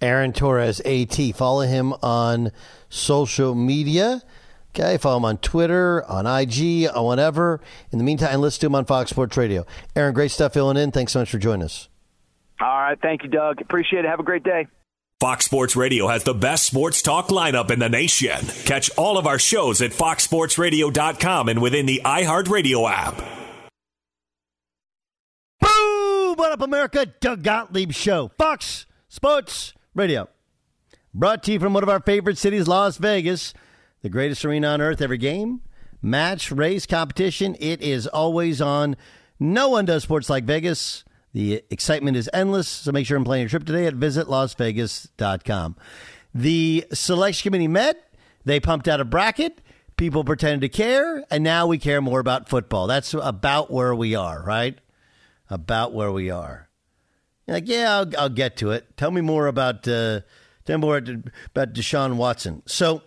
Aaron 0.01 0.33
Torres, 0.33 0.81
AT. 0.81 1.15
Follow 1.37 1.63
him 1.63 1.93
on 2.03 2.51
social 2.89 3.55
media. 3.55 4.23
Okay, 4.71 4.97
follow 4.99 5.19
him 5.19 5.25
on 5.25 5.39
Twitter, 5.39 6.05
on 6.11 6.27
IG, 6.27 6.89
on 6.93 7.05
whatever. 7.05 7.61
In 7.93 7.99
the 7.99 8.05
meantime, 8.05 8.41
listen 8.41 8.61
to 8.63 8.67
him 8.67 8.75
on 8.75 8.87
Fox 8.87 9.11
Sports 9.11 9.37
Radio. 9.37 9.65
Aaron, 9.95 10.15
great 10.15 10.33
stuff 10.33 10.55
filling 10.55 10.77
in. 10.77 10.91
Thanks 10.91 11.13
so 11.13 11.21
much 11.21 11.31
for 11.31 11.39
joining 11.39 11.63
us. 11.63 11.89
All 12.61 12.67
right, 12.67 12.99
thank 13.01 13.23
you, 13.23 13.29
Doug. 13.29 13.61
Appreciate 13.61 14.05
it. 14.05 14.09
Have 14.09 14.19
a 14.19 14.25
great 14.25 14.43
day. 14.43 14.67
Fox 15.25 15.47
Sports 15.47 15.75
Radio 15.75 16.09
has 16.09 16.23
the 16.23 16.35
best 16.35 16.65
sports 16.65 17.01
talk 17.01 17.29
lineup 17.29 17.71
in 17.71 17.79
the 17.79 17.89
nation. 17.89 18.37
Catch 18.67 18.91
all 18.99 19.17
of 19.17 19.27
our 19.27 19.39
shows 19.39 19.81
at 19.81 19.93
foxsportsradio.com 19.93 21.49
and 21.49 21.63
within 21.63 21.87
the 21.87 22.03
iHeartRadio 22.05 22.91
app. 22.91 23.17
Boom! 25.63 26.35
What 26.37 26.53
up, 26.53 26.61
America? 26.61 27.07
Doug 27.07 27.43
Gottlieb 27.43 27.93
Show. 27.93 28.33
Fox 28.37 28.85
Sports 29.09 29.73
Radio. 29.95 30.29
Brought 31.15 31.43
to 31.45 31.53
you 31.53 31.59
from 31.59 31.73
one 31.73 31.83
of 31.83 31.89
our 31.89 32.01
favorite 32.01 32.37
cities, 32.37 32.69
Las 32.69 32.99
Vegas, 32.99 33.55
the 34.03 34.11
greatest 34.11 34.45
arena 34.45 34.67
on 34.67 34.83
earth. 34.83 35.01
Every 35.01 35.17
game, 35.17 35.63
match, 36.03 36.53
race, 36.53 36.85
competition, 36.85 37.57
it 37.59 37.81
is 37.81 38.07
always 38.07 38.61
on. 38.61 38.95
No 39.41 39.71
one 39.71 39.87
does 39.87 40.03
sports 40.03 40.29
like 40.29 40.45
Vegas. 40.45 41.03
The 41.35 41.65
excitement 41.69 42.17
is 42.17 42.31
endless, 42.33 42.69
so 42.69 42.93
make 42.93 43.07
sure 43.07 43.17
I'm 43.17 43.25
planning 43.25 43.43
your 43.43 43.49
trip 43.51 43.65
today 43.65 43.87
at 43.87 43.95
visitlasvegas.com. 43.95 45.77
The 46.33 46.87
selection 46.93 47.49
committee 47.49 47.67
met, 47.67 48.15
they 48.45 48.61
pumped 48.61 48.87
out 48.87 49.01
a 49.01 49.05
bracket, 49.05 49.61
people 49.97 50.23
pretended 50.23 50.61
to 50.61 50.69
care, 50.69 51.25
and 51.33 51.43
now 51.43 51.67
we 51.67 51.77
care 51.77 52.01
more 52.01 52.21
about 52.21 52.49
football. 52.49 52.87
That's 52.87 53.13
about 53.15 53.69
where 53.69 53.97
we 53.97 54.15
are, 54.15 54.45
right? 54.45 54.79
About 55.51 55.93
where 55.93 56.13
we 56.13 56.31
are. 56.31 56.69
You're 57.49 57.57
like, 57.57 57.69
yeah, 57.69 57.97
I'll, 57.97 58.11
I'll, 58.17 58.29
get 58.29 58.57
to 58.59 58.71
it. 58.71 58.97
Tell 58.97 59.11
me 59.11 59.21
more 59.21 59.49
about 59.49 59.89
uh, 59.89 60.21
tell 60.65 60.79
me 60.79 60.83
more 60.83 60.99
about 60.99 61.75
Deshaun 61.75 62.15
Watson. 62.15 62.63
So 62.67 63.03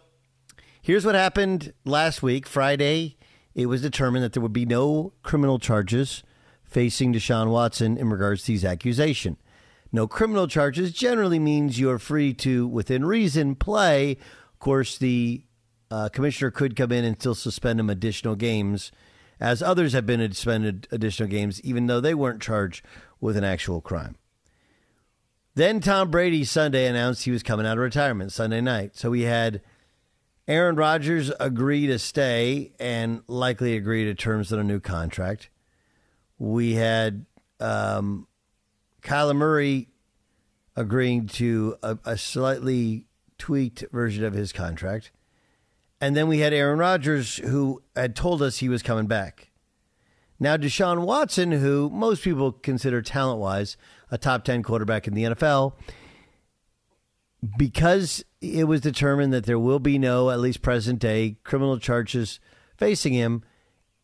here's 0.82 1.06
what 1.06 1.16
happened 1.16 1.74
last 1.86 2.22
week, 2.22 2.46
Friday. 2.46 3.16
It 3.56 3.68
was 3.68 3.82
determined 3.82 4.26
that 4.26 4.34
there 4.34 4.44
would 4.44 4.54
be 4.54 4.66
no 4.66 5.14
criminal 5.24 5.60
charges 5.60 6.24
facing 6.78 7.12
Deshaun 7.12 7.50
Watson 7.50 7.98
in 7.98 8.08
regards 8.08 8.44
to 8.44 8.52
these 8.52 8.64
accusations. 8.64 9.38
No 9.92 10.06
criminal 10.06 10.48
charges 10.48 10.92
generally 10.92 11.40
means 11.40 11.80
you 11.80 11.90
are 11.90 11.98
free 11.98 12.36
to, 12.36 12.68
within 12.68 13.04
reason, 13.04 13.56
play. 13.56 14.12
Of 14.12 14.60
course, 14.60 14.96
the 14.96 15.44
uh, 15.90 16.10
commissioner 16.10 16.52
could 16.52 16.76
come 16.76 16.92
in 16.92 17.04
and 17.04 17.20
still 17.20 17.34
suspend 17.34 17.80
him 17.80 17.90
additional 17.90 18.36
games, 18.36 18.92
as 19.40 19.64
others 19.64 19.94
have 19.94 20.06
been 20.06 20.22
suspended 20.32 20.88
additional 20.92 21.28
games, 21.28 21.60
even 21.62 21.88
though 21.88 22.00
they 22.00 22.14
weren't 22.14 22.44
charged 22.44 22.86
with 23.20 23.38
an 23.38 23.44
actual 23.44 23.82
crime. 23.82 24.16
Then 25.56 25.80
Tom 25.80 26.12
Brady 26.12 26.44
Sunday 26.44 26.86
announced 26.86 27.24
he 27.24 27.32
was 27.32 27.42
coming 27.42 27.66
out 27.66 27.80
of 27.80 27.84
retirement 27.84 28.32
Sunday 28.32 28.62
night. 28.62 28.96
So 28.96 29.10
we 29.10 29.24
had 29.24 29.62
Aaron 30.48 30.76
Rodgers 30.76 31.32
agree 31.40 31.88
to 31.88 31.98
stay 31.98 32.74
and 32.80 33.24
likely 33.26 33.76
agree 33.76 34.06
to 34.06 34.14
terms 34.14 34.54
on 34.54 34.60
a 34.60 34.64
new 34.64 34.80
contract. 34.80 35.50
We 36.40 36.74
had 36.74 37.26
um, 37.60 38.28
Kyler 39.02 39.36
Murray 39.36 39.90
agreeing 40.76 41.28
to 41.28 41.76
a, 41.82 41.98
a, 42.06 42.18
slightly 42.18 43.06
tweaked 43.40 43.84
version 43.92 44.24
of 44.24 44.34
his 44.34 44.54
contract. 44.54 45.12
And 46.00 46.16
then 46.16 46.28
we 46.28 46.40
had 46.40 46.54
Aaron 46.54 46.78
Rodgers, 46.78 47.38
who 47.38 47.82
had 47.96 48.16
told 48.16 48.44
us 48.44 48.58
he 48.58 48.70
was 48.70 48.84
coming 48.84 49.08
back. 49.08 49.50
Now, 50.40 50.56
Deshaun 50.56 51.04
Watson, 51.04 51.52
who 51.52 51.90
most 51.90 52.24
people 52.24 52.52
consider 52.52 53.02
talent 53.02 53.40
wise 53.40 53.76
a 54.12 54.20
top 54.20 54.44
10 54.44 54.62
quarterback 54.62 55.08
in 55.08 55.16
the 55.16 55.24
NFL, 55.24 55.74
because 57.58 58.24
it 58.40 58.66
was 58.66 58.82
determined 58.82 59.34
that 59.34 59.46
there 59.46 59.58
will 59.58 59.80
be 59.80 59.98
no, 59.98 60.30
at 60.30 60.40
least 60.40 60.62
present 60.62 61.00
day, 61.00 61.38
criminal 61.44 61.80
charges 61.80 62.40
facing 62.78 63.14
him, 63.14 63.44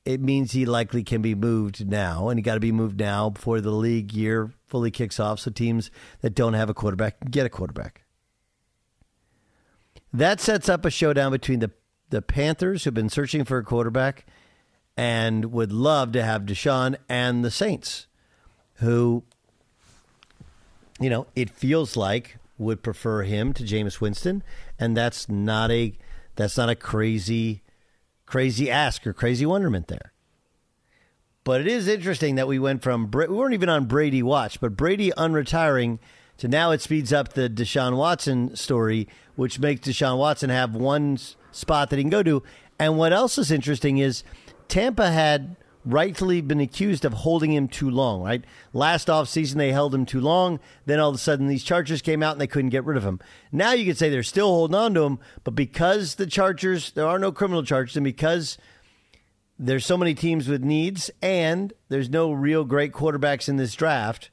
it 0.05 0.19
means 0.19 0.51
he 0.51 0.65
likely 0.65 1.03
can 1.03 1.21
be 1.21 1.35
moved 1.35 1.87
now, 1.87 2.29
and 2.29 2.37
he 2.37 2.43
got 2.43 2.55
to 2.55 2.59
be 2.59 2.71
moved 2.71 2.99
now 2.99 3.29
before 3.29 3.61
the 3.61 3.71
league 3.71 4.11
year 4.11 4.51
fully 4.67 4.91
kicks 4.91 5.19
off. 5.19 5.39
So 5.39 5.51
teams 5.51 5.91
that 6.21 6.35
don't 6.35 6.53
have 6.53 6.69
a 6.69 6.73
quarterback 6.73 7.29
get 7.31 7.45
a 7.45 7.49
quarterback. 7.49 8.03
That 10.11 10.39
sets 10.39 10.69
up 10.69 10.85
a 10.85 10.89
showdown 10.89 11.31
between 11.31 11.59
the 11.59 11.71
the 12.09 12.21
Panthers, 12.21 12.83
who've 12.83 12.93
been 12.93 13.09
searching 13.09 13.43
for 13.43 13.57
a 13.57 13.63
quarterback 13.63 14.27
and 14.95 15.45
would 15.45 15.71
love 15.71 16.11
to 16.11 16.23
have 16.23 16.43
Deshaun, 16.43 16.95
and 17.09 17.43
the 17.43 17.49
Saints, 17.49 18.05
who, 18.75 19.23
you 20.99 21.09
know, 21.09 21.25
it 21.35 21.49
feels 21.49 21.97
like 21.97 22.37
would 22.59 22.83
prefer 22.83 23.23
him 23.23 23.51
to 23.53 23.63
Jameis 23.63 23.99
Winston, 23.99 24.43
and 24.77 24.95
that's 24.95 25.27
not 25.27 25.71
a 25.71 25.97
that's 26.35 26.57
not 26.57 26.69
a 26.69 26.75
crazy 26.75 27.62
crazy 28.33 28.67
ask 28.67 29.05
or 29.05 29.13
crazy 29.13 29.45
wonderment 29.45 29.89
there. 29.89 30.11
But 31.43 31.61
it 31.61 31.67
is 31.67 31.87
interesting 31.87 32.33
that 32.33 32.47
we 32.47 32.57
went 32.57 32.81
from 32.81 33.11
we 33.11 33.27
weren't 33.27 33.53
even 33.53 33.69
on 33.69 33.85
Brady 33.85 34.23
watch, 34.23 34.59
but 34.59 34.75
Brady 34.75 35.11
unretiring 35.15 35.99
to 36.37 36.47
now 36.47 36.71
it 36.71 36.81
speeds 36.81 37.13
up 37.13 37.33
the 37.33 37.47
Deshaun 37.47 37.95
Watson 37.95 38.55
story, 38.55 39.07
which 39.35 39.59
makes 39.59 39.87
Deshaun 39.87 40.17
Watson 40.17 40.49
have 40.49 40.73
one 40.73 41.19
spot 41.51 41.91
that 41.91 41.97
he 41.97 42.01
can 42.01 42.09
go 42.09 42.23
to. 42.23 42.41
And 42.79 42.97
what 42.97 43.13
else 43.13 43.37
is 43.37 43.51
interesting 43.51 43.99
is 43.99 44.23
Tampa 44.67 45.11
had 45.11 45.55
rightfully 45.85 46.41
been 46.41 46.59
accused 46.59 47.05
of 47.05 47.13
holding 47.13 47.51
him 47.51 47.67
too 47.67 47.89
long, 47.89 48.21
right? 48.21 48.43
Last 48.71 49.07
offseason, 49.07 49.55
they 49.55 49.71
held 49.71 49.93
him 49.93 50.05
too 50.05 50.21
long. 50.21 50.59
Then 50.85 50.99
all 50.99 51.09
of 51.09 51.15
a 51.15 51.19
sudden, 51.19 51.47
these 51.47 51.63
Chargers 51.63 52.01
came 52.01 52.23
out 52.23 52.33
and 52.33 52.41
they 52.41 52.47
couldn't 52.47 52.69
get 52.69 52.85
rid 52.85 52.97
of 52.97 53.03
him. 53.03 53.19
Now 53.51 53.73
you 53.73 53.85
could 53.85 53.97
say 53.97 54.09
they're 54.09 54.23
still 54.23 54.47
holding 54.47 54.75
on 54.75 54.93
to 54.93 55.03
him, 55.03 55.19
but 55.43 55.55
because 55.55 56.15
the 56.15 56.27
Chargers, 56.27 56.91
there 56.91 57.07
are 57.07 57.19
no 57.19 57.31
criminal 57.31 57.63
charges, 57.63 57.97
and 57.97 58.03
because 58.03 58.57
there's 59.59 59.85
so 59.85 59.97
many 59.97 60.13
teams 60.13 60.47
with 60.47 60.63
needs 60.63 61.11
and 61.21 61.73
there's 61.89 62.09
no 62.09 62.31
real 62.31 62.63
great 62.63 62.91
quarterbacks 62.91 63.47
in 63.47 63.57
this 63.57 63.75
draft, 63.75 64.29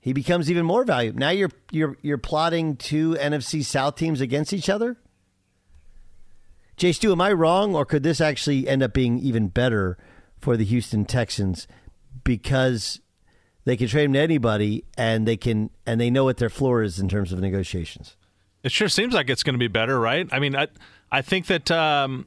he 0.00 0.12
becomes 0.12 0.50
even 0.50 0.66
more 0.66 0.84
valuable. 0.84 1.18
Now 1.18 1.30
you're 1.30 1.50
you're 1.70 1.96
you're 2.02 2.18
plotting 2.18 2.76
two 2.76 3.14
NFC 3.14 3.64
South 3.64 3.96
teams 3.96 4.20
against 4.20 4.52
each 4.52 4.68
other. 4.68 4.98
Jay 6.76 6.92
Stu, 6.92 7.12
am 7.12 7.20
I 7.20 7.32
wrong, 7.32 7.74
or 7.74 7.84
could 7.84 8.02
this 8.02 8.20
actually 8.20 8.66
end 8.68 8.82
up 8.82 8.92
being 8.92 9.18
even 9.18 9.48
better 9.48 9.96
for 10.40 10.56
the 10.56 10.64
Houston 10.64 11.04
Texans 11.04 11.68
because 12.24 13.00
they 13.64 13.76
can 13.76 13.88
trade 13.88 14.04
him 14.04 14.12
to 14.14 14.20
anybody 14.20 14.84
and 14.96 15.26
they 15.26 15.36
can 15.36 15.70
and 15.86 16.00
they 16.00 16.10
know 16.10 16.24
what 16.24 16.38
their 16.38 16.50
floor 16.50 16.82
is 16.82 16.98
in 16.98 17.08
terms 17.08 17.32
of 17.32 17.40
negotiations? 17.40 18.16
It 18.62 18.72
sure 18.72 18.88
seems 18.88 19.14
like 19.14 19.30
it's 19.30 19.42
going 19.42 19.54
to 19.54 19.58
be 19.58 19.68
better, 19.68 20.00
right? 20.00 20.28
I 20.32 20.38
mean, 20.38 20.56
I 20.56 20.68
I 21.12 21.22
think 21.22 21.46
that 21.46 21.70
um, 21.70 22.26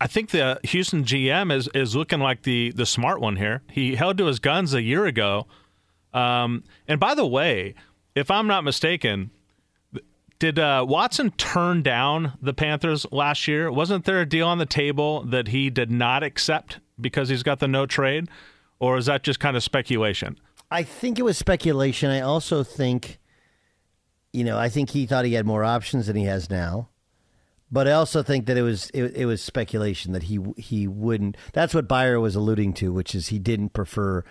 I 0.00 0.06
think 0.06 0.30
the 0.30 0.60
Houston 0.64 1.04
GM 1.04 1.52
is 1.52 1.68
is 1.74 1.96
looking 1.96 2.20
like 2.20 2.42
the 2.42 2.72
the 2.72 2.86
smart 2.86 3.20
one 3.20 3.36
here. 3.36 3.62
He 3.70 3.96
held 3.96 4.18
to 4.18 4.26
his 4.26 4.38
guns 4.38 4.74
a 4.74 4.82
year 4.82 5.06
ago. 5.06 5.46
Um, 6.14 6.64
and 6.88 7.00
by 7.00 7.14
the 7.14 7.26
way, 7.26 7.74
if 8.14 8.30
I'm 8.30 8.46
not 8.46 8.64
mistaken, 8.64 9.30
did 10.38 10.58
uh, 10.58 10.84
Watson 10.86 11.30
turn 11.32 11.82
down 11.82 12.36
the 12.40 12.52
Panthers 12.52 13.06
last 13.10 13.48
year? 13.48 13.70
Wasn't 13.70 14.04
there 14.04 14.20
a 14.20 14.26
deal 14.26 14.46
on 14.46 14.58
the 14.58 14.66
table 14.66 15.22
that 15.22 15.48
he 15.48 15.70
did 15.70 15.90
not 15.90 16.22
accept 16.22 16.80
because 17.00 17.28
he's 17.28 17.42
got 17.42 17.58
the 17.58 17.68
no 17.68 17.86
trade? 17.86 18.28
Or 18.78 18.98
is 18.98 19.06
that 19.06 19.22
just 19.22 19.40
kind 19.40 19.56
of 19.56 19.62
speculation? 19.62 20.38
I 20.70 20.82
think 20.82 21.18
it 21.18 21.22
was 21.22 21.38
speculation. 21.38 22.10
I 22.10 22.20
also 22.20 22.62
think, 22.62 23.18
you 24.32 24.44
know, 24.44 24.58
I 24.58 24.68
think 24.68 24.90
he 24.90 25.06
thought 25.06 25.24
he 25.24 25.34
had 25.34 25.46
more 25.46 25.64
options 25.64 26.08
than 26.08 26.16
he 26.16 26.24
has 26.24 26.50
now. 26.50 26.90
But 27.70 27.88
I 27.88 27.92
also 27.92 28.22
think 28.22 28.46
that 28.46 28.56
it 28.56 28.62
was 28.62 28.90
it, 28.90 29.16
it 29.16 29.26
was 29.26 29.42
speculation 29.42 30.12
that 30.12 30.24
he 30.24 30.38
he 30.56 30.86
wouldn't. 30.86 31.36
That's 31.52 31.74
what 31.74 31.88
Beyer 31.88 32.20
was 32.20 32.36
alluding 32.36 32.74
to, 32.74 32.92
which 32.92 33.12
is 33.12 33.28
he 33.28 33.40
didn't 33.40 33.70
prefer 33.70 34.24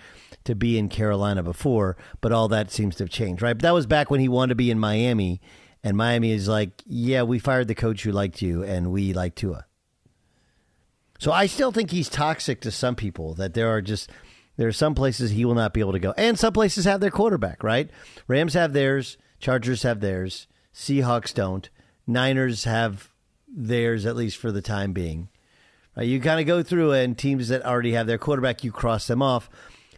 to 0.45 0.56
be 0.56 0.78
in 0.78 0.88
Carolina 0.88 1.43
before, 1.43 1.97
but 2.22 2.32
all 2.32 2.47
that 2.47 2.72
seems 2.72 2.95
to 2.95 3.03
have 3.03 3.10
changed, 3.10 3.41
right? 3.41 3.53
But 3.53 3.64
that 3.64 3.74
was 3.74 3.88
back 3.88 4.10
when 4.10 4.22
he 4.22 4.30
wanted 4.30 4.49
to 4.49 4.56
be 4.56 4.72
in 4.72 4.80
Miami 4.80 5.41
and 5.86 5.96
Miami 5.96 6.32
is 6.32 6.48
like, 6.48 6.82
yeah, 6.88 7.22
we 7.22 7.38
fired 7.38 7.68
the 7.68 7.76
coach 7.76 8.02
who 8.02 8.12
liked 8.12 8.42
you, 8.42 8.64
and 8.64 8.92
we 8.92 9.14
like 9.14 9.36
Tua. 9.36 9.68
So 11.20 11.32
I 11.32 11.46
still 11.46 11.72
think 11.72 11.92
he's 11.92 12.10
toxic 12.10 12.60
to 12.62 12.72
some 12.72 12.96
people. 12.96 13.36
That 13.36 13.54
there 13.54 13.70
are 13.70 13.84
just 13.84 14.10
there 14.58 14.68
are 14.68 14.74
some 14.74 14.96
places 14.96 15.30
he 15.30 15.46
will 15.46 15.54
not 15.54 15.76
be 15.76 15.82
able 15.82 15.92
to 15.92 16.00
go, 16.00 16.12
and 16.18 16.40
some 16.40 16.54
places 16.54 16.86
have 16.86 17.02
their 17.02 17.12
quarterback. 17.12 17.64
Right? 17.64 17.92
Rams 18.28 18.56
have 18.56 18.74
theirs, 18.74 19.18
Chargers 19.40 19.84
have 19.84 20.00
theirs, 20.00 20.48
Seahawks 20.74 21.32
don't, 21.32 21.70
Niners 22.08 22.64
have 22.64 23.12
theirs 23.48 24.08
at 24.08 24.16
least 24.16 24.38
for 24.38 24.52
the 24.52 24.64
time 24.64 24.92
being. 24.92 25.30
Right? 25.96 26.08
You 26.08 26.20
kind 26.20 26.40
of 26.40 26.48
go 26.48 26.64
through 26.64 26.94
and 26.94 27.16
teams 27.16 27.50
that 27.50 27.64
already 27.64 27.92
have 27.92 28.08
their 28.08 28.18
quarterback, 28.18 28.64
you 28.64 28.72
cross 28.72 29.06
them 29.06 29.22
off. 29.22 29.52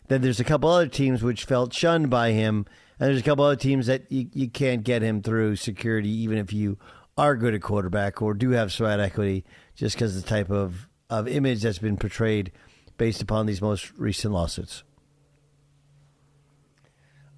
Then 0.09 0.21
there's 0.21 0.41
a 0.41 0.45
couple 0.45 0.69
other 0.69 0.87
teams 0.87 1.23
which 1.23 1.45
felt 1.45 1.73
shunned 1.73 2.09
by 2.09 2.33
him, 2.33 2.65
and 2.99 3.09
there's 3.09 3.19
a 3.19 3.23
couple 3.23 3.45
other 3.45 3.55
teams 3.55 3.87
that 3.87 4.11
you, 4.11 4.27
you 4.33 4.49
can't 4.49 4.83
get 4.83 5.01
him 5.01 5.21
through 5.21 5.55
security, 5.55 6.09
even 6.09 6.37
if 6.37 6.51
you 6.53 6.77
are 7.17 7.35
good 7.35 7.53
at 7.53 7.61
quarterback 7.61 8.21
or 8.21 8.33
do 8.33 8.51
have 8.51 8.71
sweat 8.71 8.99
equity, 8.99 9.43
just 9.75 9.95
because 9.95 10.21
the 10.21 10.27
type 10.27 10.49
of, 10.49 10.87
of 11.09 11.27
image 11.27 11.61
that's 11.61 11.79
been 11.79 11.97
portrayed 11.97 12.51
based 12.97 13.21
upon 13.21 13.45
these 13.45 13.61
most 13.61 13.91
recent 13.97 14.33
lawsuits. 14.33 14.83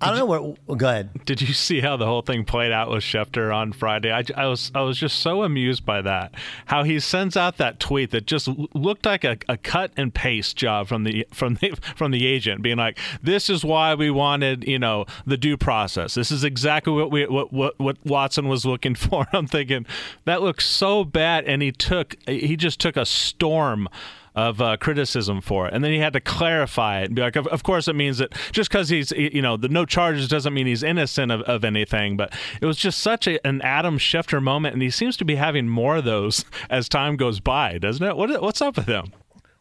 I 0.01 0.09
don't 0.09 0.19
know 0.19 0.25
where. 0.25 0.41
Well, 0.41 0.77
go 0.77 0.87
ahead. 0.87 1.25
Did 1.25 1.41
you 1.41 1.53
see 1.53 1.81
how 1.81 1.97
the 1.97 2.05
whole 2.05 2.21
thing 2.21 2.45
played 2.45 2.71
out 2.71 2.89
with 2.89 3.03
Schefter 3.03 3.53
on 3.53 3.73
Friday? 3.73 4.11
I, 4.13 4.23
I 4.35 4.47
was 4.47 4.71
I 4.73 4.81
was 4.81 4.97
just 4.97 5.19
so 5.19 5.43
amused 5.43 5.85
by 5.85 6.01
that. 6.01 6.33
How 6.67 6.83
he 6.83 7.01
sends 7.01 7.35
out 7.35 7.57
that 7.57 7.81
tweet 7.81 8.11
that 8.11 8.25
just 8.25 8.47
looked 8.73 9.05
like 9.05 9.25
a, 9.25 9.37
a 9.49 9.57
cut 9.57 9.91
and 9.97 10.13
paste 10.13 10.55
job 10.55 10.87
from 10.87 11.03
the 11.03 11.27
from 11.33 11.55
the 11.55 11.73
from 11.95 12.11
the 12.11 12.25
agent, 12.25 12.61
being 12.61 12.77
like, 12.77 12.97
"This 13.21 13.49
is 13.49 13.65
why 13.65 13.93
we 13.93 14.09
wanted 14.09 14.65
you 14.65 14.79
know 14.79 15.05
the 15.25 15.37
due 15.37 15.57
process. 15.57 16.13
This 16.13 16.31
is 16.31 16.45
exactly 16.45 16.93
what 16.93 17.11
we 17.11 17.25
what 17.25 17.51
what, 17.51 17.77
what 17.77 17.97
Watson 18.05 18.47
was 18.47 18.65
looking 18.65 18.95
for." 18.95 19.27
I'm 19.33 19.47
thinking 19.47 19.85
that 20.23 20.41
looks 20.41 20.65
so 20.65 21.03
bad, 21.03 21.43
and 21.43 21.61
he 21.61 21.73
took 21.73 22.15
he 22.25 22.55
just 22.55 22.79
took 22.79 22.95
a 22.95 23.05
storm 23.05 23.89
of 24.35 24.61
uh, 24.61 24.77
criticism 24.77 25.41
for 25.41 25.67
it, 25.67 25.73
and 25.73 25.83
then 25.83 25.91
he 25.91 25.99
had 25.99 26.13
to 26.13 26.21
clarify 26.21 27.01
it 27.01 27.05
and 27.05 27.15
be 27.15 27.21
like, 27.21 27.35
of, 27.35 27.47
of 27.47 27.63
course, 27.63 27.87
it 27.87 27.95
means 27.95 28.19
that 28.19 28.33
just 28.51 28.69
because 28.69 28.89
he's 28.89 29.11
you 29.11 29.41
know 29.41 29.57
the 29.57 29.69
no 29.69 29.85
charges 29.85 30.27
doesn't 30.27 30.53
mean 30.53 30.67
he's 30.67 30.83
innocent 30.83 31.31
of, 31.31 31.41
of 31.41 31.63
anything. 31.63 32.17
But 32.17 32.33
it 32.61 32.65
was 32.65 32.77
just 32.77 32.99
such 32.99 33.27
a, 33.27 33.45
an 33.45 33.61
Adam 33.61 33.97
Schefter 33.97 34.41
moment, 34.41 34.73
and 34.73 34.81
he 34.81 34.89
seems 34.89 35.17
to 35.17 35.25
be 35.25 35.35
having 35.35 35.67
more 35.67 35.97
of 35.97 36.05
those 36.05 36.45
as 36.69 36.89
time 36.89 37.15
goes 37.15 37.39
by, 37.39 37.77
doesn't 37.77 38.05
it? 38.05 38.15
What, 38.15 38.41
what's 38.41 38.61
up 38.61 38.77
with 38.77 38.87
him? 38.87 39.11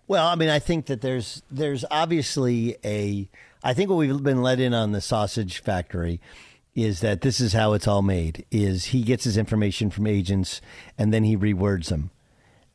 Well, 0.06 0.26
I 0.26 0.36
mean, 0.36 0.48
I 0.48 0.58
think 0.58 0.86
that 0.86 1.02
there's 1.02 1.42
there's 1.50 1.84
obviously 1.90 2.76
a. 2.84 3.28
I 3.62 3.74
think 3.74 3.90
what 3.90 3.96
we've 3.96 4.22
been 4.22 4.42
let 4.42 4.60
in 4.60 4.72
on 4.72 4.92
the 4.92 5.00
sausage 5.00 5.58
factory 5.58 6.20
is 6.74 7.00
that 7.00 7.20
this 7.20 7.40
is 7.40 7.52
how 7.52 7.72
it's 7.74 7.86
all 7.86 8.02
made. 8.02 8.46
Is 8.50 8.86
he 8.86 9.02
gets 9.02 9.24
his 9.24 9.36
information 9.36 9.90
from 9.90 10.06
agents 10.06 10.60
and 10.96 11.12
then 11.12 11.24
he 11.24 11.36
rewords 11.36 11.88
them, 11.88 12.10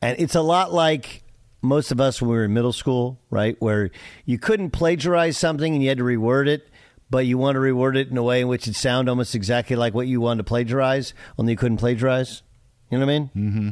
and 0.01 0.19
it's 0.19 0.35
a 0.35 0.41
lot 0.41 0.71
like 0.73 1.22
most 1.64 1.91
of 1.91 1.99
us 1.99 2.22
when 2.22 2.30
we 2.30 2.36
were 2.36 2.45
in 2.45 2.53
middle 2.53 2.74
school, 2.74 3.20
right, 3.30 3.55
where 3.59 3.89
you 4.26 4.38
couldn't 4.38 4.72
plagiarize 4.72 5.38
something 5.38 5.74
and 5.74 5.82
you 5.82 5.89
had 5.89 5.97
to 5.97 6.03
reword 6.03 6.47
it, 6.47 6.70
but 7.09 7.26
you 7.26 7.38
want 7.38 7.55
to 7.55 7.59
reword 7.59 7.95
it 7.95 8.09
in 8.09 8.18
a 8.18 8.24
way 8.24 8.41
in 8.41 8.47
which 8.47 8.68
it 8.68 8.76
sound 8.76 9.07
almost 9.09 9.34
exactly 9.34 9.76
like 9.76 9.93
what 9.93 10.07
you 10.07 10.20
wanted 10.22 10.39
to 10.39 10.43
plagiarize, 10.43 11.14
only 11.38 11.53
you 11.53 11.57
couldn't 11.57 11.78
plagiarize. 11.78 12.43
You 12.91 12.99
know 12.99 13.05
what 13.05 13.14
I 13.14 13.20
mean? 13.20 13.30
Mm-hmm. 13.36 13.70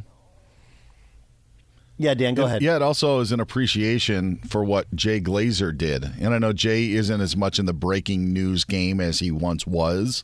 Yeah, 1.98 2.16
Dan, 2.16 2.34
go 2.34 2.46
ahead. 2.46 2.64
Yeah, 2.64 2.78
it 2.78 2.82
also 2.82 3.20
is 3.20 3.32
an 3.32 3.40
appreciation 3.40 4.38
for 4.48 4.64
what 4.64 4.96
Jay 4.96 5.22
Glazer 5.22 5.78
did. 5.78 6.04
And 6.20 6.34
I 6.34 6.40
know 6.40 6.52
Jay 6.52 6.94
isn't 6.94 7.22
as 7.22 7.38
much 7.38 7.60
in 7.60 7.68
the 7.68 7.74
breaking 7.74 8.34
news 8.34 8.64
game 8.64 9.00
as 9.00 9.20
he 9.20 9.30
once 9.30 9.68
was, 9.68 10.24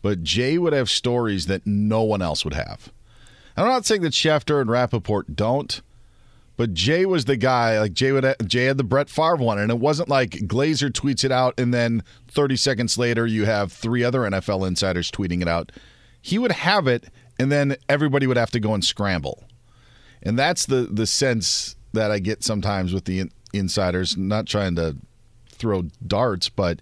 but 0.00 0.22
Jay 0.22 0.58
would 0.58 0.72
have 0.72 0.88
stories 0.88 1.46
that 1.46 1.66
no 1.66 2.02
one 2.02 2.22
else 2.22 2.44
would 2.44 2.54
have. 2.54 2.92
I'm 3.56 3.66
not 3.66 3.84
saying 3.84 4.02
that 4.02 4.12
Schefter 4.12 4.60
and 4.60 4.70
Rappaport 4.70 5.34
don't, 5.34 5.80
but 6.56 6.74
Jay 6.74 7.06
was 7.06 7.24
the 7.24 7.36
guy. 7.36 7.80
Like 7.80 7.92
Jay 7.92 8.12
would 8.12 8.34
Jay 8.46 8.64
had 8.64 8.78
the 8.78 8.84
Brett 8.84 9.08
Favre 9.08 9.36
one, 9.36 9.58
and 9.58 9.70
it 9.70 9.78
wasn't 9.78 10.08
like 10.08 10.30
Glazer 10.30 10.90
tweets 10.90 11.24
it 11.24 11.32
out, 11.32 11.58
and 11.58 11.72
then 11.72 12.02
30 12.28 12.56
seconds 12.56 12.98
later 12.98 13.26
you 13.26 13.44
have 13.44 13.72
three 13.72 14.04
other 14.04 14.20
NFL 14.20 14.66
insiders 14.66 15.10
tweeting 15.10 15.40
it 15.42 15.48
out. 15.48 15.72
He 16.20 16.38
would 16.38 16.52
have 16.52 16.86
it, 16.86 17.08
and 17.38 17.50
then 17.50 17.76
everybody 17.88 18.26
would 18.26 18.36
have 18.36 18.50
to 18.52 18.60
go 18.60 18.74
and 18.74 18.84
scramble, 18.84 19.44
and 20.22 20.38
that's 20.38 20.66
the 20.66 20.88
the 20.90 21.06
sense 21.06 21.76
that 21.94 22.10
I 22.10 22.18
get 22.18 22.44
sometimes 22.44 22.92
with 22.92 23.06
the 23.06 23.20
in, 23.20 23.30
insiders. 23.52 24.16
Not 24.16 24.46
trying 24.46 24.76
to 24.76 24.96
throw 25.48 25.84
darts, 26.06 26.48
but 26.48 26.80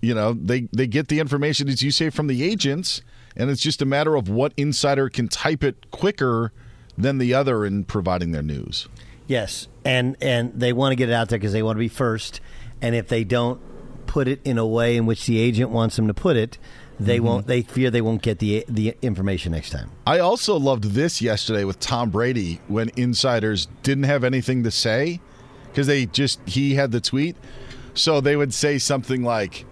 you 0.00 0.14
know 0.14 0.34
they 0.34 0.68
they 0.72 0.86
get 0.86 1.08
the 1.08 1.18
information 1.18 1.68
as 1.68 1.82
you 1.82 1.90
say 1.90 2.10
from 2.10 2.28
the 2.28 2.44
agents, 2.44 3.02
and 3.36 3.50
it's 3.50 3.60
just 3.60 3.82
a 3.82 3.86
matter 3.86 4.14
of 4.14 4.28
what 4.28 4.52
insider 4.56 5.08
can 5.08 5.26
type 5.28 5.64
it 5.64 5.90
quicker 5.90 6.52
than 6.98 7.18
the 7.18 7.32
other 7.32 7.64
in 7.64 7.84
providing 7.84 8.32
their 8.32 8.42
news. 8.42 8.88
Yes, 9.26 9.68
and 9.84 10.16
and 10.20 10.52
they 10.58 10.72
want 10.72 10.92
to 10.92 10.96
get 10.96 11.08
it 11.08 11.12
out 11.12 11.28
there 11.28 11.38
because 11.38 11.52
they 11.52 11.62
want 11.62 11.76
to 11.76 11.80
be 11.80 11.88
first. 11.88 12.40
And 12.82 12.94
if 12.94 13.08
they 13.08 13.24
don't 13.24 13.60
put 14.06 14.28
it 14.28 14.40
in 14.44 14.58
a 14.58 14.66
way 14.66 14.96
in 14.96 15.06
which 15.06 15.26
the 15.26 15.38
agent 15.38 15.70
wants 15.70 15.96
them 15.96 16.08
to 16.08 16.14
put 16.14 16.36
it, 16.36 16.58
they 16.98 17.16
mm-hmm. 17.16 17.26
won't. 17.26 17.46
They 17.46 17.62
fear 17.62 17.90
they 17.90 18.00
won't 18.00 18.22
get 18.22 18.40
the 18.40 18.64
the 18.68 18.96
information 19.02 19.52
next 19.52 19.70
time. 19.70 19.90
I 20.06 20.18
also 20.18 20.58
loved 20.58 20.84
this 20.84 21.22
yesterday 21.22 21.64
with 21.64 21.78
Tom 21.78 22.10
Brady 22.10 22.60
when 22.66 22.90
insiders 22.96 23.68
didn't 23.82 24.04
have 24.04 24.24
anything 24.24 24.64
to 24.64 24.70
say 24.70 25.20
because 25.68 25.86
they 25.86 26.06
just 26.06 26.40
he 26.46 26.74
had 26.74 26.90
the 26.90 27.00
tweet, 27.00 27.36
so 27.94 28.20
they 28.20 28.34
would 28.34 28.52
say 28.52 28.78
something 28.78 29.22
like 29.22 29.64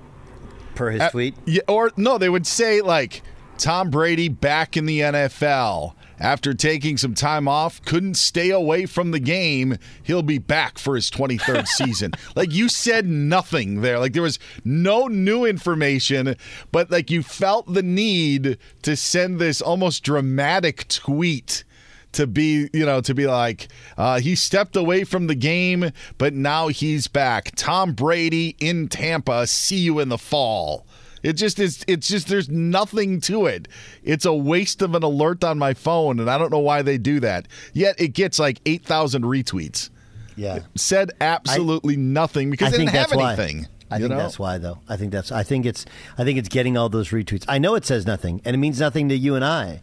per 0.74 0.90
his 0.90 1.10
tweet, 1.10 1.34
yeah, 1.46 1.62
or 1.66 1.90
no, 1.96 2.18
they 2.18 2.28
would 2.28 2.46
say 2.46 2.82
like 2.82 3.22
Tom 3.58 3.90
Brady 3.90 4.28
back 4.28 4.76
in 4.76 4.86
the 4.86 5.00
NFL 5.00 5.94
after 6.18 6.54
taking 6.54 6.96
some 6.96 7.14
time 7.14 7.46
off, 7.48 7.82
couldn't 7.84 8.14
stay 8.14 8.50
away 8.50 8.86
from 8.86 9.10
the 9.10 9.20
game. 9.20 9.78
He'll 10.02 10.22
be 10.22 10.38
back 10.38 10.78
for 10.78 10.94
his 10.94 11.10
23rd 11.10 11.66
season. 11.66 12.12
Like 12.34 12.52
you 12.52 12.68
said 12.68 13.06
nothing 13.06 13.80
there. 13.80 13.98
Like 13.98 14.12
there 14.12 14.22
was 14.22 14.38
no 14.64 15.06
new 15.06 15.44
information, 15.44 16.36
but 16.72 16.90
like 16.90 17.10
you 17.10 17.22
felt 17.22 17.72
the 17.72 17.82
need 17.82 18.58
to 18.82 18.96
send 18.96 19.38
this 19.38 19.60
almost 19.60 20.02
dramatic 20.02 20.88
tweet 20.88 21.64
to 22.12 22.26
be, 22.26 22.70
you 22.72 22.86
know, 22.86 23.00
to 23.02 23.14
be 23.14 23.26
like, 23.26 23.68
uh, 23.98 24.18
he 24.18 24.34
stepped 24.34 24.74
away 24.74 25.04
from 25.04 25.26
the 25.26 25.34
game, 25.34 25.90
but 26.18 26.32
now 26.32 26.68
he's 26.68 27.08
back. 27.08 27.52
Tom 27.56 27.92
Brady 27.92 28.56
in 28.58 28.88
Tampa. 28.88 29.46
See 29.46 29.78
you 29.78 30.00
in 30.00 30.08
the 30.08 30.18
fall. 30.18 30.86
It 31.22 31.34
just 31.34 31.58
is. 31.58 31.84
It's 31.88 32.08
just 32.08 32.28
there's 32.28 32.48
nothing 32.48 33.20
to 33.22 33.46
it. 33.46 33.68
It's 34.02 34.24
a 34.24 34.32
waste 34.32 34.82
of 34.82 34.94
an 34.94 35.02
alert 35.02 35.44
on 35.44 35.58
my 35.58 35.74
phone, 35.74 36.20
and 36.20 36.30
I 36.30 36.38
don't 36.38 36.50
know 36.52 36.58
why 36.58 36.82
they 36.82 36.98
do 36.98 37.20
that. 37.20 37.48
Yet 37.72 38.00
it 38.00 38.08
gets 38.08 38.38
like 38.38 38.60
eight 38.66 38.84
thousand 38.84 39.22
retweets. 39.22 39.90
Yeah, 40.36 40.56
it 40.56 40.64
said 40.76 41.12
absolutely 41.20 41.94
I, 41.94 41.98
nothing 41.98 42.50
because 42.50 42.68
I 42.68 42.70
they 42.72 42.78
didn't 42.78 42.90
have 42.90 43.12
anything. 43.12 43.60
Why. 43.60 43.66
I 43.90 43.98
think 43.98 44.10
know? 44.10 44.16
that's 44.16 44.38
why, 44.38 44.58
though. 44.58 44.78
I 44.88 44.96
think 44.96 45.12
that's. 45.12 45.30
I 45.30 45.42
think 45.42 45.64
it's. 45.64 45.86
I 46.18 46.24
think 46.24 46.38
it's 46.38 46.48
getting 46.48 46.76
all 46.76 46.88
those 46.88 47.10
retweets. 47.10 47.44
I 47.48 47.58
know 47.58 47.74
it 47.76 47.84
says 47.84 48.06
nothing, 48.06 48.42
and 48.44 48.54
it 48.54 48.58
means 48.58 48.80
nothing 48.80 49.08
to 49.10 49.16
you 49.16 49.36
and 49.36 49.44
I, 49.44 49.82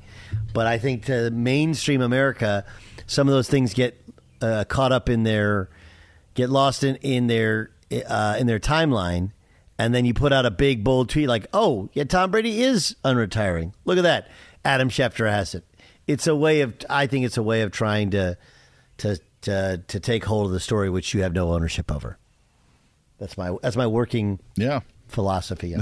but 0.53 0.67
I 0.67 0.77
think 0.77 1.05
to 1.05 1.31
mainstream 1.31 2.01
America, 2.01 2.65
some 3.07 3.27
of 3.27 3.33
those 3.33 3.49
things 3.49 3.73
get 3.73 3.99
uh, 4.41 4.65
caught 4.65 4.91
up 4.91 5.09
in 5.09 5.23
their, 5.23 5.69
get 6.33 6.49
lost 6.49 6.83
in 6.83 6.97
in 6.97 7.27
their 7.27 7.71
uh, 8.07 8.35
in 8.37 8.45
their 8.45 8.59
timeline, 8.59 9.31
and 9.77 9.93
then 9.93 10.05
you 10.05 10.13
put 10.13 10.33
out 10.33 10.45
a 10.45 10.51
big 10.51 10.83
bold 10.83 11.09
tweet 11.09 11.27
like, 11.27 11.47
"Oh, 11.53 11.89
yeah, 11.93 12.03
Tom 12.03 12.31
Brady 12.31 12.61
is 12.61 12.95
unretiring. 13.03 13.73
Look 13.85 13.97
at 13.97 14.03
that. 14.03 14.29
Adam 14.63 14.89
Schefter 14.89 15.29
has 15.29 15.55
it." 15.55 15.65
It's 16.07 16.27
a 16.27 16.35
way 16.35 16.61
of 16.61 16.75
I 16.89 17.07
think 17.07 17.25
it's 17.25 17.37
a 17.37 17.43
way 17.43 17.61
of 17.61 17.71
trying 17.71 18.11
to 18.11 18.37
to 18.97 19.19
to 19.41 19.83
to 19.87 19.99
take 19.99 20.25
hold 20.25 20.47
of 20.47 20.51
the 20.51 20.59
story 20.59 20.89
which 20.89 21.13
you 21.13 21.23
have 21.23 21.33
no 21.33 21.53
ownership 21.53 21.91
over. 21.91 22.17
That's 23.19 23.37
my 23.37 23.55
that's 23.61 23.75
my 23.75 23.87
working 23.87 24.39
yeah 24.55 24.81
philosophy. 25.07 25.75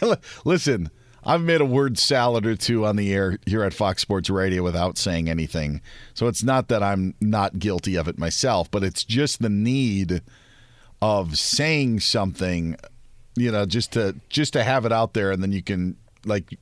Listen, 0.44 0.90
I've 1.24 1.40
made 1.40 1.60
a 1.60 1.66
word 1.66 1.98
salad 1.98 2.46
or 2.46 2.54
two 2.54 2.84
on 2.84 2.96
the 2.96 3.12
air 3.12 3.38
here 3.46 3.62
at 3.62 3.72
Fox 3.72 4.02
Sports 4.02 4.28
Radio 4.28 4.62
without 4.62 4.98
saying 4.98 5.28
anything. 5.28 5.80
So 6.12 6.26
it's 6.28 6.42
not 6.42 6.68
that 6.68 6.82
I'm 6.82 7.14
not 7.20 7.58
guilty 7.58 7.96
of 7.96 8.08
it 8.08 8.18
myself, 8.18 8.70
but 8.70 8.84
it's 8.84 9.04
just 9.04 9.40
the 9.40 9.48
need 9.48 10.22
of 11.00 11.38
saying 11.38 12.00
something 12.00 12.76
you 13.36 13.50
know, 13.50 13.66
just 13.66 13.92
to 13.92 14.14
just 14.28 14.52
to 14.54 14.64
have 14.64 14.84
it 14.84 14.92
out 14.92 15.14
there, 15.14 15.30
and 15.30 15.42
then 15.42 15.52
you 15.52 15.62
can 15.62 15.96
like 16.24 16.58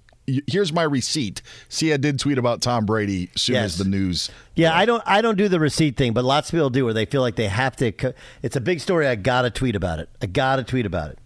here's 0.46 0.72
my 0.72 0.82
receipt. 0.82 1.42
See, 1.68 1.92
I 1.92 1.96
did 1.96 2.18
tweet 2.18 2.38
about 2.38 2.60
Tom 2.60 2.86
Brady 2.86 3.30
as 3.34 3.42
soon 3.42 3.54
yes. 3.54 3.64
as 3.64 3.78
the 3.78 3.84
news. 3.84 4.30
Yeah, 4.54 4.76
I 4.76 4.84
don't 4.84 5.02
I 5.06 5.20
don't 5.22 5.36
do 5.36 5.48
the 5.48 5.60
receipt 5.60 5.96
thing, 5.96 6.12
but 6.12 6.24
lots 6.24 6.48
of 6.48 6.52
people 6.52 6.70
do 6.70 6.84
where 6.84 6.94
they 6.94 7.06
feel 7.06 7.22
like 7.22 7.36
they 7.36 7.48
have 7.48 7.76
to. 7.76 8.14
It's 8.42 8.56
a 8.56 8.60
big 8.60 8.80
story. 8.80 9.06
I 9.06 9.14
got 9.14 9.42
to 9.42 9.50
tweet 9.50 9.76
about 9.76 9.98
it. 9.98 10.08
I 10.20 10.26
got 10.26 10.56
to 10.56 10.64
tweet 10.64 10.86
about 10.86 11.10
it. 11.10 11.18